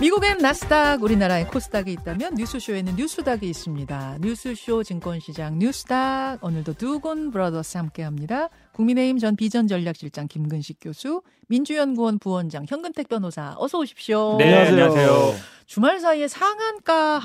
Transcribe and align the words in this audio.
미국엔 0.00 0.38
나스닥, 0.38 1.02
우리나라에 1.02 1.44
코스닥이 1.44 1.92
있다면 1.92 2.34
뉴스쇼에는 2.36 2.96
뉴스닥이 2.96 3.46
있습니다. 3.50 4.16
뉴스쇼 4.22 4.82
증권시장 4.82 5.58
뉴스닥 5.58 6.42
오늘도 6.42 6.72
두곤 6.74 7.30
브라더스 7.30 7.76
함께합니다. 7.76 8.48
국민의힘 8.72 9.18
전 9.18 9.36
비전전략실장 9.36 10.28
김근식 10.28 10.78
교수, 10.80 11.20
민주연구원 11.48 12.18
부원장 12.18 12.64
현근택 12.66 13.10
변호사 13.10 13.54
어서 13.58 13.78
오십시오. 13.78 14.36
네, 14.38 14.68
안녕하세요. 14.68 15.34
주말 15.66 16.00
사이에 16.00 16.28
상한가, 16.28 17.18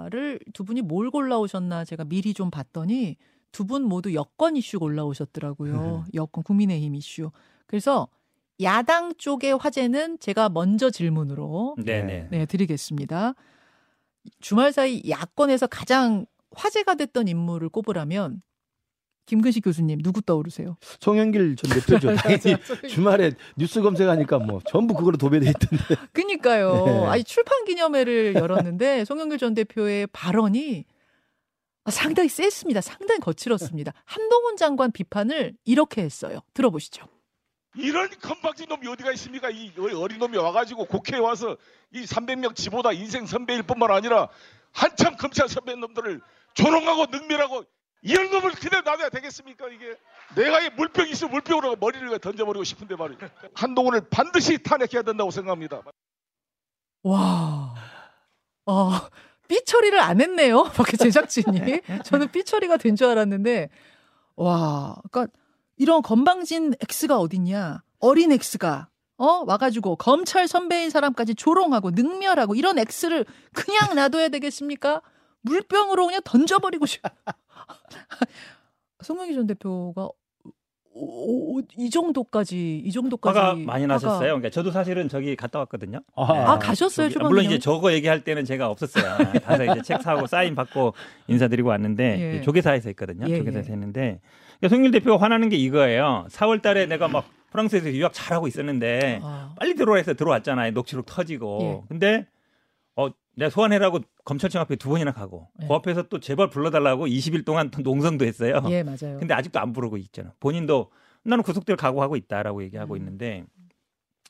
하한가를 0.00 0.40
두 0.52 0.64
분이 0.64 0.82
뭘 0.82 1.10
골라오셨나 1.12 1.84
제가 1.84 2.02
미리 2.06 2.34
좀 2.34 2.50
봤더니 2.50 3.16
두 3.52 3.66
분 3.66 3.84
모두 3.84 4.14
여권 4.14 4.56
이슈 4.56 4.80
골라오셨더라고요. 4.80 6.06
여권 6.14 6.42
국민의힘 6.42 6.96
이슈. 6.96 7.30
그래서 7.66 8.08
야당 8.62 9.12
쪽의 9.16 9.56
화제는 9.56 10.18
제가 10.18 10.48
먼저 10.48 10.90
질문으로 10.90 11.76
네네. 11.84 12.28
네, 12.30 12.46
드리겠습니다. 12.46 13.34
주말 14.40 14.72
사이 14.72 15.02
야권에서 15.08 15.66
가장 15.66 16.26
화제가 16.54 16.94
됐던 16.94 17.28
인물을 17.28 17.68
꼽으라면 17.70 18.42
김근식 19.26 19.64
교수님 19.64 20.00
누구 20.02 20.20
떠오르세요? 20.20 20.76
송영길 21.00 21.56
전 21.56 21.70
대표죠. 21.70 22.14
당연히 22.16 22.56
주말에 22.88 23.32
뉴스 23.56 23.80
검색하니까 23.80 24.38
뭐 24.38 24.60
전부 24.66 24.94
그걸로 24.94 25.16
도배돼 25.16 25.48
있던데. 25.50 25.84
그니까요. 26.12 26.84
네. 26.84 27.06
아니 27.06 27.24
출판 27.24 27.64
기념회를 27.64 28.34
열었는데 28.34 29.04
송영길 29.04 29.38
전 29.38 29.54
대표의 29.54 30.08
발언이 30.08 30.84
상당히 31.90 32.28
셌습니다. 32.28 32.80
상당히 32.80 33.20
거칠었습니다. 33.20 33.92
한동훈 34.04 34.56
장관 34.56 34.92
비판을 34.92 35.54
이렇게 35.64 36.02
했어요. 36.02 36.40
들어보시죠. 36.54 37.06
이런 37.74 38.08
건방진 38.20 38.68
놈이 38.68 38.86
어디가 38.86 39.12
있습니까? 39.12 39.48
이 39.50 39.72
어린 39.96 40.18
놈이 40.18 40.36
와가지고 40.36 40.84
국회에 40.86 41.18
와서 41.18 41.56
이 41.90 42.04
300명 42.04 42.54
지보다 42.54 42.92
인생 42.92 43.24
선배일 43.26 43.62
뿐만 43.62 43.90
아니라 43.90 44.28
한참 44.72 45.16
검찰 45.16 45.48
선배 45.48 45.74
놈들을 45.74 46.20
조롱하고 46.54 47.06
능멸하고 47.06 47.64
이런 48.02 48.30
놈을 48.30 48.50
그대로 48.52 48.82
놔둬야 48.82 49.08
되겠습니까? 49.10 49.68
이게 49.68 49.96
내가 50.34 50.60
이 50.60 50.70
물병 50.70 51.08
있으면 51.08 51.30
물병으로 51.32 51.76
머리를 51.76 52.18
던져버리고 52.18 52.64
싶은데 52.64 52.96
말이에요. 52.96 53.18
한동훈을 53.54 54.02
반드시 54.10 54.58
탄핵해야 54.62 55.02
된다고 55.02 55.30
생각합니다. 55.30 55.82
와, 57.04 57.74
어, 58.66 58.90
삐 59.48 59.64
처리를 59.64 59.98
안 60.00 60.20
했네요. 60.20 60.64
밖에 60.76 60.96
제작진이. 60.96 61.80
저는 62.04 62.30
삐 62.32 62.44
처리가 62.44 62.76
된 62.76 62.96
줄 62.96 63.06
알았는데, 63.08 63.70
와, 64.36 64.96
그러니까 65.10 65.32
이런 65.76 66.02
건방진 66.02 66.74
X가 66.80 67.18
어딨냐? 67.18 67.82
어린 67.98 68.32
X가 68.32 68.88
어 69.18 69.44
와가지고 69.46 69.96
검찰 69.96 70.48
선배인 70.48 70.90
사람까지 70.90 71.34
조롱하고 71.34 71.90
능멸하고 71.92 72.54
이런 72.54 72.78
X를 72.78 73.24
그냥 73.52 73.94
놔둬야 73.94 74.28
되겠습니까? 74.28 75.02
물병으로 75.42 76.06
그냥 76.06 76.20
던져버리고 76.24 76.86
싶. 76.86 77.02
송영기 79.02 79.34
전 79.34 79.46
대표가 79.46 80.08
오, 80.94 81.56
오, 81.58 81.62
이 81.78 81.88
정도까지 81.88 82.82
이 82.84 82.92
정도까지 82.92 83.38
화가 83.38 83.54
많이 83.54 83.86
나셨어요. 83.86 84.18
화가- 84.18 84.40
그러니까 84.40 84.50
저도 84.50 84.70
사실은 84.70 85.08
저기 85.08 85.34
갔다 85.36 85.58
왔거든요. 85.60 86.00
아, 86.14 86.58
가셨어요, 86.58 87.08
저기-? 87.08 87.24
물론 87.24 87.44
이제 87.46 87.58
저거 87.58 87.92
얘기할 87.94 88.24
때는 88.24 88.44
제가 88.44 88.68
없었어요. 88.68 89.16
가서 89.42 89.64
이제 89.64 89.80
책 89.82 90.02
사고 90.02 90.26
사인 90.26 90.54
받고 90.54 90.92
인사드리고 91.28 91.70
왔는데 91.70 92.04
예. 92.38 92.42
조계사에서 92.42 92.90
했거든요. 92.90 93.26
예, 93.28 93.38
조계사에서 93.38 93.70
예. 93.70 93.72
했는데 93.72 94.20
송일 94.68 94.90
대표가 94.90 95.22
화나는 95.22 95.48
게 95.48 95.56
이거예요. 95.56 96.26
4월 96.30 96.62
달에 96.62 96.86
내가 96.86 97.08
막 97.08 97.26
프랑스에서 97.50 97.90
유학 97.92 98.12
잘하고 98.12 98.46
있었는데 98.48 99.20
아, 99.22 99.54
빨리 99.58 99.74
들어오라 99.74 99.98
해서 99.98 100.14
들어왔잖아요. 100.14 100.72
녹취록 100.72 101.04
터지고. 101.06 101.58
예. 101.62 101.86
근데 101.88 102.26
어 102.96 103.08
내가 103.36 103.50
소환해라고 103.50 104.00
검찰청 104.24 104.62
앞에 104.62 104.76
두 104.76 104.88
번이나 104.90 105.12
가고 105.12 105.48
예. 105.62 105.66
그 105.66 105.74
앞에서 105.74 106.04
또 106.04 106.20
제발 106.20 106.48
불러달라고 106.48 107.06
20일 107.06 107.44
동안 107.44 107.70
또 107.70 107.82
농성도 107.82 108.24
했어요. 108.24 108.62
예 108.70 108.82
맞아요. 108.82 109.18
근데 109.18 109.34
아직도 109.34 109.58
안 109.60 109.72
부르고 109.72 109.96
있잖아. 109.98 110.32
본인도 110.40 110.90
나는 111.24 111.42
구속될 111.44 111.76
각오하고 111.76 112.16
있다라고 112.16 112.62
얘기하고 112.64 112.94
음. 112.94 112.98
있는데 112.98 113.44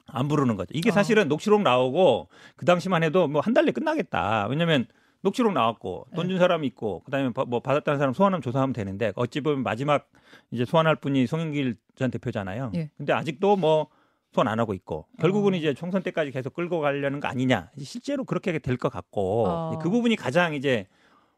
안 0.07 0.29
부르는 0.29 0.57
거죠. 0.57 0.71
이게 0.75 0.91
어. 0.91 0.93
사실은 0.93 1.29
녹취록 1.29 1.63
나오고 1.63 2.29
그 2.57 2.65
당시만 2.67 3.03
해도 3.03 3.29
뭐 3.29 3.41
한 3.41 3.55
달 3.55 3.65
내에 3.65 3.73
끝나겠다. 3.73 4.47
왜냐면 4.49 4.87
녹취록 5.23 5.53
나왔고 5.53 6.07
돈 6.15 6.29
준 6.29 6.39
사람이 6.39 6.67
있고 6.69 7.01
그다음에 7.05 7.33
바- 7.33 7.45
뭐 7.45 7.61
받았다는 7.61 7.99
사람 7.99 8.13
소환하면 8.13 8.43
조사하면 8.43 8.73
되는데 8.73 9.13
어찌 9.17 9.41
보면 9.41 9.63
마지막 9.63 10.11
이제 10.51 10.65
소환할 10.65 10.97
분이 10.97 11.27
송영길 11.27 11.77
전 11.97 12.11
대표잖아요. 12.11 12.73
예. 12.75 12.91
근데 12.97 13.13
아직도 13.13 13.57
뭐 13.57 13.89
소환 14.33 14.49
안 14.49 14.59
하고 14.61 14.75
있고 14.75 15.07
결국은 15.21 15.53
어. 15.53 15.57
이제 15.57 15.75
총선 15.75 16.03
때까지 16.03 16.31
계속 16.31 16.55
끌고 16.55 16.81
가려는 16.81 17.21
거 17.21 17.29
아니냐. 17.29 17.71
실제로 17.79 18.25
그렇게 18.25 18.59
될 18.59 18.77
것 18.77 18.89
같고 18.91 19.47
어. 19.47 19.79
그 19.79 19.91
부분이 19.91 20.17
가장 20.17 20.55
이제 20.55 20.87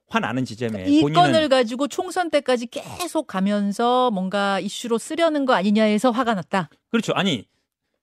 화나는 0.08 0.44
지점에 0.44 0.84
이 0.86 1.00
본인은 1.00 1.22
건을 1.22 1.48
가지고 1.48 1.88
총선 1.88 2.30
때까지 2.30 2.66
계속 2.66 3.26
가면서 3.26 4.10
뭔가 4.10 4.60
이슈로 4.60 4.98
쓰려는 4.98 5.44
거 5.44 5.54
아니냐 5.54 5.82
해서 5.84 6.10
화가 6.10 6.34
났다. 6.34 6.68
그렇죠. 6.90 7.12
아니 7.14 7.46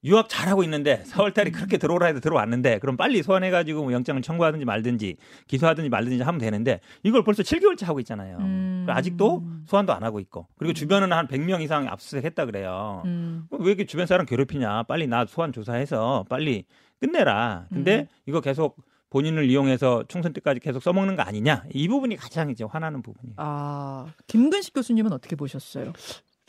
유학 0.03 0.29
잘하고 0.29 0.63
있는데 0.63 1.03
4월달에 1.03 1.47
음. 1.47 1.51
그렇게 1.51 1.77
들어오라 1.77 2.07
해도 2.07 2.19
들어왔는데 2.19 2.79
그럼 2.79 2.97
빨리 2.97 3.21
소환해가지고 3.21 3.83
뭐 3.83 3.93
영장을 3.93 4.19
청구하든지 4.21 4.65
말든지 4.65 5.17
기소하든지 5.47 5.89
말든지 5.89 6.23
하면 6.23 6.39
되는데 6.39 6.79
이걸 7.03 7.23
벌써 7.23 7.43
7개월째 7.43 7.85
하고 7.85 7.99
있잖아요. 7.99 8.37
음. 8.39 8.85
아직도 8.89 9.43
소환도 9.67 9.93
안 9.93 10.03
하고 10.03 10.19
있고 10.19 10.47
그리고 10.57 10.73
주변은 10.73 11.13
한 11.13 11.27
100명 11.27 11.61
이상 11.61 11.87
압수수색했다 11.87 12.45
그래요. 12.45 13.03
음. 13.05 13.45
왜 13.51 13.67
이렇게 13.67 13.85
주변 13.85 14.07
사람 14.07 14.25
괴롭히냐? 14.25 14.83
빨리 14.83 15.07
나 15.07 15.25
소환 15.25 15.53
조사해서 15.53 16.25
빨리 16.29 16.65
끝내라. 16.99 17.67
근데 17.69 18.01
음. 18.01 18.07
이거 18.25 18.41
계속 18.41 18.77
본인을 19.11 19.49
이용해서 19.49 20.05
총선 20.07 20.33
때까지 20.33 20.61
계속 20.61 20.81
써먹는 20.81 21.15
거 21.15 21.21
아니냐? 21.21 21.65
이 21.73 21.87
부분이 21.87 22.15
가장 22.15 22.49
이제 22.49 22.63
화나는 22.63 23.01
부분이에요. 23.01 23.35
아 23.37 24.05
김근식 24.27 24.73
교수님은 24.73 25.11
어떻게 25.11 25.35
보셨어요? 25.35 25.93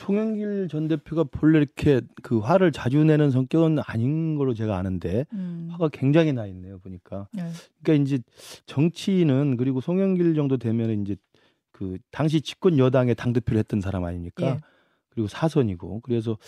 송영길 0.03 0.69
전 0.69 0.89
대표가 0.89 1.25
본래 1.25 1.59
이렇게 1.59 2.01
그 2.23 2.39
화를 2.39 2.73
자주 2.73 3.05
내는 3.05 3.31
성격은 3.31 3.79
아닌 3.87 4.37
걸로 4.37 4.53
제가 4.55 4.77
아는데 4.77 5.27
음. 5.33 5.69
화가 5.71 5.89
굉장히 5.89 6.33
나 6.33 6.47
있네요 6.47 6.79
보니까. 6.81 7.29
네. 7.33 7.49
그러니까 7.83 8.05
이제 8.05 8.23
정치인은 8.67 9.57
그리고 9.57 9.81
송영길 9.81 10.35
정도 10.35 10.57
되면 10.57 11.03
이제 11.03 11.17
그 11.71 11.99
당시 12.11 12.41
집권 12.41 12.79
여당의 12.79 13.15
당 13.15 13.33
대표를 13.33 13.59
했던 13.59 13.81
사람 13.81 14.05
아닙니까? 14.05 14.47
예. 14.47 14.61
그리고 15.11 15.29
사선이고 15.29 16.01
그래서 16.01 16.39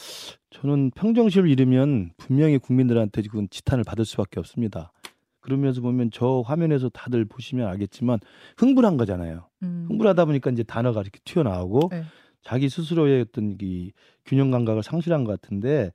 저는 0.50 0.90
평정심을 0.92 1.48
잃으면 1.48 2.12
분명히 2.16 2.58
국민들한테 2.58 3.22
지금 3.22 3.46
지탄을 3.48 3.84
받을 3.84 4.04
수밖에 4.04 4.40
없습니다. 4.40 4.92
그러면서 5.40 5.82
보면 5.82 6.10
저 6.10 6.42
화면에서 6.44 6.88
다들 6.88 7.26
보시면 7.26 7.68
알겠지만 7.68 8.18
흥분한 8.56 8.96
거잖아요. 8.96 9.48
음. 9.62 9.84
흥분하다 9.88 10.24
보니까 10.24 10.50
이제 10.50 10.62
단어가 10.62 11.02
이렇게 11.02 11.20
튀어나오고 11.24 11.88
네. 11.90 12.04
자기 12.44 12.68
스스로의 12.68 13.22
어떤 13.22 13.56
이 13.60 13.92
균형 14.24 14.50
감각을 14.50 14.82
상실한 14.82 15.24
것 15.24 15.40
같은데 15.40 15.90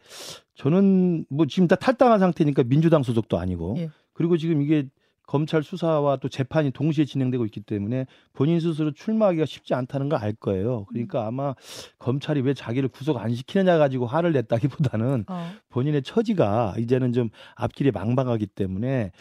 저는 0.56 1.26
뭐 1.30 1.46
지금 1.46 1.68
다 1.68 1.76
탈당한 1.76 2.20
상태니까 2.20 2.64
민주당 2.64 3.04
소속도 3.04 3.38
아니고 3.40 3.76
예. 3.78 3.90
그리고 4.14 4.36
지금 4.38 4.62
이게 4.62 4.88
검찰 5.26 5.62
수사와 5.62 6.18
또 6.18 6.28
재판이 6.28 6.72
동시에 6.72 7.06
진행되고 7.06 7.46
있기 7.46 7.62
때문에 7.62 8.08
본인 8.34 8.60
스스로 8.60 8.92
출마하기가 8.92 9.46
쉽지 9.46 9.76
않다는 9.76 10.10
걸 10.10 10.20
알 10.24 10.34
거예요. 10.34 10.86
그러니까 10.86 11.28
아마 11.28 11.54
검찰이 12.00 12.42
왜 12.42 12.56
자기를 12.56 12.90
구속 12.90 13.18
안 13.18 13.34
시키느냐 13.36 13.78
가지고 13.78 14.08
화를 14.08 14.34
냈다기보다는 14.34 15.26
어. 15.28 15.52
본인의 15.70 16.02
처지가 16.02 16.76
이제는 16.80 17.14
좀 17.14 17.30
앞길이 17.56 17.92
망망하기 17.92 18.48
때문에 18.48 19.12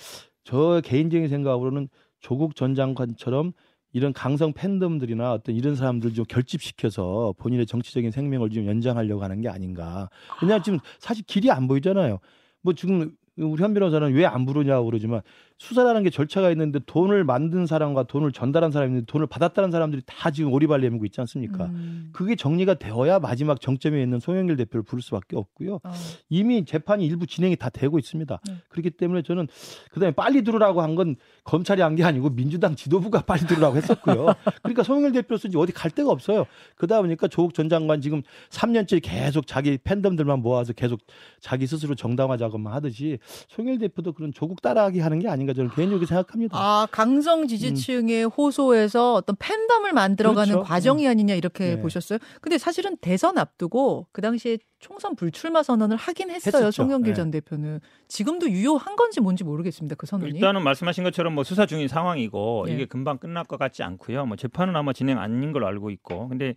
저 0.44 0.80
개인적인 0.82 1.28
생각으로는 1.28 1.90
조국 2.20 2.56
전 2.56 2.74
장관처럼 2.74 3.52
이런 3.92 4.12
강성 4.12 4.52
팬덤들이나 4.52 5.32
어떤 5.32 5.54
이런 5.54 5.74
사람들 5.74 6.14
좀 6.14 6.24
결집시켜서 6.26 7.34
본인의 7.38 7.66
정치적인 7.66 8.10
생명을 8.10 8.50
좀 8.50 8.66
연장하려고 8.66 9.22
하는 9.22 9.40
게 9.40 9.48
아닌가. 9.48 10.10
왜냐하면 10.42 10.62
지금 10.62 10.78
사실 10.98 11.24
길이 11.24 11.50
안 11.50 11.66
보이잖아요. 11.68 12.18
뭐 12.62 12.74
지금 12.74 13.12
우리 13.38 13.62
현 13.62 13.74
변호사는 13.74 14.12
왜 14.14 14.24
안 14.26 14.44
부르냐고 14.44 14.84
그러지만 14.86 15.22
수사라는 15.58 16.02
게 16.04 16.10
절차가 16.10 16.50
있는데 16.52 16.78
돈을 16.86 17.24
만든 17.24 17.66
사람과 17.66 18.04
돈을 18.04 18.30
전달한 18.30 18.70
사람이 18.70 18.90
있는데 18.90 19.06
돈을 19.06 19.26
받았다는 19.26 19.70
사람들이 19.72 20.02
다 20.06 20.30
지금 20.30 20.52
오리발 20.52 20.80
내밀고 20.80 21.04
있지 21.06 21.20
않습니까? 21.22 21.64
음. 21.66 22.10
그게 22.12 22.36
정리가 22.36 22.74
되어야 22.74 23.18
마지막 23.18 23.60
정점에 23.60 24.00
있는 24.02 24.20
송영길 24.20 24.56
대표를 24.56 24.82
부를 24.84 25.02
수밖에 25.02 25.36
없고요. 25.36 25.76
어. 25.82 25.92
이미 26.28 26.64
재판이 26.64 27.04
일부 27.06 27.26
진행이 27.26 27.56
다 27.56 27.70
되고 27.70 27.98
있습니다. 27.98 28.40
네. 28.46 28.54
그렇기 28.68 28.90
때문에 28.90 29.22
저는 29.22 29.48
그다음에 29.90 30.14
빨리 30.14 30.42
들으라고 30.44 30.82
한 30.82 30.94
건 30.94 31.16
검찰이 31.44 31.80
한 31.82 31.96
게 31.96 32.04
아니고 32.04 32.30
민주당 32.30 32.74
지도부가 32.76 33.22
빨리 33.22 33.40
들으라고 33.42 33.76
했었고요. 33.76 34.26
그러니까 34.62 34.82
송영길 34.82 35.12
대표로서 35.22 35.48
이제 35.48 35.58
어디 35.58 35.72
갈 35.72 35.90
데가 35.90 36.10
없어요. 36.10 36.44
그러다 36.76 37.00
보니까 37.00 37.26
조국 37.28 37.54
전 37.54 37.68
장관 37.68 38.00
지금 38.00 38.22
3년째 38.50 39.00
계속 39.02 39.46
자기 39.46 39.78
팬덤들만 39.78 40.40
모아서 40.40 40.72
계속 40.72 41.00
자기 41.40 41.66
스스로 41.66 41.94
정당화 41.94 42.36
작업만 42.36 42.72
하듯이 42.72 43.18
송영길 43.48 43.88
대표도 43.88 44.12
그런 44.12 44.32
조국 44.32 44.62
따라하기 44.62 45.00
하는 45.00 45.18
게 45.18 45.28
아닌가 45.28 45.52
저는 45.52 45.70
개인적으로 45.70 46.06
생각합니다. 46.06 46.56
아, 46.58 46.86
강성 46.90 47.46
지지층의 47.46 48.24
호소에서 48.26 49.14
어떤 49.14 49.36
팬덤을 49.38 49.92
만들어가는 49.92 50.52
그렇죠. 50.52 50.68
과정이 50.68 51.06
아니냐 51.06 51.34
이렇게 51.34 51.76
네. 51.76 51.80
보셨어요. 51.80 52.18
근데 52.40 52.58
사실은 52.58 52.96
대선 53.00 53.38
앞두고 53.38 54.06
그 54.12 54.22
당시에 54.22 54.58
총선 54.78 55.16
불출마 55.16 55.62
선언을 55.62 55.96
하긴 55.96 56.30
했어요. 56.30 56.64
했었죠. 56.64 56.70
송영길 56.70 57.12
네. 57.12 57.16
전 57.16 57.30
대표는 57.30 57.80
지금도 58.06 58.48
유효한 58.50 58.96
건지 58.96 59.20
뭔지 59.20 59.44
모르겠습니다. 59.44 59.96
그 59.96 60.06
선언이. 60.06 60.32
일단은 60.34 60.62
말씀하신 60.62 61.04
것처럼 61.04 61.34
뭐 61.34 61.44
수사 61.44 61.66
중인 61.66 61.88
상황이고 61.88 62.66
예. 62.68 62.74
이게 62.74 62.84
금방 62.86 63.18
끝날 63.18 63.44
것 63.44 63.58
같지 63.58 63.82
않고요. 63.82 64.26
뭐 64.26 64.36
재판은 64.36 64.76
아마 64.76 64.92
진행 64.92 65.18
아닌 65.18 65.52
걸로 65.52 65.66
알고 65.66 65.90
있고. 65.90 66.28
근데 66.28 66.54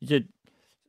이제 0.00 0.24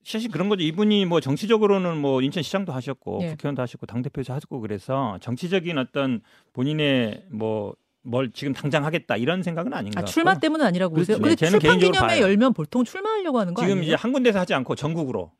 사실 0.03 0.29
그런 0.29 0.49
거죠. 0.49 0.63
이분이 0.63 1.05
뭐 1.05 1.19
정치적으로는 1.19 1.97
뭐 1.97 2.21
인천시장도 2.21 2.73
하셨고 2.73 3.19
예. 3.23 3.29
국회의원도 3.31 3.61
하셨고 3.61 3.85
당 3.85 4.01
대표도 4.01 4.33
하셨고 4.33 4.59
그래서 4.59 5.17
정치적인 5.21 5.77
어떤 5.77 6.21
본인의 6.53 7.25
뭐뭘 7.29 8.31
지금 8.33 8.53
당장 8.53 8.85
하겠다 8.85 9.15
이런 9.15 9.43
생각은 9.43 9.73
아닌 9.73 9.91
것 9.91 10.03
아. 10.03 10.05
출마 10.05 10.37
때문은 10.37 10.65
아니라고 10.65 10.95
보세요. 10.95 11.17
그렇죠. 11.17 11.45
근데 11.45 11.59
네, 11.59 11.79
출판 11.79 12.07
봐요. 12.07 12.21
열면 12.21 12.53
보통 12.53 12.83
출마하려고 12.83 13.39
하는 13.39 13.53
거 13.53 13.61
지금 13.61 13.77
아니에요? 13.77 13.93
이제 13.93 13.95
한 13.95 14.11
군데서 14.11 14.39
하지 14.39 14.53
않고 14.53 14.75
전국으로 14.75 15.31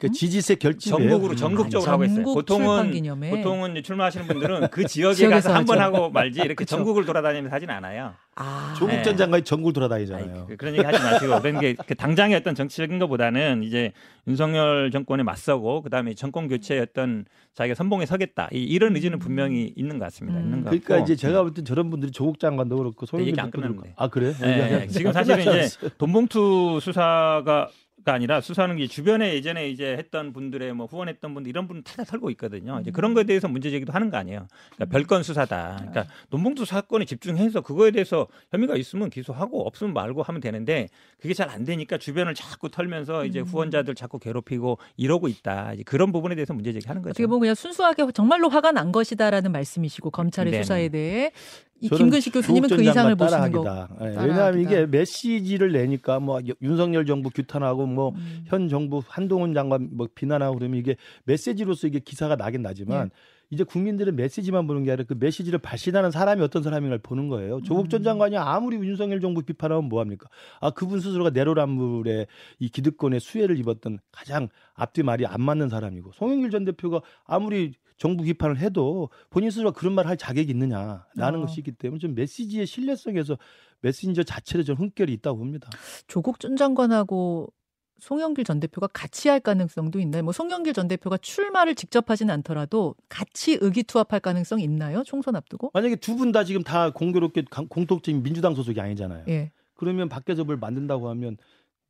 그 0.00 0.12
지지세 0.12 0.54
결집이에요. 0.54 0.96
전국으로 1.10 1.32
음. 1.32 1.36
전국적으로 1.36 1.90
하고 1.90 2.04
있어요. 2.04 2.22
보통은. 2.22 3.02
보통은 3.30 3.82
출마하시는 3.82 4.26
분들은 4.28 4.68
그 4.70 4.86
지역에 4.86 5.26
가서 5.28 5.52
한 5.52 5.64
번. 5.64 5.80
하고 5.80 6.08
말지 6.10 6.38
이렇게 6.38 6.54
그쵸. 6.54 6.76
전국을 6.76 7.04
돌아다니면서 7.04 7.52
하진 7.54 7.68
않아요. 7.70 8.14
아, 8.36 8.74
조국 8.78 8.94
네. 8.94 9.02
전 9.02 9.16
장관이 9.16 9.42
전국을 9.42 9.72
돌아다니잖아요. 9.72 10.46
그- 10.46 10.56
그런 10.56 10.74
얘기 10.74 10.84
하지 10.84 11.02
마시고 11.02 11.40
그런 11.40 11.58
게그 11.60 11.96
당장의 11.96 12.36
어떤 12.36 12.54
정치적인 12.54 12.98
것보다는 13.00 13.64
이제 13.64 13.92
윤석열 14.28 14.92
정권에 14.92 15.24
맞서고 15.24 15.82
그다음에 15.82 16.14
정권 16.14 16.46
교체의 16.46 16.80
어떤 16.80 17.24
자기가 17.54 17.74
선봉에 17.74 18.06
서겠다 18.06 18.48
이, 18.52 18.62
이런 18.62 18.94
의지는 18.94 19.18
분명히 19.18 19.72
있는 19.76 19.98
것 19.98 20.04
같습니다. 20.06 20.38
음. 20.38 20.44
있는 20.44 20.58
것 20.62 20.70
그러니까 20.70 20.94
같고. 20.98 21.04
이제 21.12 21.16
제가 21.16 21.42
볼 21.42 21.52
땐 21.54 21.64
저런 21.64 21.90
분들이 21.90 22.12
조국 22.12 22.38
장관도 22.38 22.76
그렇고 22.76 23.04
소영길 23.04 23.30
얘기 23.32 23.40
안 23.40 23.46
대표도 23.50 23.62
그렇고 23.62 23.80
끝났는데. 23.82 23.94
아 23.98 24.08
그래요? 24.08 24.32
예, 24.44 24.82
예. 24.82 24.86
지금 24.86 25.12
사실은 25.12 25.40
이제 25.40 25.68
돈봉투 25.98 26.78
수사가 26.80 27.42
가 27.44 27.68
아니라 28.12 28.40
수사하는 28.40 28.76
게 28.76 28.86
주변에 28.86 29.34
예전에 29.34 29.68
이제 29.68 29.96
했던 29.96 30.32
분들의 30.32 30.72
뭐 30.74 30.86
후원했던 30.86 31.34
분들 31.34 31.50
이런 31.50 31.66
분다 31.66 32.04
털고 32.04 32.30
있거든요. 32.30 32.78
이제 32.80 32.90
그런 32.92 33.14
거에 33.14 33.24
대해서 33.24 33.48
문제 33.48 33.70
제기도 33.70 33.92
하는 33.92 34.10
거 34.10 34.16
아니에요. 34.16 34.46
그러니까 34.76 34.92
별건 34.96 35.22
수사다. 35.22 35.76
그러니까 35.78 36.06
돈봉투 36.30 36.64
사건에 36.64 37.04
집중해서 37.04 37.62
그거에 37.62 37.90
대해서 37.90 38.28
혐의가 38.52 38.76
있으면 38.76 39.10
기소하고 39.10 39.66
없으면 39.66 39.92
말고 39.92 40.22
하면 40.22 40.40
되는데 40.40 40.88
그게 41.20 41.34
잘 41.34 41.48
안 41.48 41.64
되니까 41.64 41.96
주변을 41.98 42.34
자꾸 42.34 42.68
털면서 42.68 43.24
이제 43.24 43.40
음. 43.40 43.44
후원자들 43.46 43.94
자꾸 43.94 44.18
괴롭히고 44.18 44.78
이러고 44.98 45.28
있다. 45.28 45.72
이제 45.72 45.82
그런 45.82 46.12
부분에 46.12 46.34
대해서 46.34 46.52
문제 46.52 46.72
제기하는 46.72 47.00
거죠. 47.00 47.10
어떻게 47.10 47.26
보면 47.26 47.40
그냥 47.40 47.54
순수하게 47.54 48.04
정말로 48.12 48.48
화가 48.50 48.72
난 48.72 48.92
것이다라는 48.92 49.50
말씀이시고 49.50 50.10
검찰의 50.10 50.50
네네. 50.52 50.62
수사에 50.62 50.88
대해 50.90 51.32
이 51.80 51.88
김근식 51.88 52.32
교수님은 52.32 52.68
그 52.68 52.82
이상을 52.82 53.14
보시는 53.14 53.52
거. 53.52 53.62
따라하기다. 53.62 54.04
예. 54.22 54.26
왜냐하면 54.26 54.60
이게 54.60 54.86
메시지를 54.86 55.72
내니까 55.72 56.18
뭐 56.18 56.40
윤석열 56.60 57.06
정부 57.06 57.30
규탄하고 57.30 57.86
뭐 57.86 58.10
음. 58.10 58.44
현 58.46 58.68
정부 58.68 59.02
한동훈 59.06 59.54
장관 59.54 59.88
뭐 59.92 60.08
비난하고 60.12 60.58
그러면 60.58 60.78
이게 60.78 60.96
메시지로서 61.24 61.86
이게 61.86 62.00
기사가 62.00 62.36
나긴 62.36 62.62
나지만 62.62 63.06
예. 63.06 63.10
이제 63.50 63.64
국민들은 63.64 64.14
메시지만 64.16 64.66
보는 64.66 64.84
게 64.84 64.90
아니라 64.90 65.06
그 65.08 65.14
메시지를 65.18 65.58
발신하는 65.58 66.10
사람이 66.10 66.42
어떤 66.42 66.62
사람인가를 66.62 67.00
보는 67.02 67.28
거예요. 67.28 67.62
조국 67.62 67.88
전 67.88 68.02
음. 68.02 68.04
장관이 68.04 68.36
아무리 68.36 68.76
윤석열 68.76 69.20
정부 69.20 69.42
비판하면 69.42 69.88
뭐 69.88 70.00
합니까? 70.00 70.28
아 70.60 70.70
그분 70.70 71.00
스스로가 71.00 71.30
내로남불의 71.30 72.26
이 72.58 72.68
기득권의 72.68 73.20
수혜를 73.20 73.58
입었던 73.58 74.00
가장 74.12 74.48
앞뒤 74.74 75.02
말이 75.02 75.24
안 75.26 75.40
맞는 75.40 75.68
사람이고 75.68 76.12
송영길 76.12 76.50
전 76.50 76.64
대표가 76.64 77.00
아무리 77.24 77.72
정부 77.98 78.24
비판을 78.24 78.58
해도 78.58 79.10
본인 79.28 79.50
스스로가 79.50 79.78
그런 79.78 79.92
말 79.94 80.06
할 80.06 80.16
자격이 80.16 80.50
있느냐라는 80.52 81.40
어. 81.40 81.40
것이 81.42 81.60
있기 81.60 81.72
때문에 81.72 81.98
좀 81.98 82.14
메시지의 82.14 82.66
신뢰성에서 82.66 83.36
메신저 83.80 84.22
자체를 84.22 84.64
좀 84.64 84.76
흠결이 84.76 85.12
있다고 85.14 85.38
봅니다. 85.38 85.68
조국 86.06 86.40
전 86.40 86.56
장관하고 86.56 87.52
송영길 87.98 88.44
전 88.44 88.60
대표가 88.60 88.86
같이 88.86 89.28
할 89.28 89.40
가능성도 89.40 89.98
있나요? 89.98 90.22
뭐 90.22 90.32
송영길 90.32 90.72
전 90.72 90.86
대표가 90.86 91.16
출마를 91.18 91.74
직접 91.74 92.08
하진 92.10 92.30
않더라도 92.30 92.94
같이 93.08 93.58
의기투합할 93.60 94.20
가능성 94.20 94.60
있나요? 94.60 95.02
총선 95.04 95.34
앞두고? 95.34 95.72
만약에 95.74 95.96
두 95.96 96.16
분 96.16 96.30
다 96.30 96.44
지금 96.44 96.62
다 96.62 96.90
공교롭게 96.90 97.44
강- 97.50 97.66
공통적인 97.66 98.22
민주당 98.22 98.54
소속이 98.54 98.80
아니잖아요. 98.80 99.24
예. 99.28 99.50
그러면 99.74 100.08
밖에서 100.08 100.44
뭘 100.44 100.56
만든다고 100.56 101.08
하면 101.10 101.36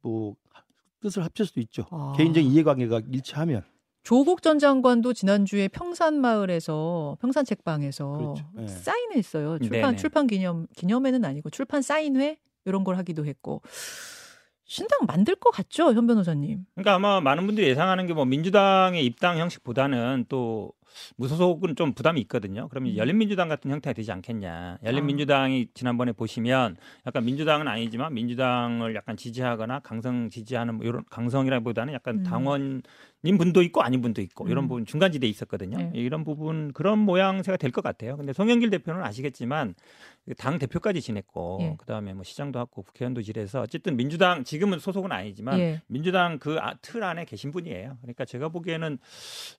뭐 0.00 0.34
뜻을 1.00 1.22
합칠 1.24 1.44
수도 1.44 1.60
있죠. 1.60 1.86
아. 1.90 2.14
개인적인 2.16 2.50
이해관계가 2.50 3.02
일치하면 3.10 3.62
조국 4.02 4.42
전 4.42 4.58
장관도 4.58 5.12
지난주에 5.12 5.68
평산마을에서 5.68 7.18
평산 7.20 7.44
책방에서 7.44 8.12
그렇죠. 8.12 8.44
예. 8.58 8.66
사인을 8.66 9.16
했어요. 9.16 9.58
출판 9.58 9.80
네네. 9.82 9.96
출판 9.96 10.26
기념 10.26 10.66
기념회는 10.76 11.24
아니고 11.24 11.50
출판 11.50 11.82
사인회 11.82 12.38
이런 12.64 12.84
걸 12.84 12.96
하기도 12.96 13.26
했고 13.26 13.62
신당 14.68 14.98
만들 15.06 15.34
것 15.34 15.50
같죠, 15.50 15.92
현 15.94 16.06
변호사님. 16.06 16.66
그러니까 16.74 16.94
아마 16.94 17.20
많은 17.20 17.46
분들이 17.46 17.66
예상하는 17.68 18.06
게 18.06 18.12
뭐 18.12 18.24
민주당의 18.26 19.04
입당 19.04 19.38
형식보다는 19.38 20.26
또 20.28 20.72
무소속은 21.16 21.76
좀 21.76 21.92
부담이 21.94 22.20
있거든요. 22.22 22.66
그러면 22.68 22.92
음. 22.92 22.96
열린민주당 22.96 23.48
같은 23.48 23.70
형태가 23.70 23.94
되지 23.94 24.10
않겠냐. 24.12 24.50
아. 24.50 24.78
열린민주당이 24.84 25.68
지난번에 25.74 26.12
보시면 26.12 26.76
약간 27.06 27.24
민주당은 27.24 27.68
아니지만 27.68 28.12
민주당을 28.14 28.94
약간 28.94 29.16
지지하거나 29.16 29.80
강성 29.80 30.28
지지하는 30.28 30.74
뭐 30.76 30.86
이런 30.86 31.04
강성이라기보다는 31.10 31.94
약간 31.94 32.16
음. 32.18 32.22
당원인 32.24 32.82
분도 33.38 33.62
있고 33.62 33.82
아닌 33.82 34.00
분도 34.00 34.20
있고 34.22 34.48
이런 34.48 34.64
음. 34.64 34.68
부분 34.68 34.86
중간지대에 34.86 35.28
있었거든요. 35.30 35.76
네. 35.78 35.90
이런 35.94 36.24
부분 36.24 36.72
그런 36.72 36.98
모양새가 36.98 37.56
될 37.58 37.70
것 37.70 37.82
같아요. 37.84 38.16
근데 38.16 38.32
송영길 38.32 38.70
대표는 38.70 39.02
아시겠지만 39.04 39.74
당 40.36 40.58
대표까지 40.58 41.00
지냈고 41.00 41.58
예. 41.62 41.76
그다음에 41.78 42.12
뭐 42.14 42.22
시장도 42.24 42.58
하고 42.58 42.82
국회의원도 42.82 43.22
지내서 43.22 43.60
어쨌든 43.62 43.96
민주당 43.96 44.44
지금은 44.44 44.78
소속은 44.78 45.10
아니지만 45.12 45.58
예. 45.58 45.82
민주당 45.86 46.38
그 46.38 46.58
틀 46.82 47.02
안에 47.04 47.24
계신 47.24 47.50
분이에요. 47.50 47.98
그러니까 48.02 48.24
제가 48.24 48.48
보기에는 48.48 48.98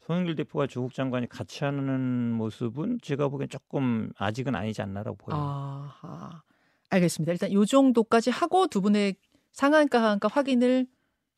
송영길 0.02 0.36
대표와 0.36 0.68
조국 0.68 0.94
장관이 0.94 1.28
같이 1.28 1.64
하는 1.64 2.32
모습은 2.34 3.00
제가 3.02 3.28
보기엔 3.30 3.50
조금 3.50 4.12
아직은 4.18 4.56
아니지 4.56 4.82
않나라고 4.82 5.18
보여요. 5.18 5.42
아하. 5.42 6.42
알겠습니다. 6.90 7.32
일단 7.32 7.52
요 7.54 7.66
정도까지 7.66 8.30
하고 8.32 8.68
두 8.68 8.82
분의 8.82 9.16
상한가 9.52 10.02
하한가 10.02 10.28
확인을 10.28 10.88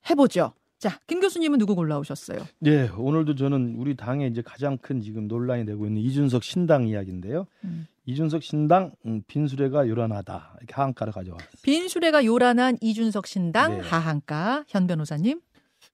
해보죠. 0.10 0.54
자, 0.80 1.00
김 1.06 1.20
교수님은 1.20 1.60
누구 1.60 1.76
골라오셨어요? 1.76 2.40
네, 2.60 2.90
오늘도 2.98 3.36
저는 3.36 3.76
우리 3.78 3.96
당의 3.96 4.30
이제 4.32 4.42
가장 4.42 4.78
큰 4.78 5.00
지금 5.00 5.28
논란이 5.28 5.66
되고 5.66 5.86
있는 5.86 6.02
이준석 6.02 6.44
신당 6.44 6.88
이야기인데요. 6.88 7.46
음. 7.66 7.86
이준석 8.06 8.42
신당 8.44 8.92
음, 9.06 9.22
빈수레가 9.28 9.88
요란하다 9.88 10.56
이렇게 10.60 10.74
하한가를 10.74 11.14
가져왔습니다. 11.14 11.60
빈수레가 11.62 12.26
요란한 12.26 12.78
이준석 12.82 13.28
신당 13.28 13.78
네. 13.78 13.88
하한가 13.88 14.64
현 14.68 14.88
변호사님. 14.88 15.40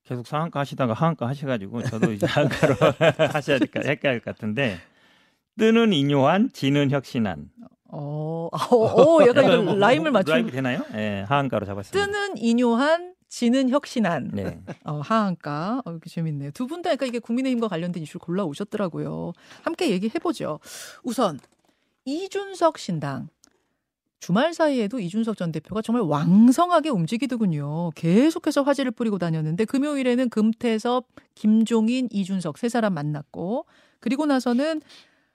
계속 0.06 0.26
상한가 0.26 0.62
하시다가 0.62 0.94
하한가 0.94 1.28
하셔가지고 1.28 1.84
저도 1.84 2.14
이제 2.14 2.26
하한가로 2.28 2.76
하셔야 3.34 3.60
될까 3.60 3.82
헷갈릴 3.84 4.22
것 4.22 4.36
같은데 4.36 4.78
뜨는 5.58 5.92
인요한 5.94 6.50
지는 6.54 6.92
혁신한 6.92 7.50
어, 7.90 8.50
어, 8.52 8.76
어 8.76 9.28
약간 9.28 9.46
이거 9.46 9.62
뭐, 9.62 9.76
라임을 9.76 10.12
뭐, 10.12 10.20
맞춘. 10.20 10.34
라임이 10.34 10.52
되나요? 10.52 10.84
예, 10.94 11.26
하한가로 11.28 11.66
잡았습니다. 11.66 12.06
뜨는 12.06 12.38
인요한 12.38 13.16
지는 13.30 13.70
혁신한 13.70 14.32
네. 14.34 14.62
어, 14.86 15.00
하한가 15.02 15.82
어, 15.86 15.92
이렇게 15.92 16.10
재밌네요. 16.10 16.52
두 16.52 16.68
분 16.68 16.82
다 16.82 16.90
그러니까 16.96 17.06
이게 17.06 17.20
국민의힘과 17.20 17.68
관련된 17.68 18.04
이슈를 18.04 18.20
골라 18.20 18.44
오셨더라고요. 18.46 19.34
함께 19.64 19.90
얘기해 19.90 20.20
보죠. 20.20 20.60
우선 21.04 21.40
이준석 22.08 22.78
신당 22.78 23.28
주말 24.20 24.54
사이에도 24.54 25.00
이준석 25.00 25.38
전 25.38 25.52
대표가 25.52 25.82
정말 25.82 26.04
왕성하게 26.04 26.90
움직이더군요. 26.90 27.92
계속해서 27.96 28.64
화제를 28.64 28.92
뿌리고 28.92 29.18
다녔는데 29.20 29.66
금요일에는 29.66 30.30
금태섭, 30.30 31.06
김종인, 31.36 32.08
이준석 32.12 32.58
세 32.58 32.70
사람 32.70 32.94
만났고 32.96 33.66
그리고 34.00 34.26
나서는 34.26 34.82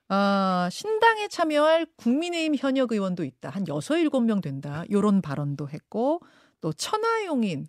아, 0.09 0.69
신당에 0.73 1.29
참여할 1.29 1.87
국민의힘 1.97 2.57
현역 2.57 2.93
의원도 2.93 3.25
있다. 3.25 3.51
한 3.51 3.69
여섯 3.69 3.99
일곱 3.99 4.23
명 4.23 4.41
된다. 4.41 4.85
요런 4.91 5.23
발언도 5.23 5.69
했고 5.69 6.21
또 6.61 6.73
천하용인 6.73 7.67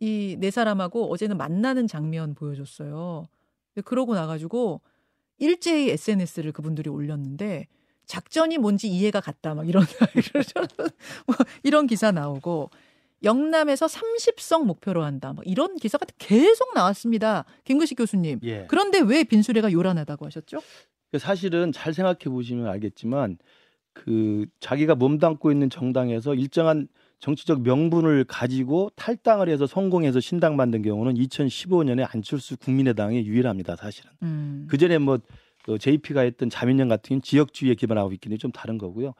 이 0.00 0.36
네 0.40 0.50
사람하고 0.50 1.12
어제는 1.12 1.36
만나는 1.36 1.86
장면 1.86 2.34
보여줬어요. 2.34 3.28
그러고 3.84 4.14
나가지고 4.14 4.80
일제히 5.38 5.90
SNS를 5.90 6.52
그분들이 6.52 6.88
올렸는데 6.90 7.66
작전이 8.10 8.58
뭔지 8.58 8.88
이해가 8.88 9.20
갔다 9.20 9.54
막 9.54 9.68
이런 9.68 9.84
뭐 11.26 11.36
이런 11.62 11.86
기사 11.86 12.10
나오고 12.10 12.70
영남에서 13.22 13.86
30석 13.86 14.64
목표로 14.64 15.04
한다. 15.04 15.32
뭐 15.32 15.44
이런 15.46 15.76
기사가 15.76 16.06
계속 16.18 16.74
나왔습니다. 16.74 17.44
김구식 17.62 17.96
교수님. 17.98 18.40
예. 18.42 18.64
그런데 18.68 18.98
왜 18.98 19.22
빈수레가 19.22 19.70
요란하다고 19.70 20.26
하셨죠? 20.26 20.58
사실은 21.18 21.70
잘 21.70 21.94
생각해 21.94 22.24
보시면 22.24 22.66
알겠지만 22.66 23.38
그 23.92 24.46
자기가 24.58 24.96
몸담고 24.96 25.52
있는 25.52 25.70
정당에서 25.70 26.34
일정한 26.34 26.88
정치적 27.20 27.62
명분을 27.62 28.24
가지고 28.24 28.90
탈당을 28.96 29.48
해서 29.48 29.68
성공해서 29.68 30.18
신당 30.18 30.56
만든 30.56 30.82
경우는 30.82 31.14
2015년에 31.14 32.08
안철수 32.12 32.56
국민의당이 32.56 33.24
유일합니다. 33.24 33.76
사실은 33.76 34.10
음. 34.22 34.66
그 34.68 34.78
전에 34.78 34.98
뭐 34.98 35.18
그 35.64 35.78
JP가 35.78 36.22
했던 36.22 36.50
자민련 36.50 36.88
같은 36.88 37.08
경우는 37.08 37.22
지역주의에 37.22 37.74
기반하고 37.74 38.12
있기 38.12 38.28
때문에 38.28 38.38
좀 38.38 38.52
다른 38.52 38.78
거고요. 38.78 39.14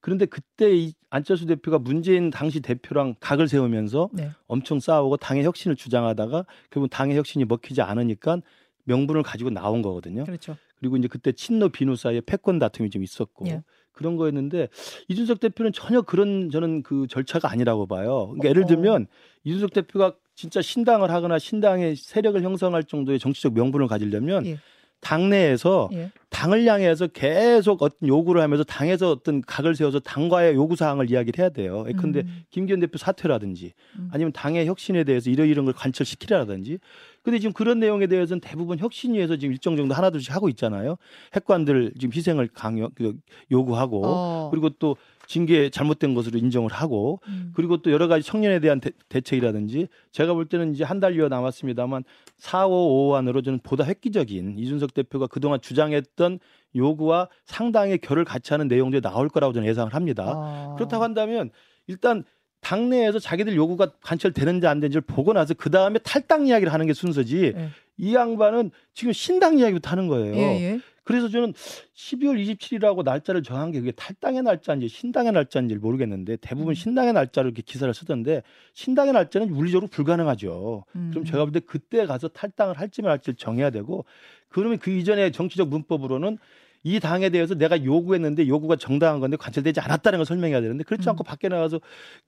그런데 0.00 0.26
그때 0.26 0.76
이 0.76 0.92
안철수 1.10 1.46
대표가 1.46 1.78
문재인 1.78 2.30
당시 2.30 2.60
대표랑 2.60 3.16
각을 3.18 3.48
세우면서 3.48 4.10
네. 4.12 4.30
엄청 4.46 4.78
싸우고 4.78 5.16
당의 5.16 5.44
혁신을 5.44 5.74
주장하다가 5.74 6.46
결국 6.70 6.88
당의 6.90 7.16
혁신이 7.16 7.44
먹히지 7.46 7.82
않으니까 7.82 8.40
명분을 8.84 9.22
가지고 9.22 9.50
나온 9.50 9.82
거거든요. 9.82 10.24
그렇죠. 10.24 10.56
그리고 10.78 10.96
이제 10.96 11.08
그때 11.08 11.32
친노 11.32 11.70
비누 11.70 11.96
사이에 11.96 12.20
패권 12.20 12.58
다툼이 12.58 12.90
좀 12.90 13.02
있었고 13.02 13.46
예. 13.48 13.62
그런 13.92 14.16
거였는데 14.16 14.68
이준석 15.08 15.40
대표는 15.40 15.72
전혀 15.72 16.02
그런 16.02 16.50
저는 16.50 16.82
그 16.82 17.06
절차가 17.08 17.50
아니라고 17.50 17.86
봐요. 17.86 18.26
그러니까 18.28 18.46
어. 18.46 18.50
예를 18.50 18.66
들면 18.66 19.06
이준석 19.44 19.72
대표가 19.72 20.14
진짜 20.34 20.60
신당을 20.60 21.10
하거나 21.10 21.38
신당의 21.38 21.96
세력을 21.96 22.40
형성할 22.42 22.84
정도의 22.84 23.18
정치적 23.18 23.54
명분을 23.54 23.88
가지려면 23.88 24.46
예. 24.46 24.58
당내에서 25.06 25.88
예. 25.92 26.10
당을 26.30 26.66
향해서 26.66 27.06
계속 27.06 27.80
어떤 27.82 28.08
요구를 28.08 28.42
하면서 28.42 28.64
당에서 28.64 29.12
어떤 29.12 29.40
각을 29.40 29.76
세워서 29.76 30.00
당과의 30.00 30.54
요구 30.54 30.74
사항을 30.74 31.10
이야기를 31.10 31.40
해야 31.40 31.48
돼요. 31.48 31.86
근데 31.96 32.20
음. 32.20 32.42
김기현 32.50 32.80
대표 32.80 32.98
사퇴라든지 32.98 33.72
음. 33.98 34.08
아니면 34.12 34.32
당의 34.32 34.66
혁신에 34.66 35.04
대해서 35.04 35.30
이러 35.30 35.44
이런 35.44 35.64
걸 35.64 35.72
관철시키라든지 35.74 36.78
근데 37.22 37.38
지금 37.38 37.52
그런 37.52 37.78
내용에 37.78 38.06
대해서는 38.08 38.40
대부분 38.40 38.78
혁신위에서 38.78 39.36
지금 39.36 39.52
일정 39.52 39.76
정도 39.76 39.94
하나둘씩 39.94 40.34
하고 40.34 40.48
있잖아요. 40.48 40.96
핵관들 41.34 41.92
지금 41.98 42.12
희생을 42.14 42.48
강요 42.52 42.88
그, 42.94 43.16
요구하고 43.50 44.02
어. 44.04 44.50
그리고 44.50 44.70
또 44.70 44.96
징계 45.26 45.70
잘못된 45.70 46.14
것으로 46.14 46.38
인정을 46.38 46.72
하고 46.72 47.20
음. 47.28 47.52
그리고 47.54 47.78
또 47.78 47.90
여러 47.90 48.08
가지 48.08 48.24
청년에 48.26 48.60
대한 48.60 48.80
대, 48.80 48.90
대책이라든지 49.08 49.88
제가 50.12 50.34
볼 50.34 50.46
때는 50.46 50.74
이제 50.74 50.84
한 50.84 51.00
달여 51.00 51.28
남았습니다만 51.28 52.04
4, 52.38 52.66
5, 52.66 53.12
5안으로 53.12 53.44
저는 53.44 53.60
보다 53.62 53.84
획기적인 53.84 54.58
이준석 54.58 54.94
대표가 54.94 55.26
그동안 55.26 55.60
주장했던 55.60 56.38
요구와 56.74 57.28
상당히 57.44 57.98
결을 57.98 58.24
같이 58.24 58.52
하는 58.52 58.68
내용들이 58.68 59.00
나올 59.00 59.28
거라고 59.28 59.52
저는 59.52 59.68
예상을 59.68 59.94
합니다. 59.94 60.34
아. 60.36 60.74
그렇다고 60.76 61.02
한다면 61.02 61.50
일단 61.86 62.24
당내에서 62.60 63.18
자기들 63.18 63.54
요구가 63.54 63.92
관철되는지 64.02 64.66
안 64.66 64.80
되는지를 64.80 65.02
보고 65.02 65.32
나서 65.32 65.54
그 65.54 65.70
다음에 65.70 65.98
탈당 66.00 66.46
이야기를 66.46 66.72
하는 66.72 66.86
게 66.86 66.92
순서지 66.92 67.52
예. 67.56 67.68
이 67.96 68.14
양반은 68.14 68.70
지금 68.92 69.12
신당 69.12 69.58
이야기부터 69.58 69.90
하는 69.90 70.08
거예요. 70.08 70.34
예, 70.34 70.40
예. 70.40 70.80
그래서 71.06 71.28
저는 71.28 71.52
12월 71.94 72.36
27일이라고 72.36 73.04
날짜를 73.04 73.44
정한 73.44 73.70
게 73.70 73.78
그게 73.78 73.92
탈당의 73.92 74.42
날짜인지 74.42 74.88
신당의 74.88 75.30
날짜인지 75.30 75.76
모르겠는데 75.76 76.36
대부분 76.40 76.72
음. 76.72 76.74
신당의 76.74 77.12
날짜로 77.12 77.46
이렇게 77.46 77.62
기사를 77.62 77.92
쓰던데 77.94 78.42
신당의 78.74 79.12
날짜는 79.12 79.52
물리적으로 79.52 79.86
불가능하죠. 79.88 80.84
음. 80.96 81.10
그럼 81.12 81.24
제가 81.24 81.44
볼 81.44 81.52
때 81.52 81.60
그때 81.60 82.06
가서 82.06 82.26
탈당을 82.26 82.78
할지 82.78 83.02
말지를 83.02 83.36
정해야 83.36 83.70
되고 83.70 84.04
그러면 84.48 84.78
그 84.78 84.90
이전에 84.90 85.30
정치적 85.30 85.68
문법으로는 85.68 86.38
이 86.86 87.00
당에 87.00 87.30
대해서 87.30 87.56
내가 87.56 87.82
요구했는데 87.82 88.46
요구가 88.46 88.76
정당한 88.76 89.18
건데 89.18 89.36
관철되지 89.36 89.80
않았다는 89.80 90.20
걸 90.20 90.24
설명해야 90.24 90.60
되는데 90.60 90.84
그렇지 90.84 91.08
음. 91.08 91.10
않고 91.10 91.24
밖에 91.24 91.48
나가서 91.48 91.80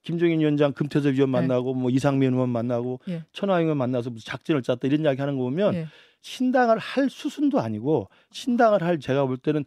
김종인 0.03 0.41
위원장, 0.41 0.73
금태섭 0.73 1.13
위원 1.13 1.31
네. 1.31 1.39
만나고 1.39 1.73
뭐 1.73 1.89
이상민 1.89 2.33
의원 2.33 2.49
만나고 2.49 2.99
예. 3.07 3.23
천하영 3.31 3.61
의원 3.61 3.77
만나서 3.77 4.09
무슨 4.09 4.29
작전을 4.29 4.61
짰다 4.61 4.81
이런 4.83 5.05
이야기 5.05 5.21
하는 5.21 5.37
거 5.37 5.43
보면 5.43 5.75
예. 5.75 5.87
신당을 6.19 6.77
할 6.77 7.09
수순도 7.09 7.61
아니고 7.61 8.09
신당을 8.31 8.83
할 8.83 8.99
제가 8.99 9.25
볼 9.27 9.37
때는 9.37 9.63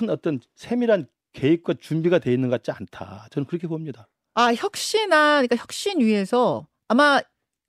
큰 0.00 0.10
어떤 0.10 0.40
세밀한 0.56 1.06
계획과 1.32 1.74
준비가 1.74 2.18
돼 2.18 2.32
있는 2.32 2.48
것 2.48 2.60
같지 2.60 2.72
않다. 2.72 3.28
저는 3.30 3.46
그렇게 3.46 3.68
봅니다. 3.68 4.08
아 4.34 4.52
혁신안 4.52 5.46
그러니까 5.46 5.54
혁신 5.54 6.00
위에서 6.00 6.66
아마 6.88 7.20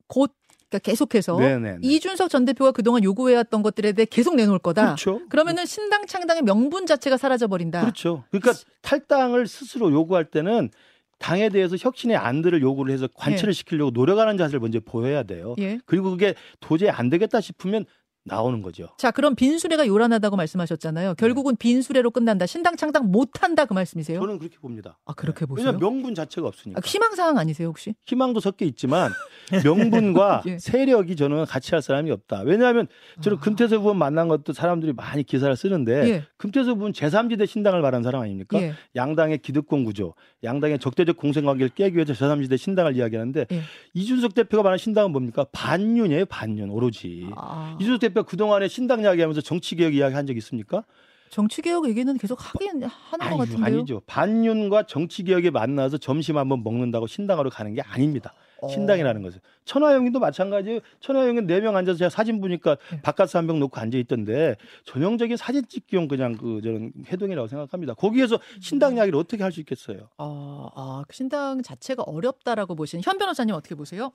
곧 0.08 0.34
그러니까 0.70 0.80
계속해서 0.80 1.38
네네. 1.38 1.80
이준석 1.82 2.30
전 2.30 2.46
대표가 2.46 2.72
그동안 2.72 3.04
요구해왔던 3.04 3.64
것들에 3.64 3.92
대해 3.94 4.06
계속 4.06 4.36
내놓을 4.36 4.60
거다. 4.60 4.86
그렇죠. 4.86 5.22
그러면은 5.30 5.66
신당 5.66 6.06
창당의 6.06 6.44
명분 6.44 6.86
자체가 6.86 7.18
사라져 7.18 7.48
버린다. 7.48 7.82
그렇죠. 7.82 8.24
그러니까 8.30 8.54
탈당을 8.82 9.48
스스로 9.48 9.92
요구할 9.92 10.26
때는 10.26 10.70
당에 11.18 11.50
대해서 11.50 11.76
혁신의 11.78 12.16
안들을 12.16 12.62
요구를 12.62 12.94
해서 12.94 13.08
관철을 13.14 13.54
시키려고 13.54 13.92
노력하는 13.92 14.38
자세를 14.38 14.62
먼저 14.62 14.80
보여야 14.80 15.24
돼요. 15.24 15.56
예. 15.60 15.80
그리고 15.86 16.12
그게 16.12 16.34
도저히 16.62 16.90
안 16.90 17.10
되겠다 17.10 17.42
싶으면 17.42 17.86
나오는 18.26 18.62
거죠. 18.62 18.90
자, 18.98 19.12
그럼 19.12 19.36
빈수레가 19.36 19.88
요란하다고 19.88 20.36
말씀하셨잖아요. 20.36 21.16
결국은 21.16 21.56
빈수레로 21.56 22.12
끝난다. 22.12 22.46
신당 22.46 22.76
창당 22.76 23.12
못 23.12 23.42
한다 23.42 23.66
그 23.66 23.74
말씀이세요? 23.74 24.20
저는 24.20 24.38
그렇게 24.40 24.58
봅니다. 24.58 25.00
아, 25.06 25.14
그렇게 25.14 25.46
보세요? 25.46 25.66
왜냐하면 25.68 25.80
명분 25.80 26.16
자체가 26.16 26.48
없으니까. 26.48 26.80
아, 26.80 26.82
희망 26.86 27.16
사항 27.16 27.38
아니세요, 27.38 27.68
혹시? 27.70 27.96
희망도 28.06 28.40
섞여 28.40 28.66
있지만 28.66 29.12
명분과 29.64 30.44
예. 30.48 30.60
세력이 30.60 31.16
저는 31.16 31.46
같이 31.46 31.72
할 31.74 31.82
사람이 31.82 32.12
없다. 32.12 32.42
왜냐하면 32.46 32.88
저는 33.22 33.38
아. 33.38 33.42
금태섭 33.42 33.82
의원 33.82 33.98
만난 33.98 34.28
것도 34.28 34.54
사람들이 34.54 34.94
많이 34.94 35.24
기사를 35.24 35.56
쓰는데 35.56 36.10
예. 36.10 36.24
금태섭 36.38 36.78
의원 36.78 36.92
제3지대 36.92 37.48
신당을 37.48 37.82
말한 37.82 38.04
사람 38.04 38.22
아닙니까? 38.22 38.62
예. 38.62 38.74
양당의 38.96 39.40
기득권 39.40 39.84
구조, 39.86 40.14
양당의 40.44 40.80
적대적 40.80 41.18
공생 41.18 41.46
관계를 41.46 41.70
깨기 41.70 41.96
위해서 41.96 42.14
제3지대 42.14 42.58
신당을 42.58 42.96
이야기하는데 42.96 43.48
예. 43.52 43.62
이준석 43.94 44.34
대표가 44.36 44.62
말한 44.64 44.78
신당은 44.78 45.12
뭡니까? 45.12 45.46
반윤이에요, 45.52 46.26
반윤 46.26 46.70
오로지. 46.70 47.28
아, 47.36 47.76
이준석 47.80 48.02
대표가 48.10 48.28
그동안에 48.28 48.68
신당 48.68 49.02
이야기하면서 49.02 49.42
정치개혁 49.42 49.94
이야기 49.96 50.14
한 50.16 50.26
적 50.26 50.36
있습니까? 50.38 50.84
정치개혁 51.30 51.88
얘기는 51.88 52.18
계속 52.18 52.38
하긴 52.42 52.84
하는 52.84 53.30
것 53.30 53.38
같은데요. 53.38 53.66
아니죠. 53.66 54.02
반윤과 54.08 54.84
정치개혁이 54.88 55.52
만나서 55.52 55.98
점심 56.00 56.38
한번 56.38 56.64
먹는다고 56.64 57.06
신당으로 57.06 57.52
가는 57.52 57.74
게 57.76 57.82
아닙니다. 57.82 58.34
어. 58.62 58.68
신당이라는 58.68 59.22
것은. 59.22 59.40
천하영인도 59.64 60.20
마찬가지예요. 60.20 60.80
천하영인 61.00 61.46
네 61.46 61.60
명 61.62 61.78
앉아서 61.78 61.98
제가 62.00 62.10
사진 62.10 62.42
보니까 62.42 62.78
네. 62.92 63.02
바깥에 63.04 63.38
한명 63.38 63.60
놓고 63.60 63.80
앉아 63.80 63.98
있던데 64.00 64.56
전형적인 64.86 65.38
사진 65.38 65.64
찍기용 65.68 66.08
그냥 66.08 66.36
그 66.36 66.62
저는 66.64 66.94
해동이라고 67.12 67.48
생각합니다. 67.48 67.94
거기에서 67.94 68.40
신당 68.60 68.96
이야기를 68.98 69.18
어떻게 69.20 69.44
할 69.44 69.52
수 69.52 69.60
있겠어요? 69.60 70.10
아, 70.18 70.70
아, 70.76 71.04
그 71.08 71.16
신당 71.16 71.62
자체가 71.62 72.04
어렵다라고 72.04 72.74
보시는 72.76 73.04
현 73.06 73.18
변호사님 73.20 73.54
어떻게 73.54 73.76
보세요? 73.76 74.12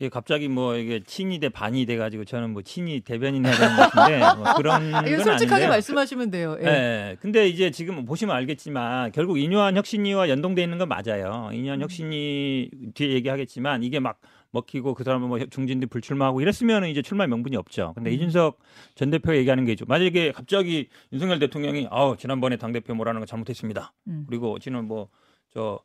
예, 0.00 0.08
갑자기 0.08 0.46
뭐 0.46 0.76
이게 0.76 1.00
친이 1.04 1.40
대 1.40 1.48
반이 1.48 1.84
돼 1.84 1.96
가지고 1.96 2.24
저는 2.24 2.52
뭐 2.52 2.62
친이 2.62 3.00
대변인 3.00 3.44
해야 3.44 3.52
되는 3.56 3.76
것 3.76 3.90
같은데 3.90 4.18
뭐 4.38 4.54
그런 4.54 4.94
아, 4.94 5.02
건 5.02 5.12
이거 5.12 5.24
솔직하게. 5.24 5.66
말씀하시면 5.66 6.30
돼요. 6.30 6.56
예. 6.60 6.66
예. 6.66 7.16
근데 7.20 7.48
이제 7.48 7.72
지금 7.72 8.04
보시면 8.04 8.36
알겠지만 8.36 9.10
결국 9.10 9.38
인유한 9.38 9.76
혁신위와 9.76 10.28
연동돼 10.28 10.62
있는 10.62 10.78
건 10.78 10.88
맞아요. 10.88 11.50
인유한 11.52 11.80
음. 11.80 11.82
혁신위 11.82 12.70
뒤에 12.94 13.10
얘기하겠지만 13.14 13.82
이게 13.82 13.98
막 13.98 14.20
먹히고 14.52 14.94
그 14.94 15.02
사람은 15.02 15.28
뭐 15.28 15.38
중진들 15.44 15.88
불출마하고 15.88 16.40
이랬으면 16.40 16.86
이제 16.86 17.02
출마 17.02 17.26
명분이 17.26 17.56
없죠. 17.56 17.92
근데 17.96 18.10
음. 18.10 18.14
이준석 18.14 18.58
전 18.94 19.10
대표가 19.10 19.36
얘기하는 19.36 19.64
게 19.64 19.72
있죠. 19.72 19.84
만약에 19.86 20.30
갑자기 20.30 20.88
윤석열 21.12 21.40
대통령이 21.40 21.88
아우 21.90 22.16
지난번에 22.16 22.56
당 22.56 22.72
대표 22.72 22.94
뭐라는 22.94 23.18
거 23.20 23.26
잘못했습니다. 23.26 23.92
음. 24.06 24.26
그리고 24.28 24.60
지금 24.60 24.86
뭐저 24.86 25.80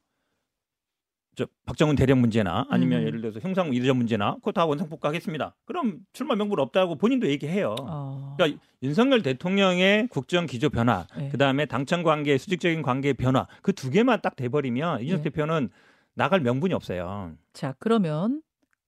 저 1.35 1.45
박정훈 1.65 1.95
대령 1.95 2.21
문제나 2.21 2.65
아니면 2.69 3.01
음. 3.01 3.07
예를 3.07 3.21
들어서 3.21 3.39
형상 3.39 3.73
이전 3.73 3.97
문제나 3.97 4.35
그거 4.35 4.51
다 4.51 4.65
원상복구 4.65 5.07
하겠습니다. 5.07 5.55
그럼 5.65 5.99
출마 6.13 6.35
명분 6.35 6.59
없다고 6.59 6.95
본인도 6.95 7.27
얘기해요. 7.27 7.75
아, 7.81 8.35
그러니까 8.37 8.59
윤석열 8.81 9.21
대통령의 9.21 10.07
국정 10.07 10.45
기조 10.45 10.69
변화, 10.69 11.07
네. 11.17 11.29
그다음에 11.29 11.65
당청 11.65 12.03
관계, 12.03 12.37
수직적인 12.37 12.81
관계 12.81 13.13
변화 13.13 13.47
그 13.61 13.73
두 13.73 13.89
개만 13.89 14.21
딱 14.21 14.35
돼버리면 14.37 15.01
이준석 15.01 15.23
네. 15.23 15.29
대표는 15.29 15.69
나갈 16.13 16.39
명분이 16.39 16.73
없어요. 16.73 17.33
자, 17.53 17.75
그러면 17.79 18.41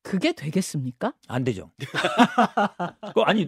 그게 0.05 0.33
되겠습니까? 0.33 1.13
안 1.27 1.43
되죠. 1.43 1.71
그거 3.07 3.23
아니 3.23 3.47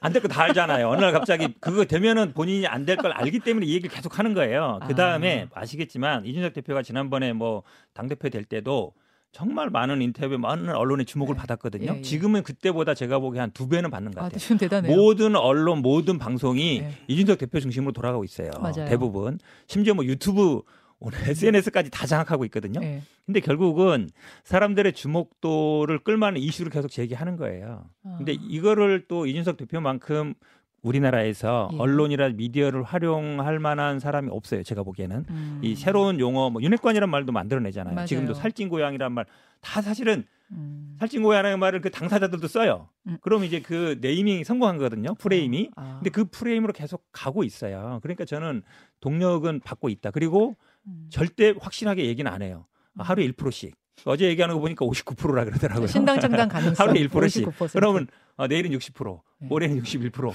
안 0.00 0.12
될 0.12 0.20
거 0.22 0.28
다 0.28 0.42
알잖아요. 0.42 0.88
어느 0.90 1.00
날 1.00 1.12
갑자기 1.12 1.48
그거 1.58 1.84
되면은 1.86 2.34
본인이 2.34 2.66
안 2.66 2.84
될 2.84 2.96
걸 2.96 3.12
알기 3.12 3.40
때문에 3.40 3.66
이 3.66 3.74
얘기를 3.74 3.90
계속 3.94 4.18
하는 4.18 4.34
거예요. 4.34 4.78
그 4.86 4.94
다음에 4.94 5.48
아 5.54 5.64
시겠지만 5.64 6.26
이준석 6.26 6.52
대표가 6.52 6.82
지난번에 6.82 7.32
뭐당 7.32 8.08
대표 8.08 8.28
될 8.28 8.44
때도 8.44 8.92
정말 9.32 9.68
많은 9.70 10.00
인터뷰, 10.02 10.38
많은 10.38 10.74
언론의 10.74 11.04
주목을 11.06 11.34
네. 11.34 11.40
받았거든요. 11.40 11.92
예, 11.92 11.96
예. 11.98 12.02
지금은 12.02 12.42
그때보다 12.42 12.94
제가 12.94 13.18
보기에 13.18 13.40
한 13.40 13.50
두 13.52 13.68
배는 13.68 13.90
받는 13.90 14.12
것 14.12 14.20
아, 14.20 14.24
같아요. 14.24 14.38
지금 14.38 14.58
대단해요. 14.58 14.94
모든 14.96 15.34
언론, 15.34 15.80
모든 15.82 16.18
방송이 16.18 16.80
네. 16.80 16.92
이준석 17.08 17.38
대표 17.38 17.58
중심으로 17.60 17.92
돌아가고 17.92 18.22
있어요. 18.24 18.50
맞아요. 18.60 18.88
대부분. 18.88 19.38
심지어 19.66 19.94
뭐 19.94 20.04
유튜브 20.04 20.62
오늘 20.98 21.18
SNS까지 21.28 21.90
다 21.90 22.06
장악하고 22.06 22.44
있거든요. 22.46 22.80
예. 22.82 23.02
근데 23.26 23.40
결국은 23.40 24.08
사람들의 24.44 24.92
주목도를 24.92 26.00
끌만한 26.00 26.40
이슈를 26.40 26.70
계속 26.70 26.88
제기하는 26.88 27.36
거예요. 27.36 27.84
근데 28.18 28.32
아. 28.32 28.36
이거를 28.40 29.06
또 29.08 29.26
이준석 29.26 29.56
대표만큼 29.56 30.34
우리나라에서 30.82 31.68
예. 31.72 31.78
언론이나 31.78 32.28
미디어를 32.28 32.82
활용할 32.84 33.58
만한 33.58 33.98
사람이 33.98 34.28
없어요. 34.30 34.62
제가 34.62 34.84
보기에는. 34.84 35.24
음. 35.28 35.60
이 35.62 35.74
새로운 35.74 36.20
용어, 36.20 36.48
뭐 36.50 36.62
윤핵관이란 36.62 37.10
말도 37.10 37.32
만들어내잖아요. 37.32 37.94
맞아요. 37.94 38.06
지금도 38.06 38.34
살찐 38.34 38.68
고양이란 38.68 39.12
말 39.12 39.26
다 39.60 39.82
사실은 39.82 40.24
음. 40.52 40.94
살찐 41.00 41.22
고양이라는 41.22 41.58
말을 41.58 41.80
그 41.80 41.90
당사자들도 41.90 42.46
써요. 42.46 42.88
음. 43.08 43.18
그럼 43.20 43.42
이제 43.44 43.60
그 43.60 43.98
네이밍이 44.00 44.44
성공한 44.44 44.76
거거든요. 44.78 45.14
프레임이. 45.14 45.70
아. 45.74 45.96
근데 45.96 46.10
그 46.10 46.24
프레임으로 46.24 46.72
계속 46.72 47.04
가고 47.12 47.42
있어요. 47.42 47.98
그러니까 48.02 48.24
저는 48.24 48.62
동력은 49.00 49.60
받고 49.60 49.88
있다. 49.88 50.12
그리고 50.12 50.56
음. 50.86 51.06
절대 51.10 51.54
확실하게 51.58 52.06
얘기는 52.06 52.30
안 52.30 52.42
해요. 52.42 52.66
아, 52.98 53.02
하루에 53.02 53.26
1%씩. 53.32 53.74
어제 54.04 54.26
얘기하는 54.26 54.54
거 54.56 54.60
보니까 54.60 54.84
59%라 54.84 55.44
그러더라고요. 55.46 55.86
신당 55.86 56.20
창당 56.20 56.48
가능성 56.48 56.86
하루에 56.88 57.06
1%씩. 57.08 57.46
59%. 57.46 57.72
그러면 57.72 58.06
어, 58.36 58.46
내일은 58.46 58.70
60%, 58.72 59.20
네. 59.40 59.48
모레는 59.48 59.82
61%. 59.82 60.32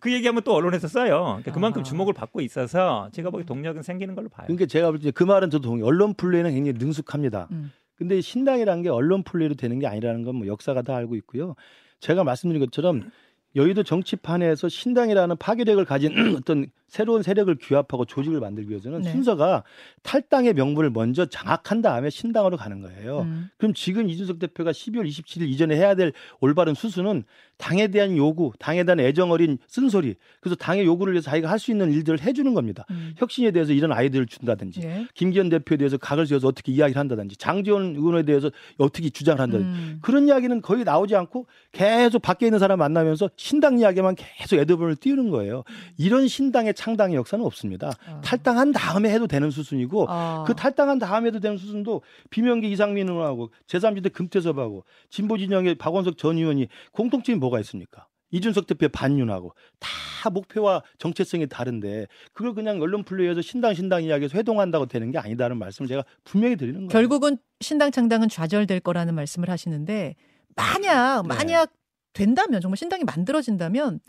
그 0.00 0.12
얘기하면 0.12 0.42
또 0.42 0.54
언론에서 0.54 0.88
써요. 0.88 1.22
그러니까 1.24 1.52
그만큼 1.52 1.80
아하. 1.80 1.84
주목을 1.88 2.12
받고 2.14 2.40
있어서 2.40 3.08
제가 3.12 3.30
보기 3.30 3.44
동력은 3.44 3.82
생기는 3.82 4.14
걸로 4.16 4.28
봐요. 4.28 4.46
그러니까 4.48 4.66
제가 4.66 4.90
볼 4.90 4.98
때 5.00 5.12
그 5.12 5.22
말은 5.22 5.50
저도 5.50 5.68
동의. 5.68 5.84
언론 5.84 6.14
플레이는 6.14 6.50
굉장히 6.52 6.76
능숙합니다. 6.78 7.46
음. 7.52 7.70
근데 7.94 8.20
신당이라는 8.20 8.82
게 8.82 8.88
언론 8.90 9.22
플레이로 9.22 9.54
되는 9.54 9.78
게 9.78 9.86
아니라는 9.86 10.24
건 10.24 10.34
뭐 10.36 10.46
역사가 10.48 10.82
다 10.82 10.96
알고 10.96 11.14
있고요. 11.16 11.54
제가 12.00 12.24
말씀드린 12.24 12.60
것처럼 12.64 13.10
여의도 13.54 13.84
정치판에서 13.84 14.68
신당이라는 14.68 15.36
파괴력을 15.38 15.82
가진 15.84 16.12
어떤 16.36 16.66
새로운 16.88 17.22
세력을 17.22 17.54
규합하고 17.60 18.04
조직을 18.04 18.40
만들기 18.40 18.70
위해서는 18.70 19.02
네. 19.02 19.12
순서가 19.12 19.64
탈당의 20.02 20.54
명분을 20.54 20.90
먼저 20.90 21.26
장악한 21.26 21.82
다음에 21.82 22.10
신당으로 22.10 22.56
가는 22.56 22.80
거예요. 22.80 23.20
음. 23.22 23.48
그럼 23.58 23.74
지금 23.74 24.08
이준석 24.08 24.38
대표가 24.38 24.70
12월 24.72 25.06
27일 25.08 25.48
이전에 25.48 25.76
해야 25.76 25.94
될 25.94 26.12
올바른 26.40 26.74
수순은 26.74 27.24
당에 27.58 27.88
대한 27.88 28.16
요구, 28.18 28.52
당에 28.58 28.84
대한 28.84 29.00
애정 29.00 29.30
어린 29.30 29.56
쓴소리, 29.66 30.14
그래서 30.40 30.54
당의 30.56 30.84
요구를 30.84 31.14
위해서 31.14 31.30
자기가 31.30 31.50
할 31.50 31.56
수 31.56 31.70
있는 31.70 31.90
일들을 31.90 32.20
해주는 32.20 32.52
겁니다. 32.52 32.84
음. 32.90 33.14
혁신에 33.16 33.50
대해서 33.50 33.72
이런 33.72 33.90
아이디어를 33.90 34.26
준다든지, 34.26 34.80
예. 34.82 35.06
김기현 35.14 35.48
대표에 35.48 35.78
대해서 35.78 35.96
각을 35.96 36.26
세워서 36.26 36.48
어떻게 36.48 36.70
이야기를 36.70 37.00
한다든지, 37.00 37.36
장지원 37.36 37.96
의원에 37.96 38.24
대해서 38.24 38.50
어떻게 38.76 39.08
주장을 39.08 39.40
한다든지, 39.40 39.78
음. 39.78 39.98
그런 40.02 40.28
이야기는 40.28 40.60
거의 40.60 40.84
나오지 40.84 41.16
않고 41.16 41.46
계속 41.72 42.20
밖에 42.20 42.46
있는 42.46 42.58
사람 42.58 42.78
만나면서 42.78 43.30
신당 43.36 43.78
이야기만 43.78 44.16
계속 44.16 44.56
애드본을 44.58 44.96
띄우는 44.96 45.30
거예요. 45.30 45.64
이런 45.96 46.28
신당의 46.28 46.74
창당의 46.86 47.16
역사는 47.16 47.44
없습니다. 47.44 47.90
아. 48.06 48.20
탈당한 48.20 48.70
다음에 48.70 49.10
해도 49.10 49.26
되는 49.26 49.50
수순이고 49.50 50.06
아. 50.08 50.44
그 50.46 50.54
탈당한 50.54 51.00
다음에 51.00 51.28
해도 51.28 51.40
되는 51.40 51.56
수순도 51.56 52.02
비명계 52.30 52.68
이상민 52.68 53.08
의원하고 53.08 53.50
제3지대 53.66 54.12
금태섭하고 54.12 54.84
진보 55.10 55.36
진영의 55.36 55.74
박원석 55.76 56.16
전 56.16 56.36
의원이 56.36 56.68
공통점이 56.92 57.38
뭐가 57.38 57.58
있습니까? 57.60 58.06
이준석 58.30 58.66
대표의 58.68 58.90
반윤하고 58.90 59.52
다 59.80 60.30
목표와 60.30 60.82
정체성이 60.98 61.48
다른데 61.48 62.06
그걸 62.32 62.54
그냥 62.54 62.80
언론 62.80 63.02
플레이에서 63.02 63.40
신당 63.40 63.74
신당 63.74 64.04
이야기에서 64.04 64.38
회동한다고 64.38 64.86
되는 64.86 65.10
게 65.10 65.18
아니다는 65.18 65.58
말씀을 65.58 65.88
제가 65.88 66.04
분명히 66.24 66.56
드리는 66.56 66.78
거예요. 66.78 66.88
결국은 66.88 67.38
신당 67.60 67.90
창당은 67.90 68.28
좌절될 68.28 68.80
거라는 68.80 69.14
말씀을 69.14 69.50
하시는데 69.50 70.14
만약 70.54 71.22
네. 71.22 71.28
만약 71.28 71.72
된다면 72.12 72.60
정말 72.60 72.76
신당이 72.76 73.04
만들어진다면 73.04 74.00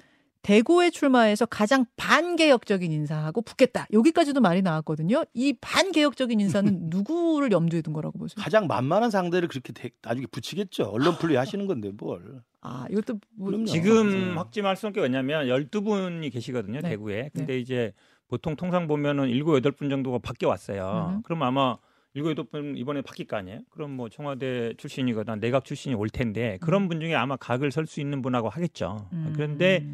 대구에 0.41 0.89
출마해서 0.89 1.45
가장 1.45 1.85
반개혁적인 1.97 2.91
인사하고 2.91 3.41
붙겠다. 3.41 3.87
여기까지도 3.91 4.39
말이 4.41 4.61
나왔거든요. 4.61 5.23
이 5.33 5.53
반개혁적인 5.59 6.39
인사는 6.39 6.89
누구를 6.89 7.51
염두에 7.51 7.81
둔 7.81 7.93
거라고 7.93 8.17
보세요? 8.17 8.35
가장 8.41 8.67
만만한 8.67 9.11
상대를 9.11 9.47
그렇게 9.47 9.73
대- 9.73 9.91
나중에 10.01 10.25
붙이겠죠. 10.31 10.85
언론 10.85 11.17
플레이 11.17 11.37
하시는 11.37 11.65
건데 11.67 11.91
뭘. 11.97 12.41
아, 12.61 12.85
이것도 12.89 13.19
뭐. 13.35 13.51
지금 13.65 14.09
네. 14.11 14.33
확진할 14.35 14.75
수 14.75 14.87
없는 14.87 14.93
게 14.95 15.01
왜냐면 15.01 15.47
12분이 15.47 16.31
계시거든요, 16.31 16.81
네. 16.81 16.89
대구에. 16.89 17.29
근데 17.33 17.59
이제 17.59 17.93
보통 18.27 18.55
통상 18.55 18.87
보면은 18.87 19.27
7, 19.29 19.43
8분 19.43 19.89
정도가 19.89 20.19
바뀌어 20.19 20.49
왔어요. 20.49 21.13
음. 21.17 21.21
그럼 21.23 21.43
아마 21.43 21.77
7, 22.13 22.23
8분 22.35 22.77
이번에 22.77 23.01
바뀔 23.01 23.27
거 23.27 23.37
아니에요? 23.37 23.59
그럼 23.69 23.91
뭐 23.91 24.09
청와대 24.09 24.73
출신이거나 24.77 25.35
내각 25.37 25.63
출신이 25.65 25.95
올 25.95 26.09
텐데 26.09 26.57
그런 26.61 26.87
분 26.89 26.99
중에 26.99 27.13
아마 27.15 27.35
각을 27.37 27.71
설 27.71 27.85
수 27.85 28.01
있는 28.01 28.21
분하고 28.21 28.49
하겠죠. 28.49 29.07
음. 29.13 29.31
그런데 29.35 29.85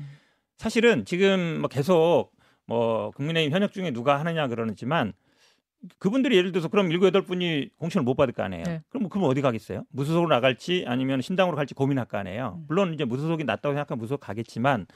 사실은 0.63 1.03
지금 1.03 1.59
뭐 1.59 1.67
계속 1.67 2.31
뭐 2.65 3.11
국민의힘 3.11 3.51
현역 3.51 3.73
중에 3.73 3.91
누가 3.91 4.17
하느냐 4.21 4.47
그러지만 4.47 5.11
그분들이 5.99 6.37
예를 6.37 6.53
들어서 6.53 6.69
그럼 6.69 6.89
일곱 6.89 7.07
여덟 7.07 7.23
분이 7.23 7.71
공천을 7.77 8.05
못 8.05 8.15
받을 8.15 8.33
거 8.33 8.43
아니에요. 8.43 8.63
네. 8.63 8.81
그럼 8.87 9.09
그럼 9.09 9.27
어디 9.27 9.41
가겠어요? 9.41 9.83
무소속으로 9.89 10.29
나갈지 10.29 10.85
아니면 10.87 11.19
신당으로 11.19 11.57
갈지 11.57 11.73
고민할 11.73 12.05
거 12.05 12.17
아니에요. 12.17 12.59
음. 12.59 12.65
물론 12.69 12.93
이제 12.93 13.03
무소속이 13.03 13.43
낫다고 13.43 13.73
생각하면 13.73 13.99
무소속 13.99 14.21
가겠지만 14.21 14.87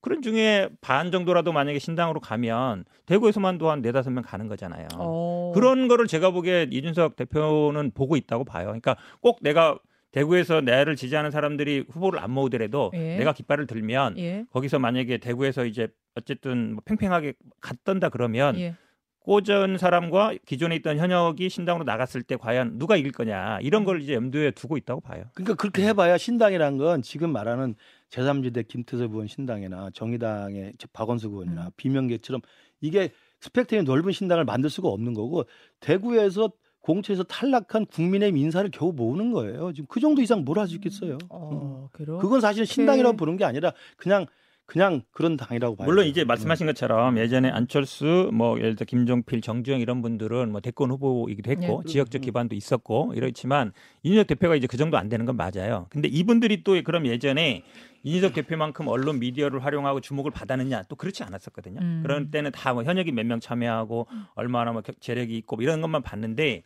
그런 0.00 0.22
중에 0.22 0.68
반 0.80 1.10
정도라도 1.10 1.52
만약에 1.52 1.80
신당으로 1.80 2.20
가면 2.20 2.84
대구에서만도 3.06 3.68
한 3.68 3.82
네다섯 3.82 4.12
명 4.12 4.22
가는 4.22 4.46
거잖아요. 4.46 4.86
어. 4.94 5.50
그런 5.56 5.88
거를 5.88 6.06
제가 6.06 6.30
보기에 6.30 6.68
이준석 6.70 7.16
대표는 7.16 7.90
보고 7.90 8.14
있다고 8.14 8.44
봐요. 8.44 8.66
그러니까 8.66 8.94
꼭 9.20 9.40
내가 9.42 9.76
대구에서 10.12 10.60
나를 10.60 10.96
지지하는 10.96 11.30
사람들이 11.30 11.84
후보를 11.88 12.20
안 12.20 12.30
모으더라도 12.30 12.90
예. 12.94 13.16
내가 13.16 13.32
깃발을 13.32 13.66
들면 13.66 14.18
예. 14.18 14.44
거기서 14.50 14.78
만약에 14.78 15.18
대구에서 15.18 15.64
이제 15.64 15.88
어쨌든 16.14 16.74
뭐 16.74 16.82
팽팽하게 16.84 17.34
갔던다 17.60 18.08
그러면 18.08 18.58
예. 18.58 18.74
꽂은 19.20 19.76
사람과 19.78 20.34
기존에 20.46 20.76
있던 20.76 20.98
현역이 20.98 21.50
신당으로 21.50 21.84
나갔을 21.84 22.22
때 22.22 22.36
과연 22.36 22.78
누가 22.78 22.96
이길 22.96 23.12
거냐 23.12 23.58
이런 23.60 23.84
걸 23.84 24.00
이제 24.00 24.14
염두에 24.14 24.50
두고 24.52 24.76
있다고 24.78 25.02
봐요. 25.02 25.24
그러니까 25.34 25.54
그렇게 25.54 25.86
해봐야 25.86 26.16
신당이란 26.16 26.78
건 26.78 27.02
지금 27.02 27.30
말하는 27.30 27.74
제3지대 28.08 28.66
김태섭 28.66 29.12
의원 29.12 29.26
신당이나 29.26 29.90
정의당의 29.92 30.72
박원석 30.92 31.32
의원이나 31.32 31.66
음. 31.66 31.70
비명계처럼 31.76 32.40
이게 32.80 33.10
스펙트럼이 33.40 33.84
넓은 33.84 34.12
신당을 34.12 34.44
만들 34.44 34.70
수가 34.70 34.88
없는 34.88 35.14
거고 35.14 35.44
대구에서 35.80 36.50
공천에서 36.82 37.22
탈락한 37.24 37.86
국민의힘 37.86 38.36
인사를 38.38 38.70
겨우 38.72 38.92
모으는 38.92 39.32
거예요. 39.32 39.72
지금 39.72 39.86
그 39.88 40.00
정도 40.00 40.22
이상 40.22 40.44
뭘 40.44 40.58
할 40.58 40.66
수 40.68 40.74
있겠어요. 40.76 41.18
어, 41.28 41.88
그래요? 41.92 42.18
그건 42.18 42.40
사실 42.40 42.64
신당이라고 42.66 43.16
부르는 43.16 43.36
게 43.36 43.44
아니라 43.44 43.72
그냥 43.96 44.26
그냥 44.70 45.02
그런 45.10 45.36
당이라고 45.36 45.74
봐요. 45.74 45.84
물론 45.86 46.06
이제 46.06 46.22
말씀하신 46.22 46.66
것처럼 46.68 47.18
예전에 47.18 47.50
안철수 47.50 48.30
뭐 48.32 48.56
예를 48.56 48.76
들어 48.76 48.84
김종필, 48.86 49.40
정주영 49.40 49.80
이런 49.80 50.00
분들은 50.00 50.52
뭐 50.52 50.60
대권 50.60 50.92
후보이기도 50.92 51.50
했고 51.50 51.82
예. 51.84 51.90
지역적 51.90 52.20
기반도 52.22 52.54
있었고 52.54 53.12
이렇지만 53.16 53.72
이준석 54.04 54.28
대표가 54.28 54.54
이제 54.54 54.68
그 54.68 54.76
정도 54.76 54.96
안 54.96 55.08
되는 55.08 55.26
건 55.26 55.36
맞아요. 55.36 55.86
근데 55.90 56.06
이분들이 56.06 56.62
또 56.62 56.80
그럼 56.84 57.06
예전에 57.06 57.64
이준석 58.04 58.32
대표만큼 58.32 58.86
언론 58.86 59.18
미디어를 59.18 59.64
활용하고 59.64 60.00
주목을 60.00 60.30
받았느냐 60.30 60.84
또 60.88 60.94
그렇지 60.94 61.24
않았었거든요. 61.24 61.80
음. 61.80 62.00
그런 62.04 62.30
때는 62.30 62.52
다 62.52 62.72
뭐 62.72 62.84
현역이 62.84 63.10
몇 63.10 63.24
명 63.26 63.40
참여하고 63.40 64.06
얼마나 64.36 64.70
뭐 64.70 64.82
겨- 64.82 64.92
재력이 65.00 65.36
있고 65.38 65.56
뭐 65.56 65.64
이런 65.64 65.80
것만 65.80 66.02
봤는데 66.02 66.62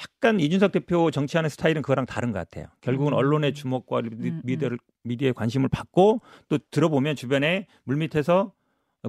약간 0.00 0.40
이준석 0.40 0.72
대표 0.72 1.10
정치하는 1.10 1.48
스타일은 1.50 1.82
그거랑 1.82 2.06
다른 2.06 2.32
것 2.32 2.38
같아요. 2.38 2.66
결국은 2.80 3.12
음. 3.12 3.18
언론의 3.18 3.54
주목과 3.54 4.02
미- 4.02 4.08
음, 4.10 4.24
음. 4.24 4.40
미디어를 4.44 4.78
미디어에 5.04 5.32
관심을 5.32 5.68
받고 5.68 6.20
또 6.48 6.58
들어보면 6.70 7.16
주변에 7.16 7.66
물밑에서 7.84 8.52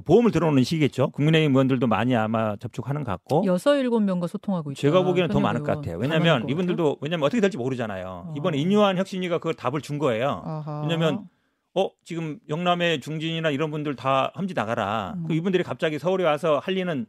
보험을 0.04 0.30
들어오는 0.30 0.62
시기겠죠. 0.62 1.08
국민의힘 1.12 1.52
의원들도 1.52 1.86
많이 1.86 2.14
아마 2.14 2.54
접촉하는 2.56 3.02
것 3.02 3.12
같고. 3.12 3.44
여섯 3.46 3.76
일곱 3.76 4.00
명과 4.00 4.26
소통하고 4.26 4.72
있다. 4.72 4.78
제가 4.78 5.02
보기에는 5.02 5.32
더 5.32 5.40
많을 5.40 5.62
것. 5.62 5.74
같아요. 5.76 5.96
왜냐하면 5.96 6.42
것 6.42 6.50
이분들도 6.50 6.98
왜냐면 7.00 7.24
어떻게 7.24 7.40
될지 7.40 7.56
모르잖아요. 7.56 8.26
어. 8.28 8.34
이번에 8.36 8.58
인유한 8.58 8.98
혁신이가 8.98 9.38
그걸 9.38 9.54
답을 9.54 9.80
준 9.80 9.98
거예요. 9.98 10.62
왜냐면 10.82 11.26
어 11.74 11.88
지금 12.04 12.38
영남의 12.50 13.00
중진이나 13.00 13.48
이런 13.50 13.70
분들 13.70 13.96
다 13.96 14.32
험지 14.36 14.52
나가라. 14.52 15.14
음. 15.16 15.24
그 15.28 15.34
이분들이 15.34 15.62
갑자기 15.62 15.98
서울에 15.98 16.24
와서 16.24 16.58
할 16.62 16.74
리는 16.74 17.06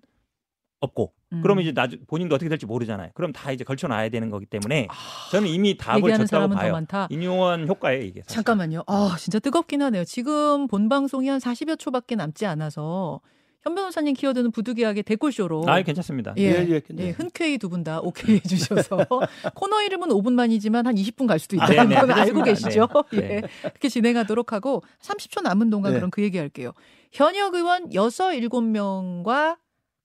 없고. 0.80 1.14
음. 1.34 1.42
그러면 1.42 1.64
이제 1.64 1.72
나중 1.74 2.00
본인도 2.08 2.36
어떻게 2.36 2.50
될지 2.50 2.66
모르잖아요. 2.66 3.10
그럼 3.14 3.32
다 3.34 3.52
이제 3.52 3.64
걸쳐놔야 3.64 4.10
되는 4.10 4.30
거기 4.30 4.46
때문에 4.46 4.88
아, 4.90 4.94
저는 5.32 5.48
이미 5.50 5.76
답을 5.78 5.98
얘기하는 6.04 6.26
줬다고 6.26 6.28
사람은 6.28 6.56
더 6.56 6.62
봐요. 6.62 6.72
많다. 6.74 7.08
인유한 7.10 7.68
효과예요 7.68 8.02
이게. 8.04 8.22
사실. 8.22 8.36
잠깐만요. 8.36 8.84
아, 8.88 9.16
진짜 9.20 9.40
뜨겁긴 9.40 9.82
하네요. 9.82 10.04
지금 10.06 10.68
본 10.68 10.88
방송이 10.90 11.28
한 11.28 11.40
40여 11.40 11.80
초밖에 11.80 12.16
남지 12.16 12.46
않아서 12.46 13.22
현 13.64 13.76
변호사님 13.76 14.14
키워드는 14.14 14.52
부득이하게 14.52 15.02
댓글쇼로 15.02 15.66
아 15.68 15.82
괜찮습니다. 15.82 16.34
예, 16.38 16.44
예, 16.44 16.68
예, 16.70 16.82
예. 17.00 17.10
흔쾌히 17.10 17.58
두 17.58 17.68
분 17.70 17.84
다 17.84 18.00
오케이 18.02 18.36
해주셔서 18.36 18.98
코너 19.56 19.82
이름은 19.82 20.08
5분만이지만 20.10 20.86
한 20.86 20.96
20분 20.96 21.28
갈 21.28 21.38
수도 21.40 21.60
아, 21.62 21.66
있다는 21.66 21.90
네, 21.90 21.96
건 21.96 22.08
네, 22.08 22.14
알고. 22.14 22.44
계시죠? 22.44 22.88
네. 23.12 23.18
예, 23.20 23.42
그렇게 23.64 23.90
진행하도록 23.90 24.54
하고 24.54 24.84
30초 25.02 25.42
남은 25.42 25.70
동안 25.70 25.92
네. 25.92 25.98
그럼 26.00 26.12
그 26.12 26.22
얘기 26.24 26.38
할게요. 26.38 26.72
현역 27.12 27.56
의원 27.56 27.92
6, 27.92 28.00
7명과 28.04 29.58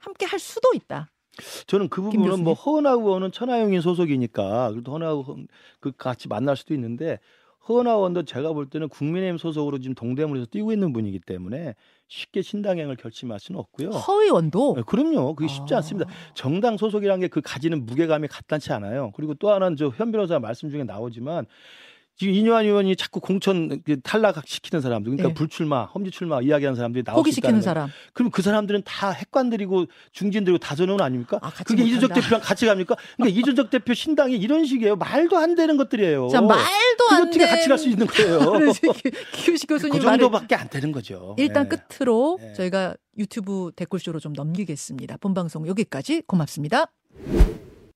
함께 0.03 0.27
할 0.27 0.39
수도 0.39 0.71
있다. 0.75 1.11
저는 1.67 1.89
그김 1.89 2.23
부분은 2.23 2.45
뭐? 2.45 2.53
허은하 2.53 2.91
의원은 2.93 3.33
천하영인 3.33 3.81
소속이니까 3.81 4.71
그래도 4.73 4.93
허은하 4.93 5.09
의원 5.11 5.49
그 5.81 5.93
같이 5.93 6.29
만날 6.29 6.57
수도 6.57 6.75
있는데 6.75 7.19
허은하 7.69 7.93
의원도 7.93 8.25
제가 8.25 8.53
볼 8.53 8.69
때는 8.69 8.89
국민의힘 8.89 9.39
소속으로 9.39 9.79
지금 9.79 9.95
동대문에서 9.95 10.47
뛰고 10.51 10.73
있는 10.73 10.93
분이기 10.93 11.21
때문에 11.21 11.75
쉽게 12.09 12.43
신당행을 12.43 12.97
결심할 12.97 13.39
수는 13.41 13.59
없고요. 13.61 13.91
허 13.91 14.23
의원도 14.23 14.75
네, 14.77 14.83
그럼요. 14.87 15.35
그게 15.35 15.49
쉽지 15.49 15.73
아. 15.75 15.79
않습니다. 15.79 16.11
정당 16.35 16.77
소속이라는 16.77 17.21
게 17.21 17.29
그 17.29 17.41
가지는 17.41 17.87
무게감이 17.87 18.29
간단치 18.29 18.73
않아요. 18.73 19.13
그리고 19.15 19.33
또 19.35 19.51
하나는 19.51 19.77
저 19.77 19.89
현 19.97 20.11
변호사 20.13 20.39
말씀 20.39 20.69
중에 20.71 20.85
나오지만 20.85 21.47
지금 22.17 22.35
이뇨한 22.35 22.65
의원이 22.67 22.95
자꾸 22.97 23.21
공천 23.21 23.83
그 23.85 24.01
탈락시키는 24.01 24.81
사람들, 24.81 25.11
그러니까 25.11 25.31
예. 25.31 25.35
불출마, 25.35 25.85
험지 25.87 26.11
출마 26.11 26.41
이야기하는 26.41 26.77
사람들이 26.77 27.03
수 27.07 27.15
포기시키는. 27.15 27.63
사람. 27.63 27.89
그럼 28.13 28.31
그 28.31 28.43
사람들은 28.43 28.83
다 28.85 29.11
핵관들이고 29.11 29.87
중진들이고 30.13 30.59
다전원 30.59 31.01
아닙니까? 31.01 31.39
아, 31.43 31.51
그게 31.65 31.83
이준석. 31.83 32.13
대표랑 32.15 32.41
같이 32.43 32.67
갑니까? 32.67 32.97
그러니까 33.17 33.41
이준석 33.41 33.71
대표 33.71 33.95
신당이 33.95 34.37
이런 34.37 34.65
식이에요. 34.67 34.97
말도 34.97 35.37
안 35.39 35.55
되는 35.55 35.77
것들이에요. 35.77 36.29
자, 36.29 36.41
말도 36.41 37.05
안 37.11 37.23
어떻게 37.23 37.47
같이 37.47 37.69
갈 37.69 37.79
수 37.79 37.89
있는 37.89 38.07
거예요? 38.07 38.39
기우식 39.33 39.69
교수님 39.69 39.95
그 39.99 40.01
정도밖에 40.01 40.55
안 40.55 40.69
되는 40.69 40.93
거죠. 40.93 41.35
일단 41.39 41.69
네. 41.69 41.77
끝으로 41.77 42.39
네. 42.41 42.53
저희가 42.53 42.95
유튜브 43.19 43.73
댓글쇼로 43.75 44.21
좀 44.21 44.33
넘기겠습니다. 44.35 45.17
본 45.17 45.35
방송 45.35 45.67
여기까지 45.67 46.23
고맙습니다. 46.27 46.87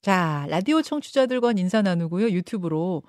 자, 0.02 0.46
라디오 0.48 0.82
청취자들과 0.82 1.52
인사 1.56 1.82
나누고요. 1.82 2.30
유튜브로. 2.30 3.02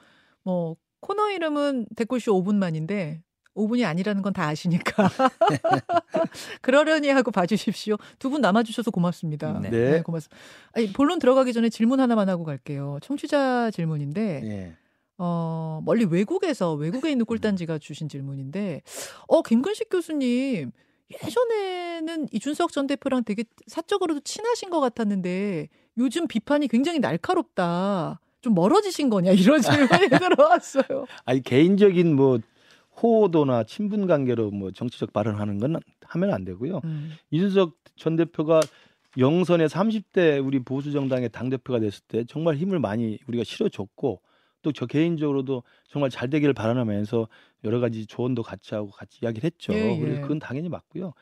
뭐, 0.44 0.76
코너 1.00 1.30
이름은 1.32 1.88
댓글쇼 1.96 2.34
5분만인데, 2.44 3.22
5분이 3.56 3.86
아니라는 3.88 4.22
건 4.22 4.34
다 4.34 4.46
아시니까. 4.48 5.10
그러려니 6.62 7.10
하고 7.10 7.32
봐주십시오. 7.32 7.98
두 8.20 8.30
분 8.30 8.42
남아주셔서 8.42 8.92
고맙습니다. 8.92 9.60
네. 9.60 9.70
네. 9.70 10.02
고맙습니다. 10.04 10.38
아니, 10.74 10.94
본론 10.94 11.18
들어가기 11.20 11.54
전에 11.54 11.70
질문 11.70 12.00
하나만 12.00 12.30
하고 12.30 12.44
갈게요. 12.44 13.00
청취자 13.02 13.72
질문인데, 13.72 14.42
예. 14.44 14.76
어, 15.18 15.82
멀리 15.86 16.06
외국에서, 16.06 16.74
외국에 16.74 17.10
있는 17.10 17.26
꿀단지가 17.26 17.80
주신 17.80 18.08
질문인데, 18.10 18.82
어, 19.28 19.42
김근식 19.42 19.90
교수님, 19.90 20.72
예전에는 21.24 22.28
이준석 22.32 22.72
전 22.72 22.86
대표랑 22.86 23.24
되게 23.24 23.44
사적으로도 23.66 24.20
친하신 24.20 24.70
것 24.70 24.80
같았는데, 24.82 25.70
요즘 25.98 26.28
비판이 26.28 26.68
굉장히 26.68 27.00
날카롭다. 27.00 28.20
좀 28.42 28.54
멀어지신 28.54 29.10
거냐, 29.10 29.32
이런 29.32 29.62
질문이 29.62 29.88
들어왔어요. 30.38 31.06
아니 31.26 31.42
개인적인 31.42 32.16
뭐 32.16 32.40
호도나 33.02 33.64
친분 33.64 34.08
관계로 34.08 34.52
뭐 34.52 34.72
정치적 34.72 35.14
발언하는 35.14 35.60
건 35.60 35.80
하면 36.02 36.34
안 36.34 36.44
되고요. 36.46 36.82
음, 36.84 37.14
이준석 37.32 37.76
전 37.96 38.16
대표가 38.16 38.62
영선에 39.18 39.66
30대 39.66 40.46
우리 40.46 40.60
보수 40.60 40.92
정당의 40.92 41.30
당 41.30 41.50
대표가 41.50 41.80
됐을 41.80 42.02
때 42.08 42.24
정말 42.26 42.56
힘을 42.56 42.80
많이 42.80 43.18
우리가 43.28 43.44
실어줬고 43.44 44.22
또 44.64 44.72
저 44.72 44.86
개인적으로도 44.86 45.64
정말 45.88 46.10
잘 46.10 46.30
되기를 46.30 46.54
바라면서 46.54 47.28
여러 47.64 47.80
가지 47.80 48.06
조언도 48.06 48.44
같이 48.44 48.76
하고 48.76 48.90
같이 48.92 49.20
이야기를 49.24 49.46
했죠. 49.46 49.74
예, 49.74 49.96
예. 49.96 50.00
그래서 50.00 50.22
그건 50.22 50.40
당연히 50.40 50.68
맞고요. 50.68 51.14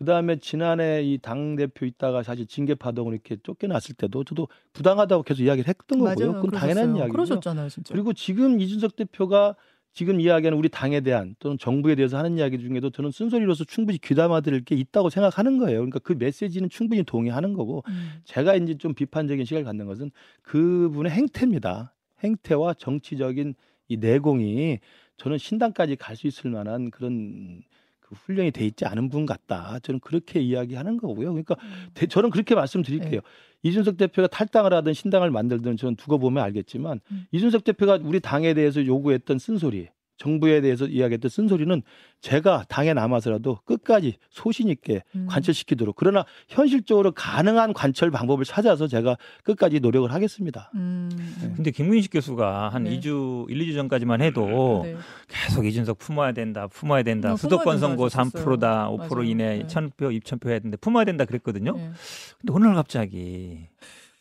그 0.00 0.06
다음에 0.06 0.36
지난해 0.36 1.02
이 1.02 1.18
당 1.18 1.56
대표 1.56 1.84
있다가 1.84 2.22
사실 2.22 2.46
징계 2.46 2.74
파동을 2.74 3.12
이렇게 3.12 3.36
쫓겨났을 3.42 3.94
때도 3.96 4.24
저도 4.24 4.48
부당하다고 4.72 5.24
계속 5.24 5.42
이야기를 5.42 5.68
했던 5.68 5.98
거고요. 5.98 6.32
맞아요. 6.32 6.42
그건 6.42 6.58
당연한. 6.58 6.96
이야기고요. 6.96 7.12
그러셨잖아요, 7.12 7.68
진짜. 7.68 7.92
그리고 7.92 8.14
지금 8.14 8.58
이준석 8.60 8.96
대표가 8.96 9.54
지금 9.92 10.18
이야기하는 10.18 10.56
우리 10.56 10.70
당에 10.70 11.02
대한 11.02 11.34
또는 11.38 11.58
정부에 11.58 11.96
대해서 11.96 12.16
하는 12.16 12.38
이야기 12.38 12.58
중에도 12.58 12.88
저는 12.88 13.10
쓴소리로서 13.10 13.64
충분히 13.64 13.98
귀담아 13.98 14.40
들을 14.40 14.64
게 14.64 14.74
있다고 14.74 15.10
생각하는 15.10 15.58
거예요. 15.58 15.80
그러니까 15.80 15.98
그 15.98 16.14
메시지는 16.18 16.70
충분히 16.70 17.02
동의하는 17.02 17.52
거고 17.52 17.82
음, 17.88 18.10
제가 18.24 18.54
이제 18.54 18.78
좀 18.78 18.94
비판적인 18.94 19.44
시각을 19.44 19.64
갖는 19.64 19.84
것은 19.86 20.12
그분의 20.42 21.12
행태입니다. 21.12 21.92
행태와 22.24 22.72
정치적인 22.74 23.54
이 23.88 23.96
내공이 23.98 24.78
저는 25.18 25.36
신당까지 25.36 25.96
갈 25.96 26.16
수 26.16 26.26
있을 26.26 26.50
만한 26.50 26.90
그런 26.90 27.60
그 27.60 27.69
훈련이 28.12 28.50
돼 28.50 28.66
있지 28.66 28.84
않은 28.84 29.08
분 29.08 29.26
같다. 29.26 29.78
저는 29.82 30.00
그렇게 30.00 30.40
이야기하는 30.40 30.96
거고요. 30.98 31.30
그러니까 31.32 31.56
대- 31.94 32.06
저는 32.06 32.30
그렇게 32.30 32.54
말씀드릴게요. 32.54 33.20
네. 33.20 33.26
이준석 33.62 33.96
대표가 33.98 34.26
탈당을 34.28 34.72
하든 34.72 34.94
신당을 34.94 35.30
만들든 35.30 35.76
저는 35.76 35.96
두고 35.96 36.18
보면 36.18 36.42
알겠지만 36.44 37.00
음. 37.10 37.26
이준석 37.32 37.64
대표가 37.64 37.98
우리 38.02 38.20
당에 38.20 38.54
대해서 38.54 38.84
요구했던 38.84 39.38
쓴소리, 39.38 39.88
정부에 40.20 40.60
대해서 40.60 40.84
이야기했던 40.84 41.30
쓴소리는 41.30 41.82
제가 42.20 42.64
당에 42.68 42.92
남아서라도 42.92 43.60
끝까지 43.64 44.18
소신 44.28 44.68
있게 44.68 45.02
음. 45.14 45.26
관철시키도록 45.28 45.96
그러나 45.96 46.26
현실적으로 46.46 47.12
가능한 47.12 47.72
관철 47.72 48.10
방법을 48.10 48.44
찾아서 48.44 48.86
제가 48.86 49.16
끝까지 49.44 49.80
노력을 49.80 50.12
하겠습니다. 50.12 50.70
음, 50.74 51.08
근데 51.56 51.70
김근식 51.70 52.12
교수가 52.12 52.68
한 52.68 52.84
네. 52.84 53.00
2주, 53.00 53.48
1, 53.48 53.58
2주 53.58 53.74
전까지만 53.74 54.20
해도 54.20 54.82
네. 54.84 54.96
계속 55.28 55.64
이준석 55.64 55.98
품어야 55.98 56.32
된다, 56.32 56.66
품어야 56.66 57.02
된다. 57.02 57.32
어, 57.32 57.36
수도권 57.36 57.78
선거 57.78 58.10
된다 58.10 58.22
3%다, 58.22 58.82
하셨었어요. 58.82 59.08
5% 59.08 59.14
맞아요. 59.14 59.24
이내 59.24 59.58
네. 59.58 59.66
1000표, 59.66 60.20
2000표 60.20 60.50
해야 60.50 60.58
된다. 60.58 60.76
품어야 60.78 61.06
된다 61.06 61.24
그랬거든요. 61.24 61.72
네. 61.74 61.90
근데 62.38 62.52
오늘 62.52 62.74
갑자기 62.74 63.68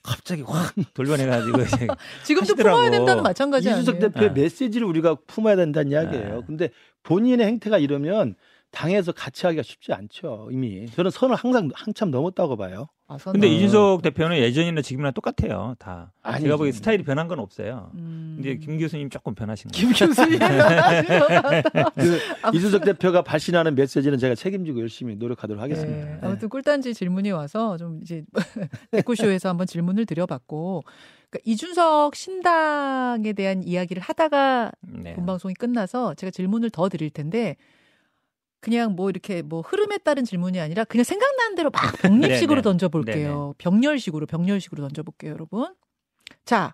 갑자기 0.03 0.41
확 0.43 0.73
돌변해가지고 0.93 1.61
이제 1.61 1.87
지금도 2.25 2.41
하시더라고. 2.43 2.77
품어야 2.77 2.91
된다는 2.91 3.23
마찬가지 3.23 3.69
이준석 3.69 3.95
아니에요? 3.95 4.11
대표의 4.11 4.33
네. 4.33 4.41
메시지를 4.41 4.87
우리가 4.87 5.15
품어야 5.27 5.55
된다는 5.55 5.91
이야기예요. 5.91 6.35
네. 6.39 6.41
근데 6.47 6.69
본인의 7.03 7.45
행태가 7.45 7.77
이러면 7.77 8.35
당에서 8.71 9.11
같이 9.11 9.45
하기가 9.45 9.63
쉽지 9.63 9.93
않죠. 9.93 10.49
이미 10.51 10.89
저는 10.91 11.11
선을 11.11 11.35
항상 11.35 11.69
한참 11.73 12.11
넘었다고 12.11 12.55
봐요. 12.55 12.87
아, 13.11 13.17
선은- 13.17 13.31
근데 13.33 13.47
이준석 13.47 14.03
대표는 14.03 14.37
예전이나 14.37 14.81
지금이나 14.83 15.09
똑같아요. 15.11 15.75
다. 15.79 16.11
아니지. 16.21 16.43
제가 16.43 16.57
보기에 16.57 16.71
스타일이 16.71 17.03
변한 17.03 17.27
건 17.27 17.39
없어요. 17.39 17.89
음. 17.95 18.33
근데 18.37 18.57
김 18.57 18.77
교수님 18.77 19.09
조금 19.09 19.33
변하신 19.33 19.71
거예요. 19.71 19.87
김 19.93 20.07
교수님. 20.07 20.37
그 21.95 22.55
이준석 22.55 22.85
대표가 22.85 23.23
발신하는 23.23 23.73
메시지는 23.75 24.17
제가 24.19 24.35
책임지고 24.35 24.79
열심히 24.81 25.15
노력하도록 25.15 25.61
하겠습니다. 25.61 25.91
네, 26.05 26.05
네. 26.13 26.19
아무튼 26.21 26.49
꿀단지 26.49 26.93
질문이 26.93 27.31
와서 27.31 27.77
좀 27.77 27.99
이제 28.03 28.23
백구쇼에서 28.91 29.49
한번 29.49 29.65
질문을 29.67 30.05
드려봤고 30.05 30.83
그러니까 31.29 31.39
이준석 31.51 32.15
신당에 32.15 33.33
대한 33.33 33.63
이야기를 33.63 34.01
하다가 34.03 34.71
네. 34.81 35.13
본방송이 35.15 35.53
끝나서 35.55 36.13
제가 36.13 36.31
질문을 36.31 36.69
더 36.69 36.89
드릴 36.89 37.09
텐데 37.09 37.55
그냥 38.61 38.95
뭐 38.95 39.09
이렇게 39.09 39.41
뭐 39.41 39.61
흐름에 39.61 39.97
따른 39.99 40.25
질문이 40.25 40.59
아니라 40.59 40.83
그냥 40.83 41.03
생각나는 41.03 41.55
대로 41.55 41.69
막 41.69 41.81
병립식으로 41.99 42.55
네네. 42.55 42.61
던져볼게요. 42.63 43.55
병렬식으로 43.57 44.25
병렬식으로 44.25 44.83
던져볼게요, 44.83 45.31
여러분. 45.31 45.73
자, 46.45 46.73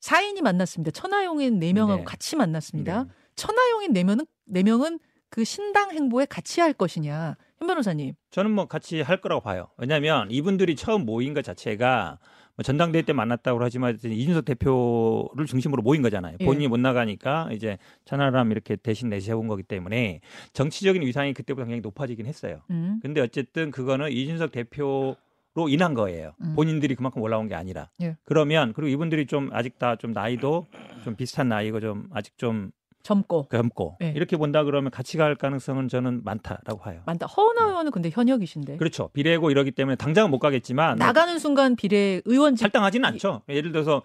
사인이 0.00 0.40
만났습니다. 0.42 0.90
천하용인 0.90 1.58
네 1.58 1.72
명하고 1.72 2.00
네. 2.00 2.04
같이 2.04 2.36
만났습니다. 2.36 3.04
네. 3.04 3.10
천하용인 3.36 3.92
네 3.92 4.04
명은 4.04 4.26
네 4.44 4.62
명은 4.62 4.98
그 5.30 5.44
신당 5.44 5.90
행보에 5.90 6.26
같이 6.26 6.60
할 6.60 6.72
것이냐, 6.72 7.36
현 7.58 7.66
변호사님. 7.66 8.14
저는 8.30 8.50
뭐 8.50 8.66
같이 8.66 9.00
할 9.00 9.20
거라고 9.20 9.40
봐요. 9.40 9.68
왜냐하면 9.78 10.30
이분들이 10.30 10.76
처음 10.76 11.06
모인 11.06 11.34
것 11.34 11.42
자체가 11.42 12.18
뭐 12.20 12.28
전당대회 12.62 13.02
때 13.02 13.12
만났다고 13.12 13.62
하지만 13.62 13.98
이준석 14.02 14.44
대표를 14.44 15.46
중심으로 15.46 15.82
모인 15.82 16.02
거잖아요. 16.02 16.36
예. 16.40 16.44
본인이 16.44 16.68
못 16.68 16.78
나가니까 16.78 17.48
이제 17.52 17.78
천하람 18.04 18.52
이렇게 18.52 18.76
대신 18.76 19.08
내세운 19.08 19.48
거기 19.48 19.62
때문에 19.62 20.20
정치적인 20.52 21.02
위상이 21.02 21.32
그때보다 21.34 21.64
굉장히 21.64 21.80
높아지긴 21.80 22.26
했어요. 22.26 22.60
음. 22.70 23.00
근데 23.02 23.20
어쨌든 23.20 23.70
그거는 23.70 24.10
이준석 24.12 24.52
대표 24.52 25.16
로 25.56 25.68
인한 25.68 25.94
거예요. 25.94 26.32
음. 26.40 26.54
본인들이 26.56 26.96
그만큼 26.96 27.22
올라온 27.22 27.46
게 27.46 27.54
아니라. 27.54 27.88
예. 28.02 28.16
그러면 28.24 28.72
그리고 28.72 28.88
이분들이 28.88 29.26
좀 29.26 29.50
아직 29.52 29.78
다 29.78 29.94
좀 29.94 30.10
나이도 30.10 30.66
좀 31.04 31.14
비슷한 31.14 31.48
나이고 31.48 31.78
좀 31.78 32.08
아직 32.12 32.36
좀 32.36 32.72
젊고 33.04 33.48
젊고 33.52 33.98
예. 34.02 34.12
이렇게 34.16 34.36
본다 34.36 34.64
그러면 34.64 34.90
같이 34.90 35.16
갈 35.18 35.36
가능성은 35.36 35.88
저는 35.88 36.22
많다라고 36.24 36.78
봐요. 36.80 37.02
많다. 37.06 37.26
허은하 37.26 37.66
의원은 37.68 37.92
근데 37.92 38.10
현역이신데 38.10 38.78
그렇죠. 38.78 39.10
비례고 39.12 39.50
이러기 39.52 39.70
때문에 39.72 39.94
당장은 39.96 40.30
못 40.30 40.38
가겠지만 40.40 40.96
나가는 40.96 41.38
순간 41.38 41.76
비례 41.76 42.20
의원직 42.24 42.64
할당하지는 42.64 43.06
않죠. 43.10 43.42
예를 43.50 43.70
들어서 43.72 44.02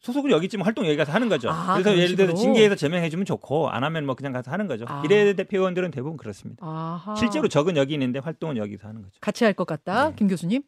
소속을 0.00 0.30
여기 0.32 0.46
있으면 0.46 0.64
활동 0.66 0.84
여기 0.86 0.96
가서 0.96 1.12
하는 1.12 1.28
거죠. 1.28 1.50
아, 1.50 1.74
그래서 1.74 1.90
그런 1.90 1.98
예를 2.02 2.16
들어서? 2.16 2.34
징계해서 2.34 2.74
제명해주면 2.74 3.24
좋고 3.26 3.68
안 3.70 3.84
하면 3.84 4.04
뭐 4.06 4.14
그냥 4.16 4.32
가서 4.32 4.50
하는 4.50 4.66
거죠. 4.66 4.84
아. 4.88 5.02
비례대표 5.02 5.58
의원들은 5.58 5.90
대부분 5.92 6.16
그렇습니다. 6.16 6.64
아하. 6.66 7.14
실제로 7.16 7.48
적은 7.48 7.76
여기 7.76 7.92
있는데 7.94 8.18
활동은 8.18 8.56
여기서 8.56 8.88
하는 8.88 9.02
거죠. 9.02 9.14
같이 9.20 9.44
할 9.44 9.52
것 9.54 9.66
같다. 9.66 10.08
네. 10.08 10.14
김 10.16 10.26
교수님. 10.26 10.62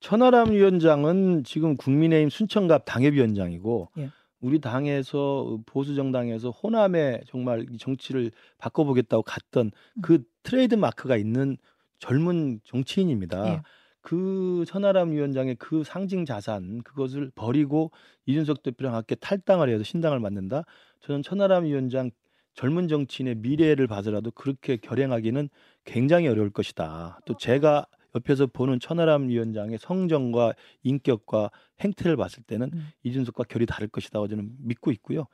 천하람 0.00 0.50
위원장은 0.52 1.44
지금 1.44 1.76
국민의힘 1.76 2.28
순천갑 2.30 2.84
당협위원장이고 2.86 3.90
예. 3.98 4.10
우리 4.44 4.60
당에서 4.60 5.58
보수 5.64 5.94
정당에서 5.94 6.50
호남에 6.50 7.22
정말 7.26 7.64
이 7.72 7.78
정치를 7.78 8.30
바꿔보겠다고 8.58 9.22
갔던 9.22 9.70
그 10.02 10.22
트레이드 10.42 10.74
마크가 10.74 11.16
있는 11.16 11.56
젊은 11.98 12.60
정치인입니다. 12.62 13.48
예. 13.48 13.62
그 14.02 14.66
천하람 14.68 15.12
위원장의 15.12 15.56
그 15.58 15.82
상징 15.82 16.26
자산 16.26 16.82
그것을 16.82 17.30
버리고 17.34 17.90
이준석 18.26 18.62
대표랑 18.62 18.94
함께 18.94 19.14
탈당을 19.14 19.70
해서 19.70 19.82
신당을 19.82 20.20
만든다. 20.20 20.64
저는 21.00 21.22
천하람 21.22 21.64
위원장 21.64 22.10
젊은 22.52 22.86
정치인의 22.86 23.36
미래를 23.36 23.86
봐서라도 23.86 24.30
그렇게 24.30 24.76
결행하기는 24.76 25.48
굉장히 25.86 26.28
어려울 26.28 26.50
것이다. 26.50 27.18
또 27.24 27.34
제가 27.38 27.86
옆에서 28.14 28.46
보는 28.46 28.80
천하람 28.80 29.28
위원장의 29.28 29.78
성정과 29.78 30.54
인격과 30.82 31.50
행태를 31.80 32.16
봤을 32.16 32.42
때는 32.42 32.70
음. 32.72 32.88
이준석과 33.02 33.44
결이 33.44 33.66
다를 33.66 33.88
것이다고 33.88 34.28
저는 34.28 34.52
믿고 34.58 34.92
있고요. 34.92 35.26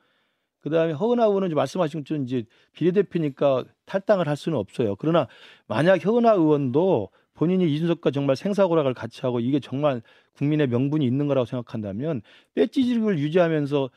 그다음에 0.61 0.93
허은하 0.93 1.25
의원은 1.25 1.47
이제 1.47 1.55
말씀하신 1.55 2.01
것처럼 2.01 2.23
이제 2.23 2.45
비례대표니까 2.73 3.65
탈당을 3.85 4.27
할 4.27 4.37
수는 4.37 4.57
없어요. 4.57 4.95
그러나 4.95 5.27
만약 5.67 6.05
허은하 6.05 6.33
의원도 6.33 7.09
본인이 7.33 7.71
이준석과 7.73 8.11
정말 8.11 8.35
생사고락을 8.35 8.93
같이 8.93 9.21
하고 9.21 9.39
이게 9.39 9.59
정말 9.59 10.01
국민의 10.33 10.67
명분이 10.67 11.05
있는 11.05 11.27
거라고 11.27 11.45
생각한다면 11.45 12.21
배지직을 12.53 13.17
유지하면서 13.17 13.89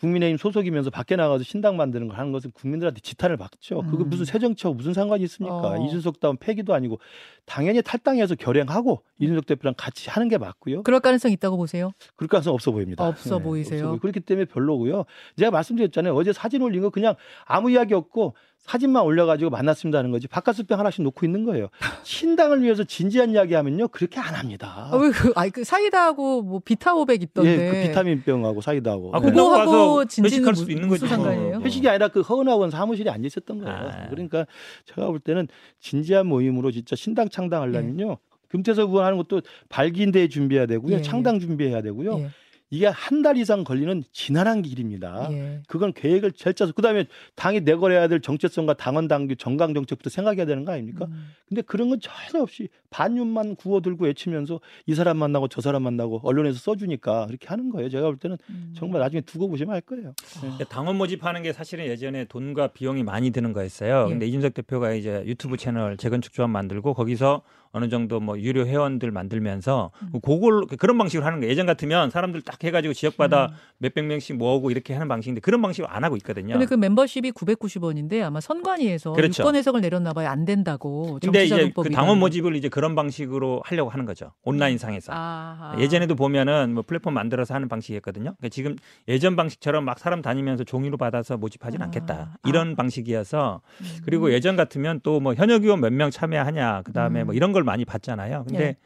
국민의힘 0.00 0.36
소속이면서 0.36 0.90
밖에 0.90 1.16
나가서 1.16 1.44
신당 1.44 1.76
만드는 1.76 2.08
걸 2.08 2.18
하는 2.18 2.32
것은 2.32 2.50
국민들한테 2.52 3.00
지탄을 3.00 3.36
받죠. 3.36 3.82
그거 3.82 4.04
음. 4.04 4.10
무슨 4.10 4.24
새 4.24 4.38
정치하고 4.38 4.74
무슨 4.74 4.92
상관이 4.92 5.24
있습니까? 5.24 5.56
어. 5.56 5.86
이준석 5.86 6.20
다운 6.20 6.36
패기도 6.36 6.74
아니고 6.74 6.98
당연히 7.46 7.80
탈당해서 7.82 8.34
결행하고 8.34 9.02
이준석 9.18 9.46
대표랑 9.46 9.74
같이 9.76 10.10
하는 10.10 10.28
게 10.28 10.36
맞고요. 10.38 10.82
그럴 10.82 11.00
가능성 11.00 11.30
이 11.30 11.34
있다고 11.34 11.56
보세요. 11.56 11.92
그럴 12.16 12.28
가능성 12.28 12.52
없어 12.52 12.72
보입니다. 12.72 13.06
없어 13.06 13.38
네, 13.38 13.42
보이세요? 13.44 13.82
보여요. 13.84 13.98
그렇기 14.00 14.20
때문에 14.20 14.44
별로고요. 14.46 15.04
제가 15.38 15.50
말씀드렸잖아요. 15.50 16.14
어제 16.14 16.32
사진 16.32 16.62
올린 16.62 16.82
거 16.82 16.90
그냥 16.90 17.14
아무 17.46 17.70
이야기 17.70 17.94
없고 17.94 18.34
사진만 18.60 19.04
올려가지고 19.04 19.50
만났습니다는 19.50 20.10
거지 20.10 20.26
바깥수병 20.26 20.78
하나씩 20.78 21.02
놓고 21.04 21.24
있는 21.24 21.44
거예요. 21.44 21.68
신당을 22.02 22.62
위해서 22.62 22.82
진지한 22.82 23.30
이야기하면요 23.30 23.88
그렇게 23.88 24.18
안 24.18 24.34
합니다. 24.34 24.88
아, 24.90 24.96
왜 24.96 25.10
그, 25.10 25.32
아니, 25.36 25.50
그 25.52 25.62
사이다하고 25.62 26.42
뭐 26.42 26.60
비타오백 26.64 27.22
있던데. 27.22 27.50
예, 27.52 27.70
그 27.70 27.88
비타민병하고 27.88 28.60
사이다하고. 28.60 29.10
아, 29.14 29.20
네. 29.20 29.30
그거하고 29.30 29.70
가서 29.70 30.04
진지는 30.06 30.30
회식할 30.38 30.54
수도 30.56 30.66
무- 30.66 30.72
있는 30.72 30.88
거죠. 30.88 31.06
상관이에요? 31.06 31.60
회식이 31.60 31.88
아니라 31.88 32.08
그 32.08 32.22
허은학원 32.22 32.70
사무실에 32.72 33.08
앉아 33.10 33.24
있었던 33.26 33.58
거예요. 33.60 33.76
아. 33.76 34.08
그러니까 34.10 34.46
제가 34.86 35.06
볼 35.08 35.20
때는 35.20 35.46
진지한 35.78 36.26
모임으로 36.26 36.72
진짜 36.72 36.96
신당 36.96 37.28
창당하려면요. 37.28 38.16
금태섭 38.48 38.90
의원 38.90 39.04
하는 39.04 39.16
것도 39.18 39.42
발기인대회 39.68 40.28
준비해야 40.28 40.66
되고요. 40.66 40.96
예. 40.96 41.02
창당 41.02 41.38
준비해야 41.38 41.82
되고요. 41.82 42.18
예, 42.20 42.30
이게 42.70 42.86
한 42.86 43.22
달 43.22 43.36
이상 43.38 43.64
걸리는 43.64 44.02
지난한 44.12 44.62
길입니다. 44.62 45.28
예. 45.32 45.62
그건 45.68 45.92
계획을 45.92 46.32
잘 46.32 46.52
짜서 46.54 46.72
그다음에 46.72 47.06
당이 47.34 47.60
내걸어야 47.62 48.06
될 48.08 48.20
정체성과 48.20 48.74
당원 48.74 49.08
당규 49.08 49.34
정강 49.36 49.72
정책부터 49.74 50.10
생각해야 50.10 50.44
되는 50.46 50.64
거 50.64 50.72
아닙니까? 50.72 51.06
음. 51.06 51.28
근데 51.48 51.62
그런 51.62 51.88
건 51.88 51.98
전혀 52.00 52.42
없이 52.42 52.68
반윤만 52.90 53.56
구워들고 53.56 54.04
외치면서 54.04 54.60
이 54.86 54.94
사람 54.94 55.16
만나고 55.18 55.48
저 55.48 55.60
사람 55.60 55.82
만나고 55.84 56.20
언론에서 56.24 56.58
써주니까 56.58 57.26
그렇게 57.26 57.46
하는 57.48 57.70
거예요. 57.70 57.88
제가 57.88 58.06
볼 58.06 58.16
때는 58.18 58.36
음. 58.50 58.74
정말 58.76 59.00
나중에 59.00 59.22
두고 59.22 59.48
보시면 59.48 59.74
알 59.74 59.80
거예요. 59.80 60.12
근데 60.40 60.64
당원 60.64 60.96
모집하는 60.98 61.42
게 61.42 61.52
사실은 61.52 61.86
예전에 61.86 62.24
돈과 62.26 62.68
비용이 62.68 63.02
많이 63.02 63.30
드는 63.30 63.52
거였어요. 63.52 64.04
예. 64.06 64.10
근데 64.10 64.26
이준석 64.26 64.54
대표가 64.54 64.92
이제 64.92 65.22
유튜브 65.26 65.56
채널 65.56 65.96
재건축 65.96 66.32
조합 66.32 66.50
만들고 66.50 66.94
거기서 66.94 67.42
어느 67.76 67.90
정도 67.90 68.20
뭐 68.20 68.38
유료 68.40 68.64
회원들 68.66 69.10
만들면서 69.10 69.90
음. 70.14 70.20
그걸 70.22 70.66
그런 70.78 70.96
방식으로 70.96 71.26
하는 71.26 71.40
거예요. 71.40 71.50
예전 71.52 71.66
같으면 71.66 72.08
사람들 72.08 72.40
딱 72.40 72.64
해가지고 72.64 72.94
지역마다 72.94 73.48
음. 73.50 73.56
몇백 73.78 74.06
명씩 74.06 74.36
모으고 74.36 74.70
이렇게 74.70 74.94
하는 74.94 75.08
방식인데 75.08 75.42
그런 75.42 75.60
방식으로 75.60 75.86
안 75.92 76.02
하고 76.02 76.16
있거든요. 76.16 76.54
근데 76.54 76.64
그 76.64 76.72
멤버십이 76.72 77.32
990원인데 77.32 78.22
아마 78.22 78.40
선관위에서 78.40 79.12
그렇죠. 79.12 79.42
유권 79.42 79.56
해석을 79.56 79.82
내렸나 79.82 80.14
봐요. 80.14 80.28
안 80.28 80.46
된다고. 80.46 81.18
근데 81.20 81.44
이제 81.44 81.70
그. 81.76 81.90
당원 81.90 82.18
모집을 82.18 82.56
이제 82.56 82.70
그런 82.70 82.94
방식으로 82.94 83.60
하려고 83.66 83.90
하는 83.90 84.06
거죠. 84.06 84.32
온라인 84.42 84.78
상에서. 84.78 85.12
아하. 85.12 85.76
예전에도 85.78 86.14
보면은 86.14 86.72
뭐 86.72 86.82
플랫폼 86.86 87.12
만들어서 87.12 87.52
하는 87.54 87.68
방식이었거든요. 87.68 88.34
그러니까 88.38 88.48
지금 88.48 88.74
예전 89.06 89.36
방식처럼 89.36 89.84
막 89.84 89.98
사람 89.98 90.22
다니면서 90.22 90.64
종이로 90.64 90.96
받아서 90.96 91.36
모집하진 91.36 91.82
아. 91.82 91.84
않겠다. 91.86 92.38
이런 92.46 92.74
방식이어서 92.74 93.60
음. 93.82 93.86
그리고 94.06 94.32
예전 94.32 94.56
같으면 94.56 95.00
또 95.02 95.16
뭐 95.20 95.34
현역 95.34 95.64
의원 95.64 95.80
몇 95.80 95.92
명 95.92 96.10
참여하냐 96.10 96.82
그다음에 96.82 97.22
음. 97.22 97.26
뭐 97.26 97.34
이런 97.34 97.52
걸 97.52 97.64
많이 97.66 97.84
봤잖아요. 97.84 98.44
근데 98.48 98.64
예. 98.64 98.76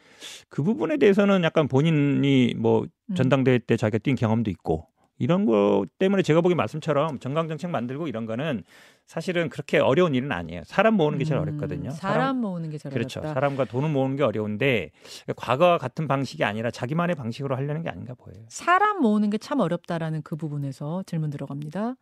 그 0.49 0.65
부분에 0.65 0.97
대해서는 0.97 1.45
약간 1.45 1.69
본인이 1.69 2.55
뭐 2.59 2.87
음. 3.11 3.15
전당대회 3.15 3.59
때 3.59 3.77
자기가 3.77 3.99
뛴 3.99 4.17
경험도 4.17 4.51
있고 4.51 4.89
이런 5.19 5.45
거 5.45 5.85
때문에 5.99 6.23
제가 6.23 6.41
보기 6.41 6.55
말씀처럼 6.55 7.19
정강 7.21 7.47
정책 7.47 7.71
만들고 7.71 8.09
이런 8.09 8.25
거는 8.25 8.65
사실은 9.07 9.51
그렇게 9.51 9.79
어려운 9.79 10.15
일은 10.15 10.33
아니에요. 10.33 10.63
사람 10.65 10.95
모으는 10.95 11.19
게 11.19 11.25
제일 11.25 11.39
음, 11.39 11.43
어렵거든요. 11.43 11.91
사람 11.91 12.39
모으는 12.41 12.71
게잘 12.71 12.91
그렇죠. 12.91 13.21
어렵다. 13.21 13.35
사람과 13.35 13.65
돈을 13.67 13.91
모으는 13.91 14.17
게 14.17 14.23
어려운데 14.23 14.91
과거와 15.37 15.77
같은 15.79 16.09
방식이 16.09 16.43
아니라 16.43 16.71
자기만의 16.71 17.17
방식으로 17.17 17.55
하려는 17.55 17.83
게 17.83 17.91
아닌가 17.91 18.15
보여요. 18.15 18.45
사람 18.49 19.01
모으는 19.03 19.29
게 19.31 19.37
참 19.39 19.61
어렵다라는 19.61 20.23
그 20.23 20.37
부분에서 20.37 21.03
질문 21.07 21.29
들어갑니다. 21.31 21.97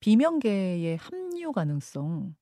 비명계의 0.00 0.96
합류 0.96 1.52
가능성. 1.52 2.34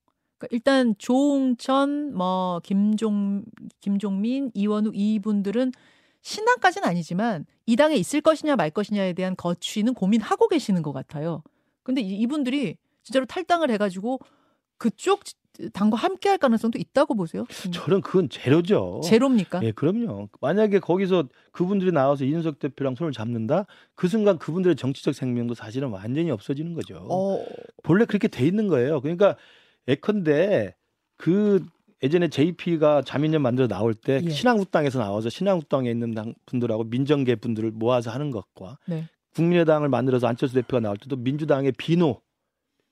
그러니까 0.42 0.46
일단 0.50 0.94
조홍천, 0.98 2.14
뭐 2.14 2.60
김종 2.64 3.44
김종민, 3.80 4.50
이원우 4.54 4.90
이분들은 4.94 5.72
신당까지는 6.22 6.86
아니지만 6.88 7.46
이 7.66 7.76
당에 7.76 7.96
있을 7.96 8.20
것이냐 8.20 8.56
말 8.56 8.70
것이냐에 8.70 9.12
대한 9.12 9.36
거취는 9.36 9.94
고민하고 9.94 10.48
계시는 10.48 10.82
것 10.82 10.92
같아요. 10.92 11.42
근데 11.82 12.00
이- 12.00 12.20
이분들이 12.20 12.76
진짜로 13.02 13.24
탈당을 13.26 13.70
해가지고 13.70 14.20
그쪽 14.78 15.22
당과 15.74 15.96
함께 15.98 16.28
할 16.30 16.38
가능성도 16.38 16.78
있다고 16.78 17.14
보세요? 17.14 17.44
저는 17.72 18.00
그건 18.00 18.28
제로죠. 18.30 19.00
제로입니까? 19.04 19.62
예, 19.64 19.72
그럼요. 19.72 20.28
만약에 20.40 20.78
거기서 20.78 21.28
그분들이 21.50 21.92
나와서 21.92 22.24
이준석 22.24 22.58
대표랑 22.58 22.94
손을 22.94 23.12
잡는다, 23.12 23.66
그 23.94 24.08
순간 24.08 24.38
그분들의 24.38 24.76
정치적 24.76 25.14
생명도 25.14 25.54
사실은 25.54 25.90
완전히 25.90 26.30
없어지는 26.30 26.72
거죠. 26.74 27.06
어, 27.10 27.44
본래 27.82 28.06
그렇게 28.06 28.28
돼 28.28 28.46
있는 28.46 28.66
거예요. 28.68 29.00
그러니까 29.02 29.36
예컨대 29.88 30.74
그 31.16 31.64
예전에 32.02 32.28
JP가 32.28 33.02
자민련 33.02 33.42
만들어 33.42 33.68
나올 33.68 33.94
때 33.94 34.20
예. 34.24 34.28
신한국당에서 34.30 34.98
나와서 34.98 35.28
신한국당에 35.28 35.90
있는 35.90 36.14
당 36.14 36.34
분들하고 36.46 36.84
민정계 36.84 37.36
분들을 37.36 37.70
모아서 37.72 38.10
하는 38.10 38.30
것과 38.30 38.78
네. 38.86 39.08
국민의당을 39.34 39.88
만들어서 39.88 40.26
안철수 40.26 40.54
대표가 40.54 40.80
나올 40.80 40.96
때도 40.96 41.16
민주당의 41.16 41.72
비노 41.72 42.20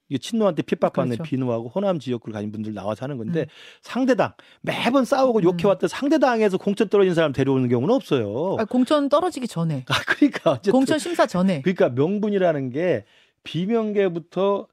이게 0.08 0.18
친노한테 0.18 0.62
핍박받는 0.62 1.16
그렇죠. 1.16 1.28
비노하고 1.28 1.68
호남 1.68 2.00
지역구를 2.00 2.32
가진 2.32 2.50
분들 2.50 2.74
나와서 2.74 3.04
하는 3.04 3.16
건데 3.16 3.42
음. 3.42 3.46
상대당 3.80 4.32
매번 4.60 5.04
싸우고 5.04 5.38
음. 5.40 5.44
욕해왔던 5.44 5.88
상대당에서 5.88 6.58
공천 6.58 6.88
떨어진 6.88 7.14
사람 7.14 7.32
데려오는 7.32 7.68
경우는 7.68 7.94
없어요. 7.94 8.56
아, 8.58 8.64
공천 8.64 9.08
떨어지기 9.08 9.46
전에 9.46 9.84
아, 9.88 9.94
그러니까 10.06 10.60
공천 10.70 10.98
심사 10.98 11.26
전에 11.26 11.62
그러니까 11.62 11.90
명분이라는 11.90 12.70
게 12.70 13.04
비명계부터 13.44 14.66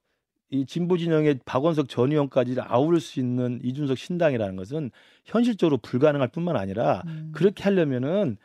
이 0.49 0.65
진보 0.65 0.97
진영의 0.97 1.39
박원석 1.45 1.89
전 1.89 2.11
의원까지를 2.11 2.63
아우를 2.67 2.99
수 3.01 3.19
있는 3.19 3.59
이준석 3.63 3.97
신당이라는 3.97 4.55
것은 4.55 4.91
현실적으로 5.25 5.77
불가능할 5.77 6.29
뿐만 6.29 6.55
아니라 6.55 7.03
음. 7.07 7.31
그렇게 7.33 7.63
하려면은 7.63 8.37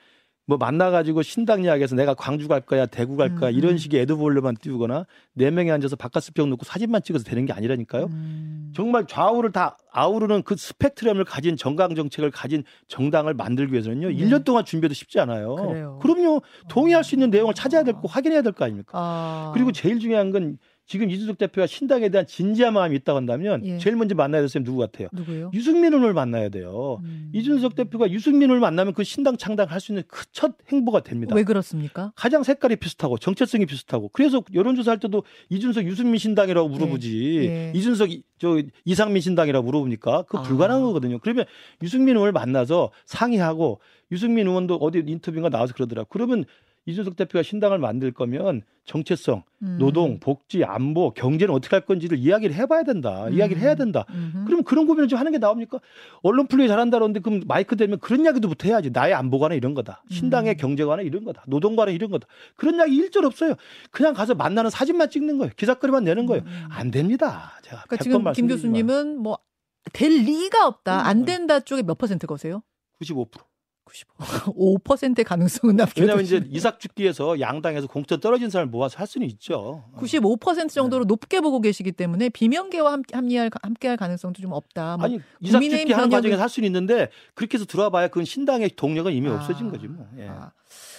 뭐 0.45 0.59
만나가지고 0.59 1.23
신당 1.23 1.63
이야기해서 1.63 1.95
내가 1.95 2.15
광주 2.15 2.49
갈 2.49 2.61
거야 2.61 2.87
대구 2.87 3.17
갈 3.17 3.37
거야 3.37 3.51
음, 3.51 3.55
이런 3.55 3.73
음. 3.75 3.77
식의 3.79 4.01
에드볼로만 4.01 4.57
띄우거나 4.57 5.07
네 5.35 5.53
명이 5.53 5.71
앉아서 5.71 5.95
바깥스평 5.95 6.51
놓고 6.51 6.65
사진만 6.65 7.01
찍어서 7.05 7.23
되는 7.25 7.47
게 7.47 7.53
아니라니까요. 7.53 8.07
음. 8.07 8.73
정말 8.75 9.07
좌우를 9.07 9.53
다 9.53 9.77
아우르는 9.93 10.43
그 10.43 10.57
스펙트럼을 10.57 11.25
가진 11.25 11.57
정강 11.57 11.95
정책을 11.95 12.33
가진 12.33 12.65
정당을 12.89 13.35
만들기 13.35 13.73
위해서는요. 13.73 14.09
네. 14.09 14.15
1년 14.17 14.43
동안 14.45 14.65
준비해도 14.65 14.95
쉽지 14.95 15.21
않아요. 15.21 15.55
그래요. 15.55 16.01
럼요 16.03 16.43
동의할 16.69 17.05
수 17.05 17.15
있는 17.15 17.31
내용을 17.31 17.55
찾아야 17.55 17.85
될 17.85 17.95
거 17.95 18.09
확인해야 18.09 18.43
될 18.43 18.53
거 18.53 18.65
아닙니까? 18.65 18.91
아. 18.99 19.51
그리고 19.55 19.71
제일 19.71 20.01
중요한 20.01 20.33
건 20.33 20.59
지금 20.93 21.09
이준석 21.11 21.39
대표가 21.39 21.67
신당에 21.67 22.11
대한 22.11 22.27
진지한 22.27 22.75
마음이 22.75 22.95
있다고 22.97 23.17
한다면 23.17 23.65
예. 23.65 23.79
제일 23.79 23.97
먼저 23.97 24.15
만나야 24.15 24.43
될 24.43 24.49
사람이 24.51 24.67
누구 24.67 24.77
같아요? 24.81 25.09
누구요? 25.13 25.51
유승민 25.55 25.95
의원을 25.95 26.13
만나야 26.13 26.51
돼요. 26.51 27.01
음. 27.03 27.31
이준석 27.33 27.75
대표가 27.77 28.11
유승민 28.11 28.43
의원을 28.51 28.61
만나면 28.61 28.93
그 28.93 29.03
신당 29.03 29.39
창당할 29.39 29.81
수 29.81 29.93
있는 29.93 30.03
그 30.07 30.23
첫 30.33 30.53
행보가 30.71 31.01
됩니다. 31.01 31.35
왜 31.35 31.45
그렇습니까? 31.45 32.13
가장 32.15 32.43
색깔이 32.43 32.77
비슷하고 32.77 33.17
정체성이 33.17 33.65
비슷하고 33.65 34.11
그래서 34.13 34.43
여론조사 34.53 34.91
할 34.91 34.99
때도 35.01 35.23
이준석 35.49 35.87
유승민 35.87 36.19
신당이라고 36.19 36.69
물어보지 36.69 37.39
예. 37.45 37.73
이준석 37.75 38.11
이- 38.13 38.23
저 38.39 38.61
이상민 38.85 39.23
신당이라고 39.23 39.65
물어보니까 39.65 40.25
아. 40.31 40.43
불가능한 40.43 40.83
거거든요. 40.83 41.21
그러면 41.21 41.47
유승민 41.83 42.17
의원을 42.17 42.33
만나서 42.33 42.91
상의하고 43.07 43.81
유승민 44.11 44.47
의원도 44.47 44.77
어디 44.77 45.03
인터뷰가 45.07 45.49
나와서 45.49 45.73
그러더라. 45.73 46.05
그러면 46.11 46.45
이준석 46.87 47.17
대표가 47.17 47.43
신당을 47.43 47.79
만들 47.79 48.13
거면 48.13 48.63
정체성, 48.85 49.45
음. 49.63 49.77
노동, 49.79 50.19
복지, 50.19 50.65
안보, 50.65 51.13
경제는 51.13 51.55
어떻게 51.55 51.77
할 51.77 51.85
건지를 51.85 52.19
이야기를 52.19 52.55
해봐야 52.57 52.83
된다. 52.83 53.27
음. 53.29 53.35
이야기를 53.35 53.63
해야 53.63 53.77
된다. 53.77 54.05
음흠. 54.11 54.45
그럼 54.47 54.63
그런 54.65 54.87
고민을 54.89 55.07
좀 55.09 55.19
하는 55.21 55.31
게 55.31 55.39
나옵니까? 55.39 55.79
언론 56.23 56.49
플레이 56.49 56.67
잘한다 56.67 56.99
그러는데 56.99 57.21
그럼 57.21 57.43
마이크 57.47 57.77
대면 57.77 58.01
그런 58.01 58.25
이야기도부터 58.25 58.67
해야지. 58.69 58.91
나의 58.91 59.15
안보관은 59.15 59.57
이런 59.57 59.75
거다. 59.75 60.03
신당의 60.11 60.55
음. 60.55 60.57
경제관은 60.57 61.05
이런 61.05 61.23
거다. 61.25 61.45
노동관은 61.47 61.93
이런 61.93 62.11
거다. 62.11 62.27
그런 62.57 62.75
이야기 62.77 62.97
일절 62.97 63.25
없어요. 63.25 63.55
그냥 63.93 64.15
가서 64.15 64.35
만나는 64.35 64.71
사진만 64.71 65.09
찍는 65.11 65.39
거예요. 65.39 65.53
기사거리만 65.57 66.03
내는 66.03 66.27
거예요. 66.27 66.43
음. 66.45 66.67
안 66.71 66.91
됩니다. 66.91 67.53
제가 67.63 67.85
그러니까 67.89 68.31
100번 68.31 68.35
지금 68.35 68.49
김. 68.49 68.57
교수님은 68.57 69.19
뭐 69.19 69.39
될 69.93 70.13
리가 70.13 70.67
없다. 70.67 71.01
음. 71.03 71.07
안 71.07 71.25
된다 71.25 71.61
쪽에 71.61 71.83
몇 71.83 71.99
퍼센트 71.99 72.27
거세요? 72.27 72.63
95%. 73.01 73.31
95. 73.93 74.79
5%의 74.85 75.25
가능성은 75.25 75.77
남겨. 75.77 75.93
왜냐하면 76.01 76.25
이제 76.25 76.43
이삭 76.51 76.81
죽기에서 76.81 77.41
양당에서 77.41 77.87
공천 77.87 78.21
떨어진 78.21 78.49
사람을 78.51 78.71
모아서 78.71 78.99
할 78.99 79.07
수는 79.07 79.27
있죠. 79.29 79.85
95% 79.99 80.57
네. 80.63 80.67
정도로 80.69 81.05
높게 81.05 81.41
보고 81.41 81.61
계시기 81.61 81.93
때문에 81.93 82.31
비명계와 82.31 82.93
함께 82.93 83.15
함께할 83.63 83.97
가능성도 83.97 84.41
좀 84.41 84.53
없다. 84.53 84.97
뭐 84.97 85.07
아니 85.07 85.21
국민의힘 85.45 85.75
이삭 85.75 85.79
죽기 85.81 85.93
하는 85.93 86.09
변혁은- 86.09 86.13
과정에서 86.13 86.43
할 86.43 86.49
수는 86.49 86.67
있는데 86.67 87.11
그렇게 87.35 87.57
해서 87.57 87.67
들어와봐야 87.67 88.09
그건 88.09 88.25
신당의 88.25 88.71
동력은 88.77 89.13
이미 89.13 89.29
아. 89.29 89.35
없어진 89.35 89.71
거지 89.71 89.87
뭐. 89.89 90.07
예. 90.19 90.29
아. 90.29 90.53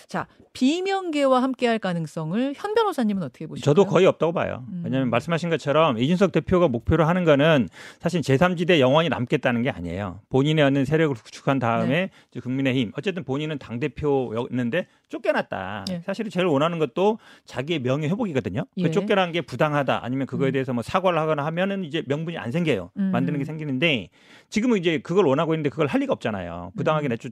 자, 0.07 0.27
비명계와 0.53 1.41
함께할 1.41 1.79
가능성을 1.79 2.53
현 2.55 2.73
변호사님은 2.73 3.23
어떻게 3.23 3.47
보시나요? 3.47 3.63
저도 3.63 3.85
거의 3.85 4.05
없다고 4.05 4.33
봐요. 4.33 4.65
음. 4.69 4.81
왜냐하면 4.85 5.09
말씀하신 5.09 5.49
것처럼 5.49 5.97
이준석 5.97 6.31
대표가 6.31 6.67
목표로 6.67 7.05
하는 7.05 7.23
거는 7.25 7.67
사실 7.99 8.21
제3지대 8.21 8.79
영원히 8.79 9.09
남겠다는 9.09 9.63
게 9.63 9.71
아니에요. 9.71 10.19
본인의 10.29 10.63
얻는 10.65 10.85
세력을 10.85 11.15
구축한 11.15 11.59
다음에 11.59 12.09
네. 12.31 12.39
국민의힘 12.39 12.91
어쨌든 12.97 13.23
본인은 13.23 13.57
당 13.57 13.79
대표였는데 13.79 14.87
쫓겨났다. 15.09 15.85
예. 15.89 16.01
사실 16.05 16.29
제일 16.29 16.45
원하는 16.45 16.79
것도 16.79 17.17
자기의 17.45 17.79
명예 17.79 18.07
회복이거든요. 18.09 18.65
그 18.75 18.83
예. 18.83 18.91
쫓겨난 18.91 19.31
게 19.31 19.41
부당하다 19.41 20.03
아니면 20.03 20.27
그거에 20.27 20.49
음. 20.49 20.53
대해서 20.53 20.73
뭐 20.73 20.83
사과를 20.83 21.17
하거나 21.19 21.45
하면은 21.45 21.83
이제 21.83 22.03
명분이 22.07 22.37
안 22.37 22.51
생겨요. 22.51 22.91
음. 22.97 23.11
만드는 23.11 23.39
게 23.39 23.45
생기는데 23.45 24.09
지금은 24.49 24.77
이제 24.77 24.99
그걸 24.99 25.25
원하고 25.25 25.53
있는데 25.53 25.69
그걸 25.69 25.87
할 25.87 26.01
리가 26.01 26.13
없잖아요. 26.13 26.71
부당하게 26.75 27.07
음. 27.07 27.09
내쫓 27.09 27.31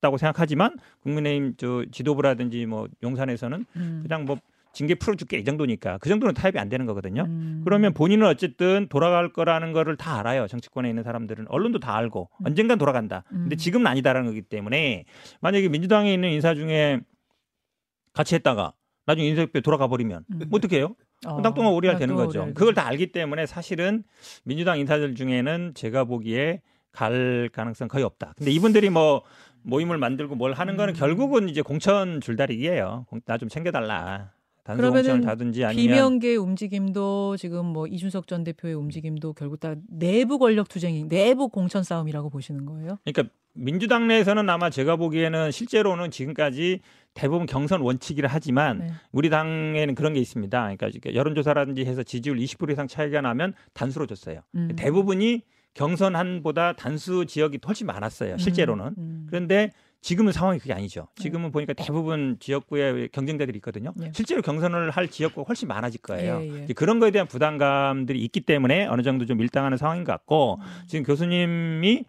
다고 0.00 0.16
생각하지만 0.16 0.76
국민의힘 1.02 1.54
저 1.56 1.84
지도부라든지 1.90 2.66
뭐 2.66 2.88
용산에서는 3.02 3.66
음. 3.76 4.00
그냥 4.02 4.24
뭐 4.24 4.38
징계 4.72 4.94
풀어줄게 4.94 5.38
이 5.38 5.44
정도니까 5.44 5.98
그 5.98 6.08
정도는 6.08 6.32
타협이 6.34 6.58
안 6.58 6.68
되는 6.68 6.86
거거든요. 6.86 7.24
음. 7.24 7.62
그러면 7.64 7.92
본인은 7.92 8.26
어쨌든 8.26 8.86
돌아갈 8.88 9.32
거라는 9.32 9.72
거를 9.72 9.96
다 9.96 10.18
알아요. 10.18 10.46
정치권에 10.46 10.88
있는 10.88 11.02
사람들은 11.02 11.46
언론도 11.48 11.80
다 11.80 11.96
알고 11.96 12.30
음. 12.40 12.46
언젠간 12.46 12.78
돌아간다. 12.78 13.24
근데 13.28 13.56
음. 13.56 13.56
지금은 13.56 13.86
아니다라는 13.88 14.28
거기 14.28 14.42
때문에 14.42 15.04
만약에 15.40 15.68
민주당에 15.68 16.12
있는 16.14 16.30
인사 16.30 16.54
중에 16.54 17.00
같이 18.12 18.34
했다가 18.36 18.72
나중에 19.06 19.28
인사협회 19.28 19.60
돌아가 19.60 19.88
버리면 19.88 20.24
음. 20.32 20.38
뭐 20.48 20.58
어떻게 20.58 20.76
해요? 20.78 20.94
어, 21.26 21.40
낙동강 21.40 21.74
오리알 21.74 21.98
되는 21.98 22.14
거죠. 22.14 22.40
오리알 22.40 22.54
그걸. 22.54 22.74
다 22.74 22.86
알기 22.86 23.12
때문에 23.12 23.46
사실은 23.46 24.04
민주당 24.44 24.78
인사들 24.78 25.16
중에는 25.16 25.72
제가 25.74 26.04
보기에 26.04 26.62
갈 26.92 27.48
가능성 27.52 27.88
거의 27.88 28.04
없다. 28.04 28.34
근데 28.36 28.50
이분들이 28.50 28.90
뭐 28.90 29.22
모임을 29.62 29.98
만들고 29.98 30.34
뭘 30.34 30.52
하는 30.52 30.76
거는 30.76 30.94
음. 30.94 30.98
결국은 30.98 31.48
이제 31.48 31.62
공천 31.62 32.20
줄다리기예요. 32.20 33.06
나 33.26 33.38
좀 33.38 33.48
챙겨달라. 33.48 34.32
그러면은 34.64 34.92
공천을 35.02 35.20
다든지 35.22 35.64
아니면 35.64 35.94
비명계 35.94 36.36
움직임도 36.36 37.36
지금 37.38 37.66
뭐 37.66 37.86
이준석 37.86 38.26
전 38.26 38.44
대표의 38.44 38.74
움직임도 38.74 39.32
결국 39.32 39.58
다 39.58 39.74
내부 39.88 40.38
권력 40.38 40.68
투쟁이 40.68 41.08
내부 41.08 41.48
공천 41.48 41.82
싸움이라고 41.82 42.30
보시는 42.30 42.66
거예요? 42.66 42.98
그러니까 43.04 43.34
민주당 43.52 44.06
내에서는 44.06 44.48
아마 44.48 44.70
제가 44.70 44.96
보기에는 44.96 45.50
실제로는 45.50 46.10
지금까지 46.10 46.80
대부분 47.14 47.46
경선 47.46 47.80
원칙이라 47.80 48.28
하지만 48.30 48.78
네. 48.78 48.86
우리 49.10 49.28
당에는 49.28 49.94
그런 49.96 50.12
게 50.12 50.20
있습니다. 50.20 50.76
그러니까 50.76 51.14
여론조사라든지 51.14 51.84
해서 51.84 52.02
지지율 52.04 52.36
20% 52.38 52.70
이상 52.70 52.86
차이가 52.86 53.20
나면 53.20 53.54
단수로 53.72 54.06
줬어요. 54.06 54.40
음. 54.54 54.68
대부분이 54.76 55.42
경선한보다 55.74 56.74
단수 56.74 57.26
지역이 57.26 57.58
훨씬 57.66 57.86
많았어요. 57.86 58.38
실제로는. 58.38 58.86
음, 58.86 58.94
음. 58.98 59.26
그런데 59.28 59.72
지금은 60.02 60.32
상황이 60.32 60.58
그게 60.58 60.72
아니죠. 60.72 61.08
지금은 61.16 61.52
보니까 61.52 61.74
대부분 61.74 62.36
지역구에 62.40 63.08
경쟁자들이 63.12 63.58
있거든요. 63.58 63.92
네. 63.96 64.10
실제로 64.14 64.40
경선을 64.40 64.90
할 64.90 65.08
지역구가 65.08 65.46
훨씬 65.46 65.68
많아질 65.68 66.00
거예요. 66.00 66.40
예, 66.42 66.66
예. 66.68 66.72
그런 66.72 67.00
거에 67.00 67.10
대한 67.10 67.28
부담감들이 67.28 68.18
있기 68.24 68.40
때문에 68.40 68.86
어느 68.86 69.02
정도 69.02 69.26
좀 69.26 69.36
밀당하는 69.36 69.76
상황인 69.76 70.04
것 70.04 70.12
같고 70.12 70.58
음. 70.60 70.82
지금 70.86 71.04
교수님이 71.04 72.04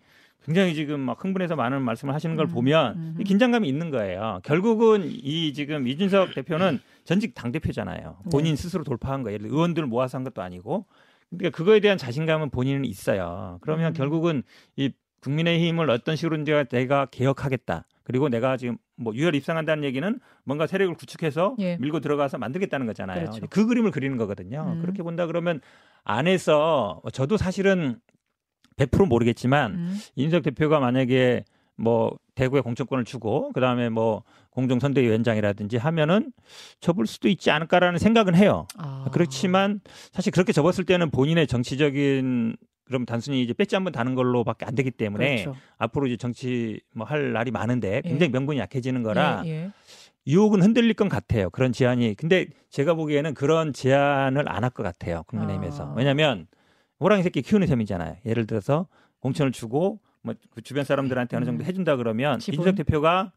굉장히 0.45 0.73
지금 0.73 1.01
막 1.01 1.23
흥분해서 1.23 1.55
많은 1.55 1.81
말씀을 1.81 2.15
하시는 2.15 2.35
걸 2.35 2.47
음, 2.47 2.51
보면 2.51 2.95
음. 2.95 3.15
이 3.19 3.23
긴장감이 3.23 3.67
있는 3.67 3.91
거예요. 3.91 4.39
결국은 4.43 5.03
이 5.05 5.53
지금 5.53 5.87
이준석 5.87 6.33
대표는 6.33 6.79
전직 7.03 7.35
당 7.35 7.51
대표잖아요. 7.51 8.17
본인 8.31 8.55
스스로 8.55 8.83
돌파한 8.83 9.21
거예요. 9.23 9.37
의원들을 9.41 9.87
모아서 9.87 10.17
한 10.17 10.23
것도 10.23 10.41
아니고. 10.41 10.85
그러니까 11.31 11.55
그거에 11.55 11.79
대한 11.79 11.97
자신감은 11.97 12.49
본인은 12.49 12.85
있어요. 12.85 13.57
그러면 13.61 13.91
음. 13.91 13.93
결국은 13.93 14.43
이 14.75 14.91
국민의힘을 15.21 15.89
어떤 15.89 16.15
식으로든지 16.15 16.51
내가 16.69 17.05
개혁하겠다. 17.05 17.85
그리고 18.03 18.29
내가 18.29 18.57
지금 18.57 18.77
뭐 18.97 19.13
유혈 19.15 19.35
입상한다는 19.35 19.83
얘기는 19.83 20.19
뭔가 20.43 20.67
세력을 20.67 20.93
구축해서 20.95 21.55
예. 21.59 21.77
밀고 21.77 21.99
들어가서 21.99 22.37
만들겠다는 22.37 22.87
거잖아요. 22.87 23.21
그렇죠. 23.21 23.47
그 23.49 23.67
그림을 23.67 23.91
그리는 23.91 24.17
거거든요. 24.17 24.73
음. 24.75 24.81
그렇게 24.81 25.03
본다 25.03 25.27
그러면 25.27 25.61
안에서 26.03 27.01
저도 27.13 27.37
사실은 27.37 27.99
100% 28.77 29.07
모르겠지만 29.07 29.73
음. 29.73 29.97
이준석 30.15 30.43
대표가 30.43 30.79
만약에 30.79 31.45
뭐 31.75 32.17
대구에 32.35 32.61
공천권을 32.61 33.05
주고 33.05 33.51
그다음에 33.53 33.89
뭐 33.89 34.23
공정선대위원장이라든지 34.51 35.77
하면은 35.77 36.31
접을 36.79 37.07
수도 37.07 37.27
있지 37.27 37.51
않을까라는 37.51 37.99
생각은 37.99 38.35
해요. 38.35 38.67
아. 38.77 39.05
그렇지만 39.11 39.81
사실 40.11 40.31
그렇게 40.31 40.51
접었을 40.53 40.85
때는 40.85 41.09
본인의 41.11 41.47
정치적인 41.47 42.55
그럼 42.85 43.05
단순히 43.05 43.41
이제 43.41 43.53
배지 43.53 43.75
한 43.75 43.83
번 43.85 43.93
다는 43.93 44.15
걸로밖에 44.15 44.65
안 44.65 44.75
되기 44.75 44.91
때문에 44.91 45.43
그렇죠. 45.43 45.57
앞으로 45.77 46.07
이제 46.07 46.17
정치 46.17 46.81
뭐 46.93 47.05
할 47.07 47.31
날이 47.31 47.49
많은데 47.51 48.01
굉장히 48.01 48.31
명분이 48.31 48.59
약해지는 48.59 49.01
거라 49.03 49.43
예, 49.45 49.49
예. 49.49 49.71
유혹은 50.27 50.61
흔들릴 50.61 50.93
것 50.93 51.07
같아요. 51.09 51.49
그런 51.49 51.71
제안이. 51.71 52.15
근데 52.15 52.47
제가 52.69 52.93
보기에는 52.93 53.33
그런 53.33 53.71
제안을 53.73 54.49
안 54.49 54.63
할 54.63 54.69
것 54.71 54.83
같아요. 54.83 55.23
국민의힘에서. 55.27 55.83
아. 55.91 55.93
왜냐하면 55.95 56.47
호랑이 56.99 57.23
새끼 57.23 57.41
키우는 57.41 57.65
셈이잖아요. 57.67 58.17
예를 58.25 58.45
들어서 58.45 58.87
공천을 59.21 59.51
주고 59.53 59.99
뭐 60.21 60.35
그 60.53 60.61
주변 60.61 60.83
사람들한테 60.83 61.35
어느 61.37 61.45
정도 61.45 61.63
음. 61.63 61.65
해준다 61.65 61.95
그러면 61.95 62.39
지분. 62.39 62.59
이준석 62.59 62.75
대표가 62.75 63.31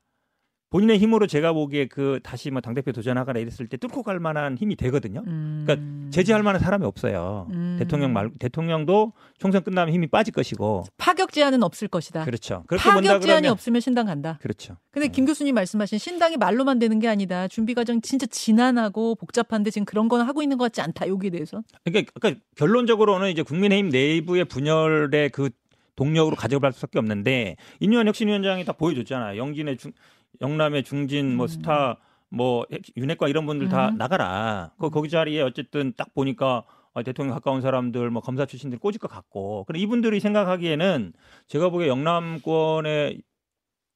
본인의 0.74 0.98
힘으로 0.98 1.28
제가 1.28 1.52
보기에 1.52 1.86
그 1.86 2.18
다시 2.24 2.50
뭐 2.50 2.60
당대표 2.60 2.90
도전하거나 2.90 3.38
이랬을 3.38 3.68
때 3.68 3.76
뚫고 3.76 4.02
갈 4.02 4.18
만한 4.18 4.58
힘이 4.58 4.74
되거든요. 4.74 5.22
음. 5.24 5.62
그러니까 5.64 6.10
제재할 6.10 6.42
만한 6.42 6.60
사람이 6.60 6.84
없어요. 6.84 7.46
음. 7.52 7.76
대통령 7.78 8.12
말 8.12 8.32
대통령도 8.40 9.12
총선 9.38 9.62
끝나면 9.62 9.94
힘이 9.94 10.08
빠질 10.08 10.34
것이고 10.34 10.86
파격 10.98 11.30
제한은 11.30 11.62
없을 11.62 11.86
것이다. 11.86 12.24
그렇죠. 12.24 12.64
파격 12.76 13.22
제한이 13.22 13.46
없으면 13.46 13.80
신당 13.80 14.06
간다. 14.06 14.36
그렇죠. 14.42 14.76
근데 14.90 15.06
음. 15.06 15.12
김 15.12 15.26
교수님 15.26 15.54
말씀하신 15.54 15.98
신당이 15.98 16.38
말로만 16.38 16.80
되는 16.80 16.98
게 16.98 17.06
아니다. 17.06 17.46
준비 17.46 17.74
과정 17.74 18.00
진짜 18.00 18.26
지난하고 18.26 19.14
복잡한데 19.14 19.70
지금 19.70 19.84
그런 19.84 20.08
건 20.08 20.22
하고 20.22 20.42
있는 20.42 20.58
것 20.58 20.64
같지 20.64 20.80
않다. 20.80 21.06
여기에 21.06 21.30
대해서. 21.30 21.62
그러니까, 21.84 22.10
그러니까 22.18 22.42
결론적으로는 22.56 23.30
이제 23.30 23.42
국민의힘 23.42 23.90
내부의 23.90 24.46
분열의 24.46 25.30
그 25.30 25.50
동력으로 25.96 26.36
가져갈 26.36 26.72
수밖에 26.72 26.98
없는데 26.98 27.56
인유한 27.80 28.08
혁신위원장이 28.08 28.64
다 28.64 28.72
보여줬잖아요. 28.72 29.38
영진의 29.38 29.76
중, 29.76 29.92
영남의 30.40 30.84
중진 30.84 31.36
뭐 31.36 31.46
음. 31.46 31.48
스타 31.48 31.96
뭐 32.28 32.66
윤핵관 32.96 33.28
이런 33.28 33.46
분들 33.46 33.68
다 33.68 33.90
음. 33.90 33.98
나가라. 33.98 34.72
그 34.78 34.90
거기 34.90 35.08
자리에 35.08 35.40
어쨌든 35.42 35.92
딱 35.96 36.12
보니까 36.14 36.64
어, 36.92 37.02
대통령 37.02 37.34
가까운 37.34 37.60
사람들 37.60 38.10
뭐 38.10 38.22
검사 38.22 38.46
출신들 38.46 38.78
꽂을 38.78 38.98
것 38.98 39.08
같고. 39.08 39.64
그래 39.66 39.80
이분들이 39.80 40.20
생각하기에는 40.20 41.12
제가 41.48 41.70
보기에 41.70 41.88
영남권에 41.88 43.18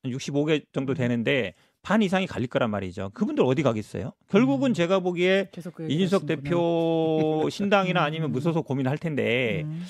65개 0.05 0.64
정도 0.72 0.94
되는데 0.94 1.55
반 1.83 2.03
이상이 2.03 2.27
갈릴 2.27 2.48
거란 2.48 2.70
말이죠. 2.70 3.11
그분들 3.14 3.44
어디 3.44 3.62
가겠어요? 3.62 4.12
결국은 4.29 4.72
음. 4.72 4.74
제가 4.74 4.98
보기에 5.01 5.48
그 5.74 5.87
이준석. 5.88 6.27
대표 6.27 7.46
신당이나 7.51 8.01
음. 8.01 8.05
아니면 8.05 8.33
무소속 8.33 8.66
고민할 8.66 8.98
텐데 8.98 9.62
음. 9.64 9.85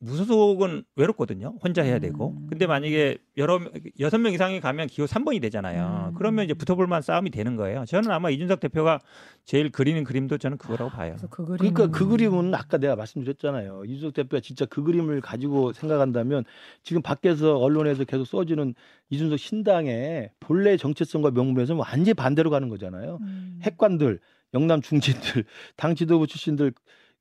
무소속은 0.00 0.84
외롭거든요. 0.96 1.54
혼자 1.62 1.82
해야 1.82 1.98
되고. 1.98 2.34
음. 2.38 2.46
근데 2.48 2.66
만약에 2.66 3.18
여러 3.38 3.58
명- 3.58 3.72
여섯 3.98 4.18
명 4.18 4.32
이상이 4.32 4.60
가면 4.60 4.88
기호 4.88 5.06
3번이 5.06 5.40
되잖아요. 5.40 6.10
음. 6.10 6.14
그러면 6.16 6.44
이제 6.44 6.54
붙어볼 6.54 6.86
만한 6.86 7.02
싸움이 7.02 7.30
되는 7.30 7.56
거예요. 7.56 7.84
저는 7.86 8.10
아마 8.10 8.28
이준석 8.30 8.60
대표가 8.60 9.00
제일 9.44 9.70
그리는 9.70 10.04
그림도 10.04 10.38
저는 10.38 10.58
그거라고 10.58 10.90
봐요. 10.90 11.12
그래서 11.12 11.28
그 11.28 11.44
그림. 11.46 11.56
그러니까 11.72 11.86
그 11.98 12.06
그림은 12.06 12.54
아까 12.54 12.76
내가 12.78 12.94
말씀드렸잖아요. 12.96 13.84
이준석 13.86 14.14
대표가 14.14 14.40
진짜 14.40 14.66
그 14.66 14.82
그림을 14.82 15.20
가지고 15.22 15.72
생각한다면 15.72 16.44
지금 16.82 17.00
밖에서 17.02 17.56
언론에서 17.58 18.04
계속 18.04 18.26
써지는 18.26 18.74
이준석 19.08 19.38
신당의 19.38 20.30
본래 20.40 20.76
정체성과 20.76 21.30
명분에서 21.30 21.74
완전히 21.74 22.14
반대로 22.14 22.50
가는 22.50 22.68
거잖아요. 22.68 23.18
음. 23.22 23.60
핵관들, 23.62 24.20
영남 24.52 24.82
중진들, 24.82 25.44
당 25.76 25.94
지도부 25.94 26.26
출신들 26.26 26.72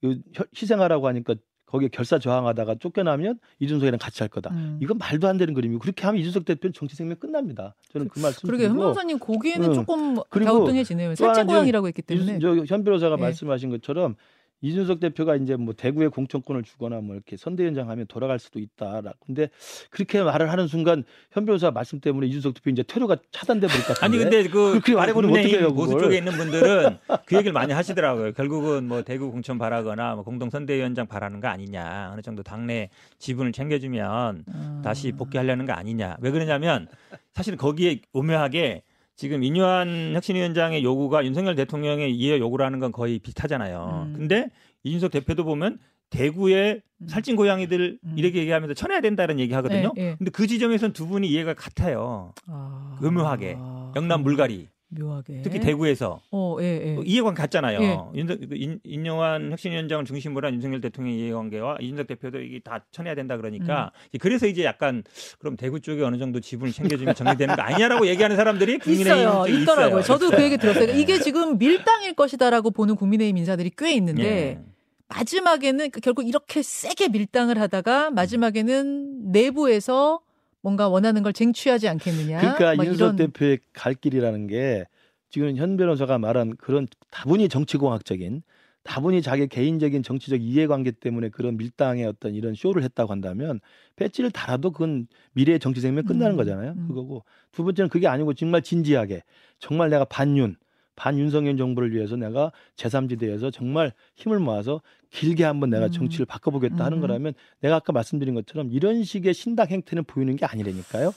그 0.02 0.20
혀- 0.34 0.46
희생하라고 0.56 1.08
하니까 1.08 1.36
거기에 1.70 1.90
결사 1.90 2.18
저항하다가 2.18 2.76
쫓겨나면 2.80 3.40
이준석이랑 3.60 4.00
같이 4.00 4.24
할 4.24 4.30
거다. 4.30 4.50
음. 4.52 4.80
이건 4.82 4.98
말도 4.98 5.28
안 5.28 5.38
되는 5.38 5.54
그림이고 5.54 5.80
그렇게 5.80 6.06
하면 6.06 6.20
이준석 6.20 6.46
대표는 6.46 6.74
정치 6.74 6.96
생명 6.96 7.18
끝납니다. 7.18 7.76
저는 7.94 8.10
그 8.10 8.20
말씀 8.20 8.48
그러게 8.48 8.68
현 8.68 8.76
변호사님 8.76 9.20
거기에는 9.20 9.70
응. 9.70 9.74
조금 9.74 10.18
갸우뚱해지네요. 10.30 11.14
살찐 11.16 11.44
이제 11.44 11.54
고양이라고 11.54 11.88
했기 11.88 12.02
때문에. 12.02 12.38
이준, 12.38 12.66
저현 12.66 12.84
변호사가 12.84 13.18
예. 13.20 13.22
말씀하신 13.22 13.70
것처럼 13.70 14.16
이준석 14.62 15.00
대표가 15.00 15.36
이제 15.36 15.56
뭐 15.56 15.74
대구에 15.74 16.08
공천권을 16.08 16.64
주거나 16.64 17.00
뭐 17.02 17.16
이렇게 17.16 17.38
선대위원장 17.38 17.90
하면 17.90 18.06
돌아갈 18.08 18.40
수도 18.40 18.60
있다. 18.60 19.02
근데 19.26 19.50
그렇게 19.90 20.22
말을 20.22 20.52
하는 20.52 20.68
순간 20.68 21.04
현 21.32 21.46
변호사 21.46 21.72
말씀 21.72 22.00
때문에 22.00 22.28
이준석 22.28 22.56
대표 22.56 22.70
이제 22.70 22.84
퇴로가 22.84 23.18
차단돼 23.32 23.68
버릴 23.68 23.84
것 23.86 24.04
아니 24.04 24.18
같은데. 24.18 24.44
근데 24.44 24.50
그 24.50 24.72
그렇게 24.80 24.96
말해보면 24.96 25.30
국민의힘 25.30 25.66
어떻게 25.66 25.66
해요, 25.66 25.74
보수? 25.74 25.98
쪽에 26.00 26.18
있는 26.18 26.34
분들은 26.34 26.98
그 27.26 27.36
얘기를 27.36 27.54
많이 27.54 27.72
하시더라고요. 27.74 28.34
결국은 28.34 28.88
뭐 28.88 29.02
대구 29.04 29.32
공천 29.32 29.58
바라거나 29.58 30.16
뭐 30.16 30.24
공동 30.24 30.50
선대위원장 30.50 31.08
바라는 31.08 31.40
거 31.40 31.48
아니냐. 31.48 32.12
어느 32.14 32.22
정도 32.22 32.44
당내 32.44 32.90
지분을 33.18 33.52
챙겨주면 33.52 34.44
아. 34.52 34.82
다시 34.84 35.12
복귀하려는 35.12 35.66
거 35.66 35.74
아니냐. 35.74 36.18
왜 36.20 36.32
그러냐면 36.32 36.88
사실 37.34 37.56
거기에 37.56 38.02
오묘하게 38.12 38.84
지금 39.20 39.44
인유한 39.44 40.14
혁신위원장의 40.16 40.82
요구가 40.82 41.26
윤석열 41.26 41.54
대통령의 41.54 42.16
이해 42.16 42.40
요구라는 42.40 42.80
건 42.80 42.94
거의 42.94 43.20
비슷하잖아요. 43.20 44.06
음. 44.08 44.14
근데 44.16 44.50
이준석 44.84 45.12
대표도 45.12 45.44
보면 45.44 45.78
대구의 46.10 46.82
음. 47.02 47.08
살찐 47.10 47.36
고양이들 47.36 48.00
음. 48.02 48.14
이렇게 48.16 48.40
얘기하면서 48.40 48.76
쳐내야 48.76 49.02
된다는 49.02 49.38
얘기 49.38 49.54
하거든요. 49.56 49.92
예, 49.98 50.02
예. 50.02 50.16
근데 50.18 50.32
그 50.32 50.48
지점에서는 50.48 50.94
두 50.94 51.06
분이 51.06 51.28
이해가 51.28 51.54
같아요. 51.54 52.34
아. 52.48 52.98
음묘하게. 53.04 53.56
아. 53.58 53.92
영남 53.98 54.24
물갈이. 54.24 54.70
묘하게. 54.90 55.42
특히 55.44 55.60
대구에서 55.60 56.20
어, 56.32 56.58
예, 56.62 56.66
예. 56.66 57.00
이해관 57.06 57.36
같잖아요. 57.36 57.80
예. 57.82 57.98
윤석- 58.20 58.50
그 58.50 58.56
인, 58.56 58.80
인용한 58.84 59.52
혁신위원장을 59.52 60.04
중심으로 60.06 60.48
한 60.48 60.56
윤석열 60.56 60.82
대통령의 60.82 61.20
이해관계와 61.20 61.78
이준석 61.80 62.08
대표도 62.08 62.40
이게 62.42 62.60
다 62.60 62.84
쳐내야 62.92 63.14
된다 63.16 63.38
그러니까 63.38 63.92
음. 64.14 64.18
그래서 64.20 64.48
이제 64.48 64.64
약간 64.64 65.04
그럼 65.38 65.56
대구 65.58 65.80
쪽에 65.80 66.02
어느 66.04 66.18
정도 66.18 66.40
지분을 66.40 66.74
챙겨주면 66.74 67.14
정리되는 67.16 67.56
거 67.56 67.62
아니냐라고 67.62 68.08
얘기하는 68.08 68.36
사람들이 68.36 68.80
국민의힘 68.80 69.12
있어요. 69.22 69.46
있더라고요. 69.48 70.00
있어요. 70.00 70.02
저도 70.02 70.32
그 70.36 70.42
얘기 70.42 70.58
들었어요. 70.58 70.88
네. 70.88 71.00
이게 71.00 71.20
지금 71.20 71.58
밀당일 71.60 72.14
것이다라고 72.16 72.72
보는 72.72 72.96
국민의힘 72.96 73.38
인사들이 73.38 73.72
꽤 73.78 73.94
있는데 73.94 74.24
예. 74.24 74.60
마지막에는 75.08 75.90
그 75.92 76.00
결국 76.02 76.28
이렇게 76.28 76.62
세게 76.62 77.10
밀당을 77.10 77.60
하다가 77.60 78.12
마지막에는 78.12 79.32
내부에서 79.32 80.20
뭔가 80.62 80.90
원하는 80.90 81.24
걸 81.24 81.34
쟁취하지 81.34 81.88
않겠느냐. 81.88 82.40
그러니까 82.40 82.76
막 82.76 82.84
이준석 82.84 83.00
이런 83.00 83.16
대표의 83.16 83.60
갈 83.74 83.94
길이라는 83.94 84.48
게 84.48 84.86
지금 85.30 85.56
현 85.56 85.78
변호사가 85.78 86.18
말한 86.18 86.58
그런 86.58 86.88
다분히 87.12 87.50
정치공학적인 87.50 88.42
다분히 88.84 89.22
자기 89.22 89.48
개인적인 89.48 90.04
정치적 90.04 90.42
이해관계 90.42 90.92
때문에 90.92 91.30
그런 91.30 91.58
밀당의 91.58 92.06
어떤 92.06 92.34
이런 92.34 92.56
쇼를 92.56 92.82
했다고 92.84 93.12
한다면 93.12 93.60
배지를 93.96 94.32
달아도 94.32 94.72
그건 94.72 95.08
미래의 95.34 95.60
정치 95.60 95.82
생명 95.82 96.06
끝나는 96.06 96.36
음, 96.36 96.38
거잖아요. 96.38 96.74
음. 96.76 96.88
그거고 96.88 97.24
두 97.52 97.64
번째는 97.64 97.90
그게 97.90 98.08
아니고 98.08 98.34
정말 98.34 98.62
진지하게 98.62 99.24
정말 99.60 99.90
내가 99.90 100.06
반윤 100.06 100.56
반윤석열 100.96 101.56
정부를 101.58 101.94
위해서 101.94 102.16
내가 102.16 102.52
제3지대에서 102.76 103.54
정말 103.54 103.94
힘을 104.16 104.40
모아서 104.40 104.82
길게 105.12 105.44
한번 105.44 105.70
내가 105.72 105.88
음. 105.88 105.92
정치를 105.92 106.26
바꿔보겠다 106.26 106.86
하는 106.86 107.00
음. 107.00 107.02
거라면 107.02 107.34
내가 107.62 107.78
아까 107.78 107.92
말씀드린 107.92 108.36
것처럼 108.36 108.70
이런 108.72 109.04
식의 109.04 109.34
신당 109.34 109.68
행태는 109.68 110.04
보이는 110.04 110.36
게 110.36 110.46
아니라니까요. 110.46 111.14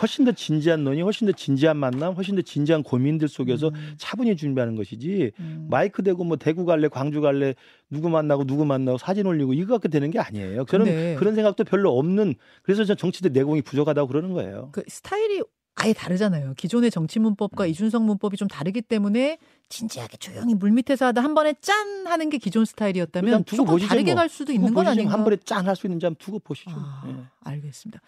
훨씬 0.00 0.24
더 0.24 0.32
진지한 0.32 0.82
논의, 0.82 1.02
훨씬 1.02 1.26
더 1.26 1.32
진지한 1.32 1.76
만남, 1.76 2.14
훨씬 2.14 2.36
더 2.36 2.42
진지한 2.42 2.82
고민들 2.82 3.28
속에서 3.28 3.68
음. 3.68 3.94
차분히 3.98 4.34
준비하는 4.36 4.76
것이지 4.76 5.32
음. 5.40 5.66
마이크 5.70 6.02
대고 6.02 6.24
뭐 6.24 6.36
대구 6.36 6.64
갈래 6.64 6.88
광주 6.88 7.20
갈래 7.20 7.54
누구 7.90 8.08
만나고 8.08 8.44
누구 8.44 8.64
만나고 8.64 8.98
사진 8.98 9.26
올리고 9.26 9.52
이거밖에 9.52 9.88
되는 9.88 10.10
게 10.10 10.18
아니에요. 10.18 10.64
저는 10.64 10.86
근데- 10.86 11.16
그런 11.18 11.34
생각도 11.34 11.64
별로 11.64 11.96
없는 11.98 12.34
그래서 12.62 12.84
전 12.84 12.96
정치대 12.96 13.28
내공이 13.28 13.62
부족하다고 13.62 14.08
그러는 14.08 14.32
거예요. 14.32 14.70
그 14.72 14.82
스타일이 14.88 15.42
아예 15.76 15.92
다르잖아요. 15.92 16.54
기존의 16.56 16.90
정치 16.90 17.18
문법과 17.18 17.66
이준석 17.66 18.04
문법이 18.04 18.36
좀 18.36 18.46
다르기 18.46 18.80
때문에 18.80 19.38
진지하게 19.68 20.18
조용히 20.18 20.54
물밑에서 20.54 21.06
하다 21.06 21.22
한 21.22 21.34
번에 21.34 21.54
짠 21.60 22.06
하는 22.06 22.30
게 22.30 22.38
기존 22.38 22.64
스타일이었다면 22.64 23.44
두고 23.44 23.56
조금 23.56 23.72
보시죠, 23.72 23.88
다르게 23.88 24.12
뭐. 24.12 24.20
갈 24.20 24.28
수도 24.28 24.52
있는 24.52 24.72
건. 24.72 24.86
아닌가? 24.86 25.12
한 25.12 25.24
번에 25.24 25.36
짠 25.44 25.66
할 25.66 25.74
수 25.74 25.86
있는지 25.86 26.06
한번 26.06 26.18
두고 26.18 26.38
보시죠. 26.38 26.70
아, 26.74 27.02
예. 27.08 27.14
알겠습니다. 27.50 28.00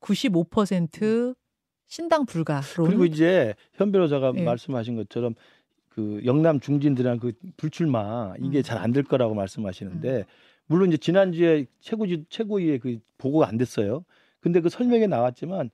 95% 0.00 1.34
신당 1.86 2.24
불가로 2.24 2.62
그리고 2.86 3.04
이제 3.04 3.54
현 3.74 3.92
변호사가 3.92 4.32
예. 4.36 4.42
말씀하신 4.42 4.96
것처럼 4.96 5.34
그 5.90 6.22
영남 6.24 6.58
중진들이랑 6.60 7.18
그 7.18 7.32
불출마 7.58 8.34
이게 8.40 8.58
음. 8.58 8.62
잘안 8.62 8.92
될 8.92 9.04
거라고 9.04 9.34
말씀하시는데 9.34 10.24
물론 10.66 10.88
이제 10.88 10.96
지난주에 10.96 11.66
최고지 11.80 12.24
최고위에 12.30 12.78
그 12.78 12.98
보고가 13.18 13.46
안 13.48 13.58
됐어요. 13.58 14.04
근데 14.40 14.60
그 14.60 14.70
설명에 14.70 15.06
나왔지만 15.06 15.70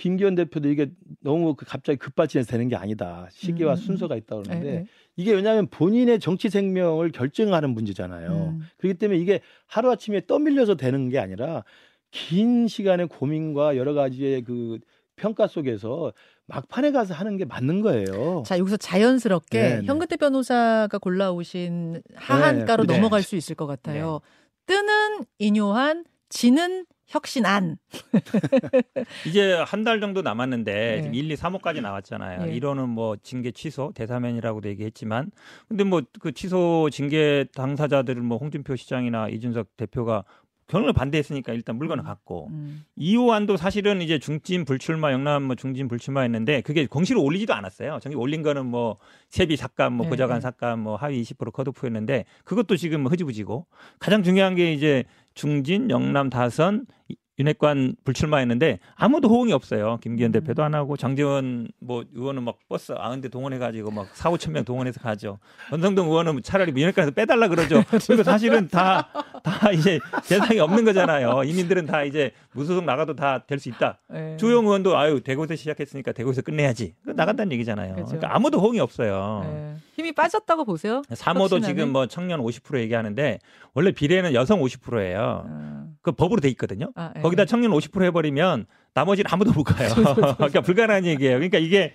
김기현 0.00 0.34
대표도 0.34 0.70
이게 0.70 0.90
너무 1.20 1.54
그 1.54 1.66
갑자기 1.66 1.98
급발진해서 1.98 2.50
되는 2.50 2.68
게 2.68 2.76
아니다. 2.76 3.28
시기와 3.32 3.72
음, 3.72 3.74
음, 3.74 3.76
순서가 3.76 4.16
있다고 4.16 4.42
그러는데 4.42 4.68
예, 4.70 4.74
예. 4.76 4.86
이게 5.16 5.32
왜냐하면 5.34 5.66
본인의 5.66 6.20
정치 6.20 6.48
생명을 6.48 7.12
결정하는 7.12 7.70
문제잖아요. 7.70 8.54
음. 8.54 8.60
그렇기 8.78 8.98
때문에 8.98 9.20
이게 9.20 9.40
하루 9.66 9.90
아침에 9.90 10.24
떠밀려서 10.26 10.76
되는 10.76 11.10
게 11.10 11.18
아니라 11.18 11.64
긴 12.10 12.66
시간의 12.66 13.08
고민과 13.08 13.76
여러 13.76 13.92
가지의 13.92 14.42
그 14.44 14.78
평가 15.16 15.46
속에서 15.46 16.14
막판에 16.46 16.92
가서 16.92 17.12
하는 17.12 17.36
게 17.36 17.44
맞는 17.44 17.82
거예요. 17.82 18.42
자 18.46 18.58
여기서 18.58 18.78
자연스럽게 18.78 19.60
네, 19.60 19.76
네. 19.80 19.86
현근태 19.86 20.16
변호사가 20.16 20.96
골라오신 20.96 22.02
하한가로 22.14 22.86
네. 22.86 22.94
넘어갈 22.94 23.22
수 23.22 23.36
있을 23.36 23.54
것 23.54 23.66
같아요. 23.66 24.22
뜨는 24.64 25.26
인요한, 25.38 26.06
지는 26.30 26.86
혁신안. 27.10 27.76
이제 29.26 29.52
한 29.66 29.84
달 29.84 30.00
정도 30.00 30.22
남았는데 30.22 30.72
네. 30.72 31.02
지금 31.02 31.14
1, 31.14 31.30
2, 31.30 31.34
3호까지 31.36 31.80
나왔잖아요. 31.80 32.48
예. 32.50 32.58
1호는 32.58 32.86
뭐 32.86 33.16
징계 33.22 33.50
취소, 33.50 33.92
대사면이라고도 33.94 34.68
얘기했지만 34.68 35.30
근데 35.68 35.84
뭐 35.84 36.02
그 36.20 36.32
취소 36.32 36.88
징계 36.92 37.46
당사자들을 37.54 38.22
뭐 38.22 38.36
홍준표 38.38 38.76
시장이나 38.76 39.28
이준석 39.28 39.76
대표가 39.76 40.24
결론을 40.70 40.92
반대했으니까 40.92 41.52
일단 41.52 41.76
물건을 41.76 42.04
갖고 42.04 42.48
음. 42.52 42.84
2호안도 42.96 43.56
사실은 43.56 44.00
이제 44.00 44.18
중진 44.18 44.64
불출마 44.64 45.12
영남 45.12 45.42
뭐 45.42 45.56
중진 45.56 45.88
불출마했는데 45.88 46.60
그게 46.62 46.86
공시로 46.86 47.22
올리지도 47.22 47.52
않았어요. 47.54 47.98
저기 48.00 48.14
올린 48.14 48.42
거는 48.42 48.66
뭐 48.66 48.98
세비 49.28 49.56
삭감, 49.56 49.94
뭐 49.94 50.06
네, 50.06 50.10
보좌관 50.10 50.36
네. 50.38 50.40
삭감, 50.40 50.80
뭐 50.80 50.96
하위 50.96 51.20
20% 51.22 51.52
컷오프였는데 51.52 52.24
그것도 52.44 52.76
지금 52.76 53.06
흐지부지고 53.06 53.66
가장 53.98 54.22
중요한 54.22 54.54
게 54.54 54.72
이제 54.72 55.04
중진 55.34 55.90
영남 55.90 56.30
다선 56.30 56.86
이- 57.08 57.16
윤핵관 57.40 57.94
불출마했는데 58.04 58.78
아무도 58.94 59.28
호응이 59.28 59.52
없어요. 59.52 59.98
김기현 60.02 60.28
음. 60.28 60.32
대표도 60.32 60.62
안 60.62 60.74
하고 60.74 60.96
장재원 60.96 61.68
뭐 61.80 62.04
의원은 62.14 62.42
막 62.44 62.58
버스 62.68 62.92
아흔 62.96 63.20
대 63.20 63.28
동원해 63.28 63.58
가지고 63.58 63.90
막 63.90 64.08
4, 64.12 64.30
5천 64.30 64.50
명 64.52 64.64
동원해서 64.64 65.00
가죠. 65.00 65.38
권성동 65.70 66.08
의원은 66.08 66.42
차라리 66.42 66.72
윤핵관에서 66.76 67.12
빼달라 67.12 67.48
그러죠. 67.48 67.82
그리고 68.06 68.22
사실은 68.22 68.68
다 68.68 69.08
다 69.42 69.70
이제 69.70 69.98
대상이 70.28 70.60
없는 70.60 70.84
거잖아요. 70.84 71.44
이민들은 71.44 71.86
다 71.86 72.02
이제 72.02 72.32
무소속 72.52 72.84
나가도 72.84 73.16
다 73.16 73.42
될 73.46 73.58
수 73.58 73.70
있다. 73.70 73.98
예. 74.14 74.36
조영 74.36 74.66
의원도 74.66 74.98
아유 74.98 75.20
대구에서 75.22 75.56
시작했으니까 75.56 76.12
대구에서 76.12 76.42
끝내야지. 76.42 76.94
그 77.04 77.10
나간다는 77.12 77.52
얘기잖아요. 77.52 77.94
그죠. 77.94 78.06
그러니까 78.06 78.34
아무도 78.36 78.60
호응이 78.60 78.80
없어요. 78.80 79.42
예. 79.46 79.74
힘이 80.00 80.12
빠졌다고 80.12 80.64
보세요. 80.64 81.02
3호도 81.10 81.40
혁신안은? 81.42 81.66
지금 81.68 81.92
뭐 81.92 82.06
청년 82.06 82.40
50% 82.40 82.80
얘기하는데 82.80 83.38
원래 83.74 83.92
비례는 83.92 84.34
여성 84.34 84.60
50%예요. 84.60 85.44
어. 85.46 85.86
그 86.02 86.12
법으로 86.12 86.40
돼 86.40 86.48
있거든요. 86.50 86.90
아, 86.96 87.12
예. 87.16 87.20
거기다 87.20 87.44
청년 87.44 87.70
50% 87.72 88.02
해버리면 88.04 88.66
나머지는 88.94 89.30
아무도 89.32 89.52
못 89.52 89.64
가요. 89.64 89.90
그러니까 89.94 90.60
불가능한 90.62 91.04
얘기예요. 91.06 91.34
그러니까 91.34 91.58
이게 91.58 91.94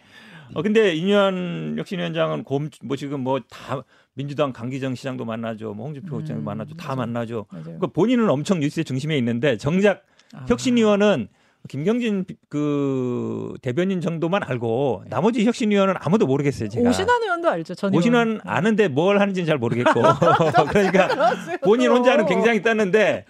어 0.53 0.61
근데 0.61 0.93
이뇨한 0.93 1.75
혁신위원장은 1.79 2.43
곰, 2.43 2.69
뭐 2.83 2.95
지금 2.95 3.21
뭐 3.21 3.39
다 3.49 3.83
민주당 4.13 4.53
강기정 4.53 4.93
시장도 4.95 5.25
만나죠, 5.25 5.73
뭐 5.73 5.87
홍준표 5.87 6.17
음, 6.17 6.21
시장도 6.21 6.43
만나죠, 6.43 6.75
다 6.77 6.89
맞아요. 6.95 6.97
만나죠. 6.97 7.45
그러니까 7.49 7.87
본인은 7.87 8.29
엄청 8.29 8.59
뉴스의 8.59 8.85
중심에 8.85 9.17
있는데 9.17 9.57
정작 9.57 10.03
아. 10.33 10.45
혁신위원은 10.47 11.27
김경진 11.67 12.25
비- 12.25 12.35
그 12.49 13.53
대변인 13.61 14.01
정도만 14.01 14.43
알고 14.43 15.03
나머지 15.09 15.43
혁신위원은 15.45 15.95
아무도 15.99 16.25
모르겠어요. 16.27 16.69
제가 16.69 16.89
오신환 16.89 17.23
의원도 17.23 17.49
알죠. 17.49 17.75
전 17.75 17.93
오신환 17.95 18.27
의원. 18.27 18.41
아는데 18.43 18.87
뭘 18.87 19.19
하는지는 19.19 19.45
잘 19.47 19.57
모르겠고 19.57 19.91
그러니까 20.69 21.07
들어왔어요, 21.07 21.57
본인 21.63 21.89
또. 21.89 21.95
혼자는 21.95 22.25
굉장히 22.27 22.61
떴는데 22.61 23.25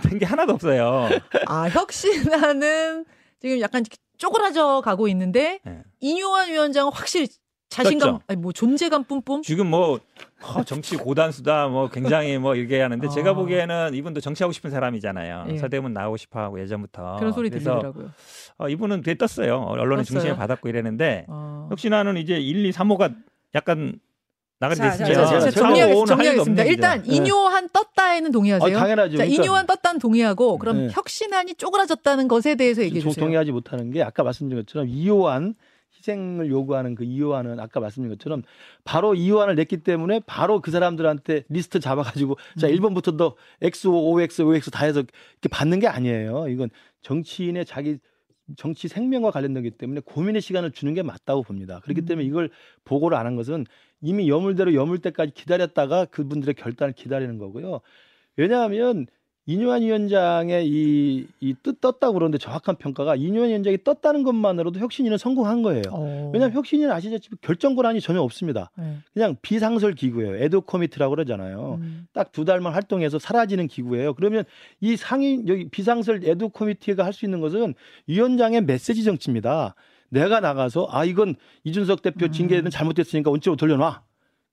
된게 0.00 0.24
하나도 0.26 0.52
없어요. 0.54 1.08
아 1.46 1.68
혁신안은 1.68 3.04
지금 3.40 3.60
약간 3.60 3.84
쪼그라져 4.18 4.80
가고 4.84 5.08
있는데 5.08 5.60
네. 5.64 5.82
이뇨한 6.00 6.48
위원장은 6.50 6.92
확실히 6.92 7.28
자신감. 7.74 8.18
아니 8.26 8.40
뭐 8.40 8.52
존재감 8.52 9.04
뿜뿜. 9.04 9.42
지금 9.42 9.66
뭐 9.68 9.98
어, 10.42 10.62
정치 10.64 10.96
고단수다 10.96 11.68
뭐 11.68 11.88
굉장히 11.88 12.38
뭐 12.38 12.54
이렇게 12.54 12.80
하는데 12.80 13.06
어. 13.06 13.10
제가 13.10 13.34
보기에는 13.34 13.94
이분도 13.94 14.20
정치하고 14.20 14.52
싶은 14.52 14.70
사람이잖아요. 14.70 15.46
예. 15.50 15.58
서대문 15.58 15.92
나오고 15.92 16.16
싶어하고 16.16 16.60
예전부터 16.60 17.16
그런 17.18 17.32
소리 17.32 17.50
들리더라고요. 17.50 18.10
어, 18.58 18.68
이분은 18.68 19.02
되게 19.02 19.18
떴어요. 19.18 19.56
언론의? 19.58 20.04
중심에 20.04 20.36
받았고 20.36 20.68
이랬는데 20.68 21.26
어. 21.28 21.66
혁신하는 21.70 22.16
이제 22.16 22.36
1, 22.38 22.64
2, 22.66 22.70
3호가 22.70 23.14
약간 23.54 23.98
나가게 24.60 24.78
자, 24.78 24.90
자, 24.92 25.04
됐으면 25.04 25.14
자, 25.14 25.26
자, 25.26 25.40
자, 25.40 25.50
정리하겠, 25.50 25.94
4호, 25.94 25.98
5호는 25.98 26.00
할 26.00 26.06
정리하겠습니다. 26.06 26.64
일단 26.64 26.98
없는 27.00 27.14
이뇨한 27.14 27.68
떴다에는 27.72 28.30
동의하세요? 28.30 28.76
아, 28.76 28.80
당연하죠. 28.80 29.16
자, 29.16 29.24
그러니까- 29.24 29.42
이뇨한 29.42 29.66
떴다는 29.66 29.98
동의하고 30.00 30.58
그럼 30.58 30.86
네. 30.86 30.88
혁신안이 30.92 31.54
쪼그라졌다는 31.56 32.28
것에 32.28 32.54
대해서 32.54 32.82
얘기해 32.82 33.00
저- 33.02 33.08
주세요. 33.08 33.24
동의하지 33.24 33.50
못하는 33.50 33.90
게 33.90 34.02
아까 34.02 34.22
말씀드린 34.22 34.62
것처럼 34.62 34.88
이호안 34.88 35.54
희생을 36.04 36.50
요구하는 36.50 36.94
그 36.94 37.04
이호안은 37.04 37.58
아까 37.60 37.80
말씀드린 37.80 38.16
것처럼 38.16 38.42
바로 38.84 39.14
이호안을 39.14 39.54
냈기 39.56 39.78
때문에 39.78 40.20
바로 40.26 40.60
그 40.60 40.70
사람들한테 40.70 41.44
리스트 41.48 41.80
잡아가지고 41.80 42.36
자 42.58 42.68
음. 42.68 42.72
1번부터 42.74 43.16
너 43.16 43.36
X, 43.62 43.88
OX, 43.88 44.42
OX 44.42 44.70
다 44.70 44.84
해서 44.84 45.00
이렇게 45.00 45.48
받는 45.50 45.80
게 45.80 45.88
아니에요. 45.88 46.48
이건 46.48 46.70
정치인의 47.02 47.64
자기 47.64 47.98
정치 48.56 48.88
생명과 48.88 49.30
관련되기 49.30 49.70
때문에 49.72 50.02
고민의 50.04 50.42
시간을 50.42 50.72
주는 50.72 50.92
게 50.92 51.02
맞다고 51.02 51.42
봅니다. 51.42 51.80
그렇기 51.80 52.02
음. 52.02 52.06
때문에 52.06 52.26
이걸 52.26 52.50
보고를 52.84 53.16
안 53.16 53.26
한 53.26 53.36
것은 53.36 53.64
이미 54.02 54.28
여물대로 54.28 54.74
여물 54.74 54.98
때까지 54.98 55.32
기다렸다가 55.32 56.04
그분들의 56.04 56.54
결단을 56.56 56.92
기다리는 56.92 57.38
거고요. 57.38 57.80
왜냐하면 58.36 59.06
인요한 59.46 59.82
위원장의 59.82 60.66
이, 60.66 61.26
이 61.40 61.54
뜻 61.62 61.80
떴다고 61.80 62.14
그러는데 62.14 62.38
정확한 62.38 62.76
평가가 62.76 63.14
인요한 63.14 63.50
위원장이 63.50 63.78
떴다는 63.84 64.22
것만으로도 64.22 64.80
혁신위는 64.80 65.18
성공한 65.18 65.62
거예요. 65.62 65.82
어. 65.90 66.30
왜냐하면 66.32 66.56
혁신위는 66.56 66.90
아시다시피 66.90 67.36
결정 67.42 67.74
권한이 67.74 68.00
전혀 68.00 68.22
없습니다. 68.22 68.70
네. 68.78 68.96
그냥 69.12 69.36
비상설 69.42 69.94
기구예요. 69.94 70.42
ad 70.42 70.62
hoc 70.62 70.71
committee라고 70.71 71.10
그러잖아요. 71.14 71.78
음. 71.80 72.06
딱 72.14 72.35
두 72.35 72.46
달만 72.46 72.72
활동해서 72.72 73.18
사라지는 73.18 73.68
기구예요. 73.68 74.14
그러면 74.14 74.44
이 74.80 74.96
상임 74.96 75.46
여기 75.46 75.68
비상설 75.68 76.22
ad 76.24 76.48
hoc 76.48 76.60
committee가 76.60 77.04
할 77.04 77.12
수 77.12 77.24
있는 77.26 77.40
것은 77.40 77.74
위원장의 78.06 78.62
메시지 78.62 79.04
정치입니다. 79.04 79.74
내가 80.08 80.40
나가서 80.40 80.88
아 80.90 81.04
이건 81.04 81.34
이준석 81.64 82.00
대표 82.02 82.26
음. 82.26 82.32
징계는 82.32 82.70
잘못됐으니까 82.70 83.30
원칙으로 83.30 83.56
돌려놔. 83.56 84.02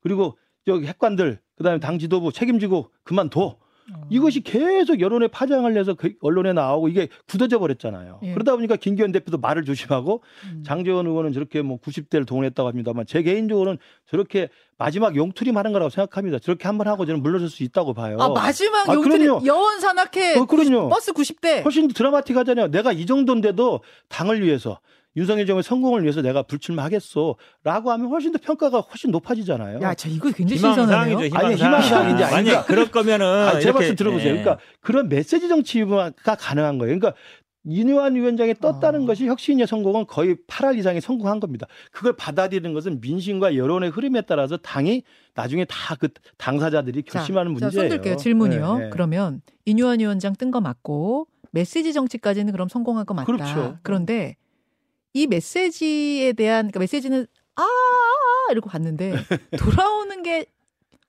그리고 0.02 0.38
저기 0.66 0.86
핵관들 0.86 1.40
그다음에 1.56 1.80
당 1.80 1.98
지도부 1.98 2.32
책임지고 2.34 2.90
그만둬. 3.04 3.58
어. 3.94 4.02
이것이 4.10 4.42
계속 4.42 5.00
여론에 5.00 5.28
파장을 5.28 5.72
내서 5.74 5.94
그 5.94 6.14
언론에 6.22 6.54
나오고 6.54 6.90
이게 6.90 7.08
굳어져 7.28 7.60
버렸잖아요. 7.60 8.20
예. 8.24 8.34
그러다 8.34 8.56
보니까 8.56 8.76
김기현 8.76 9.12
대표도 9.12 9.38
말을 9.38 9.64
조심하고 9.66 10.24
음. 10.46 10.64
장재원 10.66 11.08
의원은 11.08 11.34
저렇게 11.34 11.62
뭐 11.62 11.78
90대를 11.80 12.26
동원했다고 12.28 12.68
합니다만 12.68 13.06
제 13.06 13.22
개인적으로는 13.24 13.78
저렇게 14.10 14.50
마지막 14.78 15.16
용투림 15.16 15.58
하는 15.58 15.74
거라고 15.74 15.90
생각합니다. 15.90 16.40
저렇게 16.40 16.68
한번 16.68 16.88
하고 16.88 17.06
저는 17.06 17.22
물러설 17.22 17.50
수 17.50 17.64
있다고 17.64 17.94
봐요. 17.94 18.18
아 18.20 18.30
마지막 18.30 18.90
아, 18.90 18.96
그럼요. 18.96 19.46
여원 19.46 19.80
산악회 19.80 20.36
어. 20.38 20.46
버스 20.90 21.14
90대. 21.14 21.64
훨씬 21.64 21.88
더 21.88 21.94
드라마틱하잖아요. 21.94 22.70
내가 22.70 22.92
이 22.92 23.06
정도인데도 23.06 23.82
당을 24.10 24.42
위해서 24.44 24.80
윤석열 25.18 25.46
정부의 25.46 25.64
성공을 25.64 26.04
위해서 26.04 26.22
내가 26.22 26.42
불출마하겠소라고 26.44 27.92
하면 27.92 28.08
훨씬 28.08 28.32
더 28.32 28.40
평가가 28.42 28.80
훨씬 28.80 29.12
높아지잖아요. 29.12 29.82
야, 29.82 29.94
저 29.94 30.10
이거 30.10 30.32
굉장히 30.32 30.60
신선하네요. 30.60 31.18
희망사항이죠. 31.20 31.38
아니, 31.38 31.56
희망사항. 31.56 31.58
희망사항인지 31.58 32.24
아닌가? 32.24 32.52
만약 32.54 32.68
그럴 32.68 32.92
거면은 32.92 33.26
아, 33.26 33.52
제 33.54 33.64
이렇게- 33.64 33.72
말씀 33.80 33.96
들어보세요. 33.96 34.30
예. 34.36 34.40
그러니까 34.42 34.60
그런 34.80 35.10
메시지 35.10 35.48
정치가 35.50 36.12
가능한 36.26 36.78
거예요. 36.78 36.98
그러니까 36.98 37.14
윤여한 37.68 38.16
위원장이 38.16 38.56
떴다는 38.56 39.04
어. 39.04 39.06
것이 39.06 39.28
혁신의 39.28 39.68
성공은 39.68 40.08
거의 40.08 40.36
8할 40.48 40.80
이상이 40.80 41.00
성공한 41.00 41.40
겁니다. 41.40 41.68
그걸 41.92 42.16
받아들이는 42.16 42.74
것은 42.74 43.02
민심과 43.02 43.56
여론의 43.56 43.92
흐름에 43.92 44.22
따라서 44.22 44.58
당이 44.58 45.04
나중에 45.36 45.66
다 45.66 45.96
그 45.96 46.08
당사자들이 46.38 47.04
결심하는 47.04 47.54
자, 47.60 47.66
문제예요. 47.66 47.90
손들게요. 47.90 48.16
질문이요. 48.18 48.78
네, 48.78 48.84
네. 48.86 48.90
그러면 48.92 49.42
인유한 49.66 50.00
위원장 50.00 50.34
뜬 50.36 50.50
거 50.50 50.60
맞고 50.60 51.28
메시지 51.52 51.94
정치까지는 51.94 52.52
그럼 52.52 52.68
성공한 52.68 53.06
거 53.06 53.14
맞다. 53.14 53.26
그렇죠. 53.26 53.78
그런데 53.84 54.38
이 55.14 55.28
메시지에 55.28 56.34
대한 56.34 56.64
그러니까 56.66 56.80
메시지는 56.80 57.26
아, 57.56 57.62
아, 57.62 57.66
아 57.66 58.52
이러고 58.52 58.70
갔는데 58.70 59.14
돌아오는 59.60 60.24
게 60.24 60.46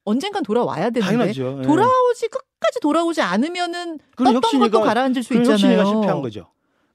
언젠간 0.05 0.43
돌아와야 0.43 0.91
되는데 0.91 1.01
당연하죠. 1.13 1.59
예. 1.61 1.63
돌아오지 1.63 2.29
끝까지 2.29 2.81
돌아오지 2.81 3.21
않으면은 3.21 3.99
그럼 4.17 4.35
떴던 4.41 4.61
것도 4.61 4.81
혁신이가- 4.81 4.85
가라앉을 4.85 5.23
수 5.23 5.29
그럼 5.31 5.43
있잖아요. 5.43 5.53
혁신이가 5.79 5.85
실패한 5.85 6.23
거죠. 6.23 6.47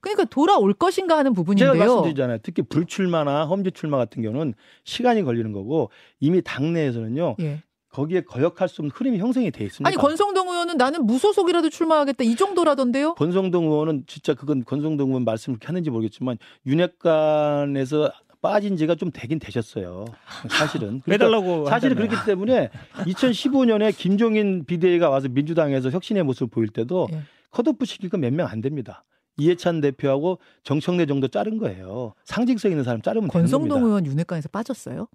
그러니까 0.02 0.26
돌아올 0.26 0.74
것인가 0.74 1.18
하는 1.18 1.32
제가 1.32 1.36
부분인데요. 1.36 1.74
말씀드리잖아요. 1.76 2.38
특히 2.44 2.62
불출마나 2.62 3.46
험지 3.46 3.72
출마 3.72 3.98
같은 3.98 4.22
경우는 4.22 4.54
시간이 4.84 5.24
걸리는 5.24 5.52
거고 5.54 5.90
이미 6.20 6.42
당내에서는요. 6.42 7.38
예. 7.40 7.64
거기에 7.98 8.22
거역할 8.22 8.70
수 8.70 8.84
없는 8.84 8.92
흐름이 8.94 9.18
형성이 9.18 9.50
돼 9.50 9.66
있습니다. 9.66 9.88
아니 9.88 9.98
권성동 9.98 10.50
의원은 10.50 10.78
나는 10.78 11.08
무소속이라도 11.08 11.72
출마하겠다 11.72 12.24
이 12.24 12.36
정도라던데요. 12.36 13.16
권성동 13.16 13.66
의원은 13.66 14.04
진짜 14.06 14.36
그건 14.36 14.64
권성동 14.64 15.08
의원 15.08 15.26
말씀을 15.26 15.58
하는지 15.64 15.90
모르겠지만 15.90 16.38
윤핵관에서 16.68 18.12
빠진 18.40 18.78
지가 18.78 18.94
좀 18.94 19.10
되긴 19.12 19.40
되셨어요. 19.40 20.06
사실은. 20.48 21.02
그러니까 21.06 21.26
빼달라고 21.26 21.66
사실은. 21.66 21.96
그렇기 21.96 22.16
때문에 22.28 22.70
2015년에 22.98 23.98
김종인 23.98 24.64
비대위가 24.66 25.10
와서 25.10 25.28
민주당에서 25.28 25.90
혁신의 25.90 26.22
모습을 26.22 26.50
보일 26.50 26.68
때도 26.68 27.08
예. 27.14 27.22
컷오프 27.50 27.86
건몇명 28.12 28.48
안 28.48 28.62
됩니다. 28.62 29.06
이해찬 29.38 29.82
대표하고 29.82 30.38
정청래 30.64 31.08
정도 31.08 31.28
자른 31.28 31.58
거예요. 31.58 32.14
상징성 32.26 32.70
있는 32.70 32.84
사람 32.84 33.02
자르면 33.02 33.30
되는 33.30 33.42
권성동 33.42 33.70
겁니다. 33.70 33.88
의원 33.88 34.06
윤핵관에서 34.06 34.50
빠졌어요? 34.50 35.08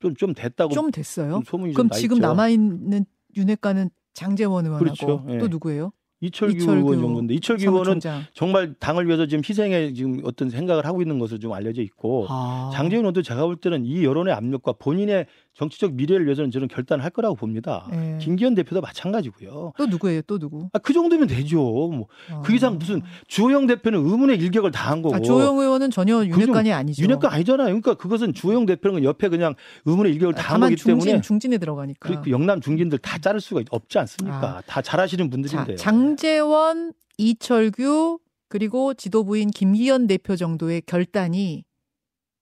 좀, 0.00 0.14
좀 0.16 0.34
됐다고 0.34 0.74
좀 0.74 0.90
됐어요. 0.90 1.32
좀 1.32 1.42
소문이 1.44 1.74
그럼 1.74 1.90
좀 1.90 1.98
지금. 2.00 2.18
남아 2.18 2.48
있는 2.48 3.04
윤핵관은 3.36 3.90
장재원 4.14 4.64
의원하고 4.66 4.84
그렇죠. 4.84 5.24
예. 5.28 5.38
또 5.38 5.48
누구예요? 5.48 5.92
이철규, 6.22 6.70
의원 6.70 7.00
정도인데 7.00 7.32
이철규 7.34 7.62
의원은. 7.62 8.00
정말 8.34 8.74
당을 8.78 9.06
위해서 9.06 9.26
지금 9.26 9.42
희생에 9.46 9.94
지금 9.94 10.20
어떤 10.24 10.50
생각을 10.50 10.84
하고 10.84 11.00
있는 11.00 11.18
것으로 11.18 11.38
좀 11.38 11.52
알려져 11.54 11.80
있고 11.80 12.26
아. 12.28 12.70
장재훈 12.74 13.04
의원도 13.04 13.22
제가 13.22 13.46
볼 13.46 13.56
때는 13.56 13.86
이 13.86 14.04
여론의 14.04 14.34
압력과 14.34 14.72
본인의 14.72 15.26
정치적 15.54 15.94
미래를 15.94 16.26
위해서는 16.26 16.50
저는 16.50 16.68
결단을 16.68 17.04
할 17.04 17.10
거라고 17.10 17.34
봅니다. 17.34 17.88
예. 17.92 18.18
김기현 18.20 18.54
대표도 18.54 18.80
마찬가지고요. 18.80 19.72
또 19.76 19.86
누구예요? 19.86 20.22
또 20.22 20.38
누구? 20.38 20.68
아, 20.72 20.78
그 20.78 20.92
정도면 20.92 21.26
되죠. 21.26 21.58
뭐그 21.58 22.52
아. 22.52 22.54
이상 22.54 22.78
무슨 22.78 23.02
주호영 23.26 23.66
대표는 23.66 23.98
의문의 23.98 24.38
일격을 24.38 24.70
당한 24.70 25.02
거고. 25.02 25.14
아, 25.14 25.20
조영 25.20 25.58
의원은 25.58 25.90
전혀 25.90 26.24
윤핵관이 26.24 26.72
아니죠. 26.72 27.02
윤핵관 27.02 27.32
아니잖아요. 27.32 27.66
그러니까 27.66 27.94
그것은 27.94 28.32
주호영 28.32 28.66
대표는 28.66 29.04
옆에 29.04 29.28
그냥 29.28 29.54
의문의 29.84 30.12
일격을 30.12 30.34
아, 30.34 30.38
당한 30.38 30.60
거기 30.70 30.76
중진 30.76 31.04
때문에 31.04 31.20
중진에 31.20 31.58
들어가니까. 31.58 32.08
그, 32.08 32.22
그 32.22 32.30
영남 32.30 32.60
중진들 32.60 32.98
다 32.98 33.18
자를 33.18 33.40
수가 33.40 33.62
없지 33.70 33.98
않습니까? 33.98 34.58
아. 34.58 34.62
다 34.66 34.80
잘하시는 34.80 35.26
자, 35.26 35.30
분들인데요. 35.30 35.76
장재원, 35.76 36.92
이철규 37.18 38.18
그리고 38.48 38.94
지도부인 38.94 39.50
김기현 39.50 40.06
대표 40.06 40.36
정도의 40.36 40.82
결단이 40.86 41.64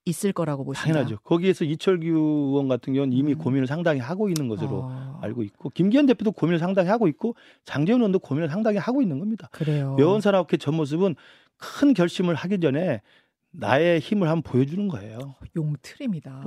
있을 0.08 0.32
거라고 0.32 0.64
보신다. 0.64 0.92
당연하죠. 0.92 1.18
거기에서 1.24 1.64
이철규 1.64 2.06
의원 2.06 2.68
같은 2.68 2.94
경우는 2.94 3.16
이미 3.16 3.32
음. 3.32 3.38
고민을 3.38 3.66
상당히 3.66 4.00
하고 4.00 4.28
있는 4.28 4.48
것으로 4.48 4.84
아, 4.84 5.18
알고 5.22 5.42
있고 5.42 5.70
김기현 5.70 6.06
대표도 6.06 6.32
고민을 6.32 6.58
상당히 6.58 6.88
하고 6.88 7.08
있고 7.08 7.34
장재훈 7.64 8.00
의원도 8.00 8.18
고민을 8.20 8.48
상당히 8.48 8.78
하고 8.78 9.02
있는 9.02 9.18
겁니다. 9.18 9.48
그래요. 9.52 9.96
여원산업회 9.98 10.56
전 10.56 10.74
모습은 10.74 11.14
큰 11.56 11.92
결심을 11.92 12.34
하기 12.34 12.60
전에 12.60 13.02
나의 13.50 14.00
힘을 14.00 14.28
한번 14.28 14.42
보여주는 14.42 14.86
거예요. 14.88 15.34
용틀입니다. 15.56 16.42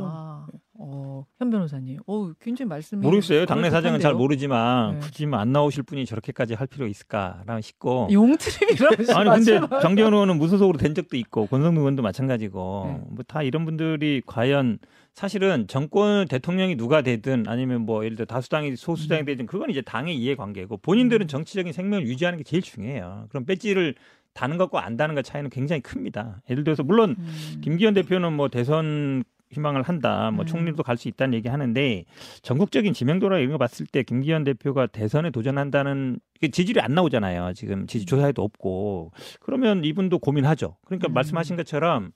어, 0.83 1.25
현 1.37 1.49
변호사님. 1.49 1.99
어, 2.07 2.31
굉장히 2.39 2.69
말씀이 2.69 3.01
모르겠어요. 3.01 3.45
당내 3.45 3.69
사정은 3.69 3.99
잘? 3.99 4.13
모르지만 4.13 4.95
네. 4.95 4.99
굳이 4.99 5.25
뭐안 5.25 5.51
나오실 5.51 5.83
분이 5.83 6.05
저렇게까지 6.05 6.53
할 6.53 6.67
필요 6.67 6.87
있을까라는 6.87 7.61
싶고. 7.61 8.07
용트림이라고 8.11 9.13
아니 9.15 9.29
근데 9.29 9.59
장재원 9.81 10.13
의원은 10.13 10.37
무소속으로 10.37 10.77
된 10.77 10.95
적도 10.95 11.17
있고 11.17 11.47
권성동 11.47 11.81
의원도 11.81 12.01
마찬가지고 12.01 12.83
네. 12.87 13.15
뭐다 13.15 13.43
이런 13.43 13.65
분들이 13.65 14.21
과연 14.25 14.79
사실은 15.13 15.67
정권 15.67 16.27
대통령이 16.27 16.77
누가 16.77 17.01
되든 17.01 17.43
아니면 17.47 17.81
뭐 17.81 18.05
예를 18.05 18.15
들어 18.15 18.25
다수당이 18.25 18.75
소수당이 18.75 19.25
되든 19.25 19.45
그건 19.45 19.69
이제 19.69 19.81
당의 19.81 20.15
이해관계고 20.17 20.77
본인들은 20.77 21.27
정치적인 21.27 21.73
생명을 21.73 22.07
유지하는 22.07 22.37
게 22.37 22.43
제일 22.43 22.63
중요해요. 22.63 23.25
그럼 23.29 23.45
배지를 23.45 23.95
다는 24.33 24.57
것과 24.57 24.85
안 24.85 24.97
다는 24.97 25.15
것 25.15 25.23
차이는 25.23 25.49
굉장히 25.49 25.81
큽니다. 25.81 26.41
예를 26.49 26.63
들어서 26.63 26.83
물론 26.83 27.15
음. 27.19 27.61
김기현 27.61 27.93
대표는 27.93 28.33
뭐 28.33 28.47
대선 28.47 29.23
희망을 29.51 29.81
한다, 29.81 30.31
뭐 30.31 30.45
음. 30.45 30.47
총리도 30.47 30.81
갈 30.83 30.95
수 30.95 31.09
있다는 31.09 31.33
얘기 31.33 31.49
하는데 31.49 32.05
전국적인 32.41 32.93
지명도나 32.93 33.37
이런 33.39 33.51
거 33.51 33.57
봤을 33.57 33.85
때 33.85 34.01
김기현 34.03 34.45
대표가 34.45 34.87
대선에 34.87 35.29
도전한다는 35.31 36.19
그 36.39 36.49
지지율이 36.49 36.79
안 36.79 36.93
나오잖아요. 36.95 37.51
지금 37.53 37.85
지지 37.85 38.05
조사에도 38.05 38.43
없고 38.43 39.11
그러면 39.41 39.83
이분도 39.83 40.19
고민하죠. 40.19 40.77
그러니까 40.85 41.09
음. 41.09 41.13
말씀하신 41.13 41.57
것처럼 41.57 42.11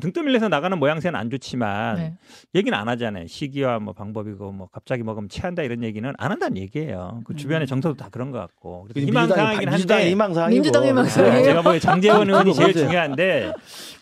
등 0.00 0.10
떠밀려서 0.12 0.48
나가는 0.48 0.78
모양새는 0.78 1.18
안 1.18 1.28
좋지만 1.28 1.96
네. 1.96 2.14
얘기는 2.54 2.76
안 2.76 2.88
하잖아요. 2.88 3.26
시기와 3.26 3.78
뭐 3.78 3.92
방법이고 3.92 4.50
뭐 4.52 4.68
갑자기 4.72 5.02
먹으면 5.02 5.28
체한다 5.28 5.62
이런 5.62 5.82
얘기는 5.82 6.10
안 6.16 6.30
한다는 6.30 6.56
얘기예요. 6.56 7.20
그 7.26 7.36
주변의 7.36 7.66
음. 7.66 7.68
정서도 7.68 7.96
다 7.96 8.08
그런 8.10 8.30
것 8.30 8.38
같고 8.38 8.84
그래서 8.88 9.04
민주당의 9.04 9.26
희망사항이긴 9.58 9.68
한데 9.68 10.10
희망사항이고. 10.10 10.54
민주당의 10.54 10.88
희망사항. 10.88 11.30
네, 11.30 11.40
예. 11.40 11.44
제가 11.44 11.62
보기에 11.62 11.78
장재원 11.80 12.26
의원이 12.30 12.54
제일. 12.54 12.72
중요한데 12.72 13.52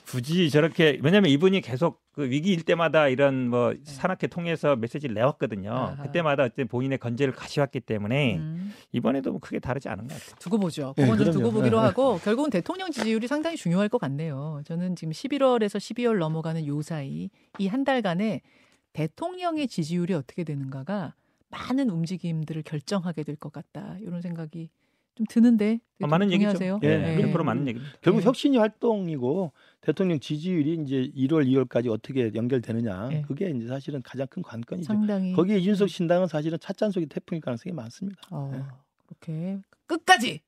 굳이 0.07 0.49
저렇게 0.49 1.01
왜냐하면 1.03 1.30
이분이 1.30 1.61
계속 1.61 2.01
그 2.21 2.31
위기일 2.31 2.62
때마다 2.62 3.09
이런 3.09 3.49
뭐 3.49 3.75
산악회 3.85 4.27
통해서 4.27 4.77
메시지를 4.77 5.14
내왔거든요. 5.14 5.71
네. 5.71 5.77
아하. 5.77 6.03
그때마다 6.03 6.45
어쨌든 6.45 6.68
본인의 6.68 6.99
건재를 6.99 7.35
가져왔기 7.35 7.81
때문에 7.81 8.37
음. 8.37 8.73
이번에도 8.93 9.31
뭐 9.33 9.41
크게 9.41 9.59
다르지 9.59 9.89
않은 9.89 10.07
것 10.07 10.14
같아요. 10.14 10.37
두고 10.39 10.59
보죠. 10.59 10.95
네, 10.97 11.05
그건 11.05 11.16
좀 11.18 11.27
그럼요. 11.27 11.39
두고 11.39 11.51
보기로 11.53 11.81
네. 11.81 11.87
하고 11.87 12.18
결국은 12.18 12.51
대통령 12.51 12.91
지지율이 12.91 13.27
상당히 13.27 13.57
중요할 13.57 13.89
것 13.89 13.99
같네요. 13.99 14.61
저는 14.66 14.97
지금 14.97 15.12
11월에서 15.12 15.79
12월 15.79 16.18
넘어가는 16.18 16.66
요 16.66 16.83
사이 16.83 17.31
이 17.59 17.66
한 17.68 17.85
달간에 17.85 18.43
대통령의 18.93 19.68
지지율이 19.68 20.14
어떻게 20.14 20.45
되는가가 20.45 21.14
많은 21.49 21.91
움직임들을 21.91 22.62
결정하게 22.62 23.23
될 23.25 23.37
것 23.37 23.53
같다. 23.53 23.97
이런 24.01 24.21
생각이 24.21 24.68
좀 25.21 25.27
드는데 25.29 25.81
어, 26.03 26.07
많은 26.07 26.33
얘기죠. 26.33 26.81
예, 26.83 26.89
네, 26.99 27.16
네. 27.16 27.33
1% 27.33 27.43
많은 27.43 27.68
얘기입니다. 27.68 27.95
결국 28.01 28.21
예. 28.21 28.25
혁신이 28.25 28.57
활동이고 28.57 29.53
대통령 29.83 30.18
지지율이 30.18 30.81
이제 30.83 31.11
1월, 31.14 31.47
2월까지 31.47 31.91
어떻게 31.91 32.31
연결되느냐 32.35 33.11
예. 33.12 33.23
그게 33.23 33.51
이제 33.51 33.66
사실은 33.66 34.01
가장 34.03 34.27
큰 34.29 34.43
관건이죠. 34.43 34.87
상당히 34.87 35.33
거기에 35.35 35.59
이준석 35.59 35.89
신당은 35.91 36.27
사실은 36.27 36.59
찻잔 36.59 36.91
속의 36.91 37.09
태풍일 37.09 37.43
가능성이 37.43 37.75
많습니다. 37.75 38.21
어, 38.31 38.51
네. 38.53 38.62
그렇게 39.07 39.59
끝까지 39.87 40.41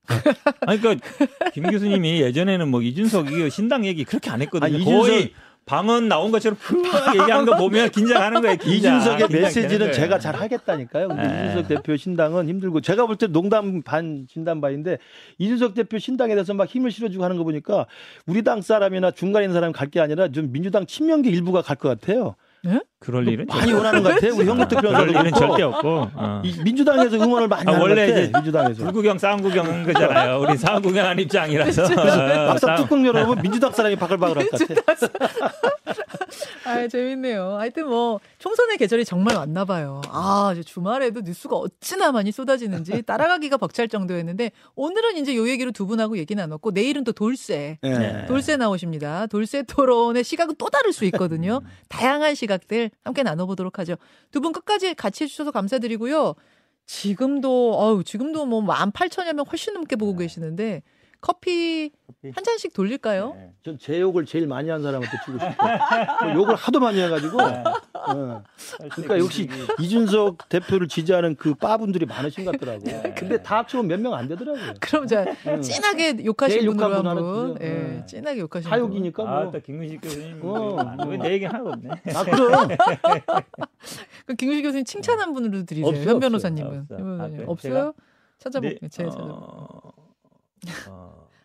아니 0.67 0.79
그러니까 0.81 1.07
김 1.53 1.65
교수님이 1.65 2.21
예전에는 2.23 2.69
뭐 2.69 2.81
이준석 2.81 3.33
이 3.33 3.51
신당 3.51 3.85
얘기 3.85 4.05
그렇게 4.05 4.31
안 4.31 4.41
했거든요. 4.41 4.75
아, 4.75 4.79
이준석- 4.79 4.85
거의 4.85 5.33
방언 5.65 6.09
나온 6.09 6.31
것처럼 6.33 6.57
푸르 6.59 6.81
얘기한 7.21 7.47
거 7.47 7.57
보면 7.57 7.91
긴장하는 7.91 8.43
거예요. 8.43 8.57
긴장. 8.57 8.97
이준석의 8.97 9.29
메시지는 9.31 9.79
거예요. 9.79 9.93
제가 9.93 10.19
잘 10.19 10.35
하겠다니까요. 10.35 11.09
근데 11.09 11.23
네. 11.29 11.45
이준석 11.45 11.69
대표 11.69 11.97
신당은 11.97 12.49
힘들고 12.49 12.81
제가 12.81 13.07
볼 13.07 13.17
때 13.17 13.27
농담 13.29 13.83
반 13.83 14.27
진담 14.29 14.61
반인데 14.61 14.99
이준석 15.39 15.75
대표 15.75 15.99
신당에 15.99 16.35
대해서 16.35 16.53
막 16.55 16.69
힘을 16.69 16.91
실어주고 16.91 17.23
하는 17.25 17.37
거 17.37 17.45
보니까 17.45 17.87
우리 18.27 18.43
당 18.43 18.61
사람이나 18.63 19.11
중간에 19.13 19.45
있는 19.45 19.55
사람이 19.55 19.73
갈게 19.73 20.01
아니라 20.01 20.29
좀 20.29 20.51
민주당 20.53 20.87
친명계 20.87 21.31
일부가 21.31 21.63
갈 21.63 21.77
것 21.77 21.89
같아요. 21.89 22.35
그럴 23.03 23.27
일은 23.29 23.47
많이 23.47 23.73
원하는 23.73 24.03
것 24.03 24.11
같아요. 24.15 24.35
우리 24.35 24.47
형무특 24.47 24.81
그럴 24.81 25.11
일은 25.11 25.33
절대 25.33 25.63
없고. 25.65 26.11
어. 26.15 26.43
이 26.45 26.57
민주당에서 26.63 27.17
응원을 27.17 27.49
많이 27.49 27.65
아, 27.69 27.73
하는 27.73 27.81
원래 27.81 28.07
것 28.07 28.13
같아. 28.13 28.21
이제 28.23 28.33
민주당에서. 28.35 28.85
불구경 28.85 29.19
싸움구경 29.19 29.67
한 29.67 29.85
거잖아요. 29.93 30.41
우리 30.41 30.57
싸움구경한 30.57 31.19
입장이라서. 31.19 31.83
막상 32.47 32.59
싸움- 32.59 32.77
뚜껑 32.77 33.05
열어보면 33.07 33.43
민주당 33.43 33.73
사람이 33.73 33.97
바글바글할 33.97 34.49
것 34.51 34.69
같아. 34.69 35.09
아, 36.65 36.87
재밌네요. 36.89 37.57
하여튼 37.59 37.89
뭐 37.89 38.21
총선의 38.39 38.79
계절이 38.79 39.05
정말 39.05 39.37
왔나 39.37 39.65
봐요. 39.65 40.01
아, 40.09 40.51
이제 40.53 40.63
주말에도 40.63 41.21
뉴스가 41.21 41.57
어찌나 41.57 42.13
많이 42.13 42.31
쏟아지는지 42.31 43.03
따라가기가 43.03 43.57
벅찰 43.57 43.89
정도였는데 43.89 44.53
오늘은 44.77 45.17
이제 45.17 45.37
요 45.37 45.49
얘기로 45.49 45.73
두 45.73 45.87
분하고 45.87 46.17
얘기 46.19 46.35
나눴고 46.35 46.71
내일은 46.71 47.03
또 47.05 47.13
돌쇠. 47.13 47.79
예. 47.83 48.25
돌쇠 48.29 48.57
나오십니다. 48.57 49.27
돌쇠 49.27 49.65
토론의 49.65 50.23
시각은 50.25 50.55
또 50.57 50.69
다를 50.71 50.93
수 50.93 51.05
있거든요. 51.07 51.61
다양한 51.89 52.35
시각들 52.37 52.91
함께 53.05 53.23
나눠보도록 53.23 53.79
하죠. 53.81 53.97
두 54.31 54.41
분 54.41 54.53
끝까지 54.53 54.95
같이 54.95 55.25
해주셔서 55.25 55.51
감사드리고요. 55.51 56.35
지금도, 56.87 57.75
어우, 57.75 58.05
지금도 58.05 58.47
뭐 58.47 58.63
18,000여 58.63 59.33
명 59.35 59.45
훨씬 59.51 59.75
넘게 59.75 59.97
보고 59.97 60.17
계시는데 60.17 60.83
커피 61.23 61.93
한 62.35 62.45
잔씩 62.45 62.73
돌릴까요? 62.75 63.33
네. 63.37 63.53
전제 63.65 64.01
욕을 64.01 64.27
제일 64.27 64.47
많이 64.49 64.69
한 64.71 64.83
사람한테 64.83 65.09
주고 65.25 65.39
싶어요. 65.39 66.35
욕을 66.35 66.57
하도 66.57 66.81
많이 66.81 67.01
해가지고. 67.01 67.37
네. 67.37 67.63
어. 67.95 68.43
그러니까 68.91 69.19
역시 69.21 69.49
이준석 69.81 70.49
대표를 70.49 70.89
지지하는 70.89 71.37
그 71.37 71.55
빠분들이 71.55 72.07
많으신 72.07 72.45
것 72.45 72.51
같더라고. 72.53 72.83
네. 72.85 73.15
근데 73.17 73.41
다 73.41 73.59
합치면 73.59 73.87
몇 73.87 74.01
명 74.01 74.15
안 74.15 74.27
되더라고요. 74.27 74.75
그럼 74.81 75.07
자 75.07 75.25
응. 75.47 75.63
진하게 75.63 76.25
욕하신 76.25 76.67
분으로 76.67 76.89
분한 76.89 77.07
하나 77.07 77.15
분. 77.21 77.57
예, 77.61 77.69
네. 77.69 78.07
진하게 78.07 78.41
욕하신 78.41 78.69
분. 78.69 78.79
사욕이니까 78.79 79.23
뭐. 79.25 79.33
아 79.33 79.51
또 79.53 79.61
김근식 79.61 80.01
교수님 80.01 80.41
어. 80.43 81.07
왜내 81.07 81.31
얘기 81.35 81.45
하나도 81.45 81.71
없네. 81.71 81.89
아 82.15 82.25
그럼 82.25 82.69
그 84.27 84.35
김규식 84.35 84.65
교수님 84.65 84.85
칭찬한 84.85 85.33
분으로 85.35 85.65
드리세요. 85.65 85.87
없어요, 85.89 86.03
현 86.05 86.17
없어요. 86.17 86.21
변호사님은. 86.21 86.81
없어. 86.81 86.95
현 86.97 87.05
변호사님. 87.05 87.21
아, 87.21 87.29
그래? 87.37 87.45
없어요? 87.47 87.93
찾아볼게요. 88.39 88.79
네, 88.83 88.89
제가 88.89 89.09
어, 89.09 89.13
찾아볼게요. 89.13 89.39
어, 89.41 89.93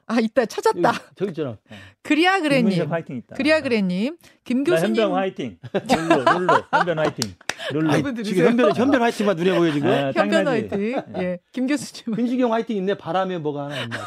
아 0.09 0.19
있다 0.21 0.45
찾았다. 0.45 0.87
여기, 0.89 0.99
저기 1.15 1.31
있잖아. 1.31 1.57
그리아 2.01 2.39
그래님. 2.39 2.69
김근식 2.69 2.89
화이팅 2.91 3.17
있다. 3.17 3.35
그리아 3.35 3.59
그래님. 3.59 4.15
김나 4.45 4.63
교수님. 4.63 4.95
현병 5.01 5.15
화이팅. 5.17 5.57
룰로 5.73 6.23
룰로 6.23 6.63
현병 6.71 6.99
화이팅. 6.99 7.33
룰로. 7.73 7.97
이분 7.97 8.23
지금? 8.23 8.45
현변 8.45 8.73
현변 8.73 9.01
화이팅만 9.01 9.35
눈에 9.35 9.57
보여 9.57 9.71
지금. 9.73 9.89
아, 9.89 10.13
현변. 10.15 10.47
화이팅. 10.47 11.01
예. 11.17 11.39
김 11.51 11.67
교수님은 11.67 12.15
근식형 12.15 12.53
화이팅 12.53 12.77
있네. 12.77 12.93
바람에 12.93 13.37
뭐가 13.39 13.65
하나 13.65 13.83
있나? 13.83 13.97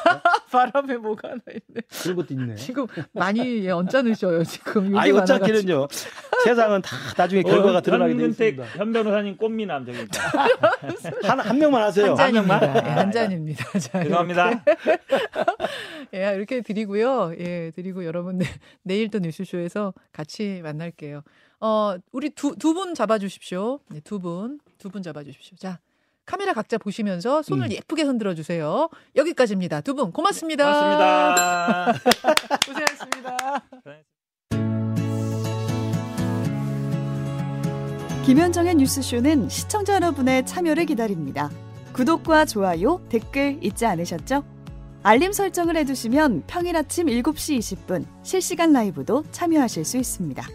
바람에 0.51 0.97
뭐가 0.97 1.29
하나 1.31 1.41
있네. 1.49 1.81
그런 2.03 2.17
것도 2.17 2.35
있네. 2.35 2.55
지금 2.57 2.87
많이 3.13 3.65
예, 3.65 3.71
언짢으셔요 3.71 4.43
지금. 4.45 4.97
아이 4.97 5.13
많아가지고. 5.13 5.37
어차피는요. 5.45 5.89
세상은 6.45 6.83
다 6.83 6.97
나중에 7.17 7.43
결과가 7.43 7.81
드러나게 7.81 8.17
돼 8.17 8.27
있습니다. 8.27 8.65
현 8.79 8.93
변호사님 8.93 9.37
꽃미남 9.37 9.85
저기 9.87 10.01
있다. 10.03 10.23
한, 11.31 11.41
한 11.41 11.59
명만 11.59 11.83
하세요. 11.83 12.07
한 12.09 12.17
잔입니다. 12.17 12.55
한 12.55 12.61
명만? 12.73 12.87
예, 12.87 12.91
한 12.91 13.13
잔입니다. 13.13 13.65
자, 13.79 14.03
죄송합니다. 14.03 14.65
예, 16.15 16.33
이렇게 16.35 16.61
드리고요. 16.63 17.33
예, 17.39 17.71
드리고 17.75 18.05
여러분 18.05 18.39
내, 18.39 18.47
내일 18.83 19.11
또 19.11 19.19
뉴스쇼에서 19.19 19.95
같이 20.13 20.61
만날게요. 20.63 21.23
어, 21.61 21.95
우리 22.13 22.31
두 22.31 22.57
두 22.57 22.73
분 22.75 22.95
잡아 22.95 23.19
주십시오. 23.19 23.81
네, 23.91 24.01
두 24.01 24.19
분, 24.19 24.59
두 24.79 24.89
분 24.91 25.03
잡아 25.03 25.23
주십시오. 25.23 25.57
자, 25.59 25.79
카메라 26.31 26.53
각자 26.53 26.79
보시면서 26.79 27.43
손을 27.43 27.67
음. 27.67 27.73
예쁘게 27.73 28.03
흔들어 28.05 28.35
주세요. 28.35 28.89
여기까지입니다. 29.17 29.81
두 29.81 29.95
분 29.95 30.13
고맙습니다. 30.13 30.65
고맙습니다. 30.65 31.93
고생하셨습니다. 32.67 33.63
김현정의 38.25 38.77
뉴스쇼는 38.77 39.49
시청자 39.49 39.95
여러분의 39.95 40.47
참여를 40.47 40.87
기다립니다. 40.87 41.51
구독과 41.95 42.45
좋아요, 42.45 43.01
댓글 43.09 43.59
잊지 43.61 43.85
않으셨죠? 43.87 44.45
알림 45.03 45.33
설정을 45.33 45.77
해두시면 45.79 46.45
평일 46.47 46.77
아침 46.77 47.07
7시 47.09 47.59
20분 47.59 48.05
실시간 48.23 48.73
라이브도 48.73 49.25
참여하실 49.33 49.85
수 49.85 49.97
있습니다. 49.97 50.47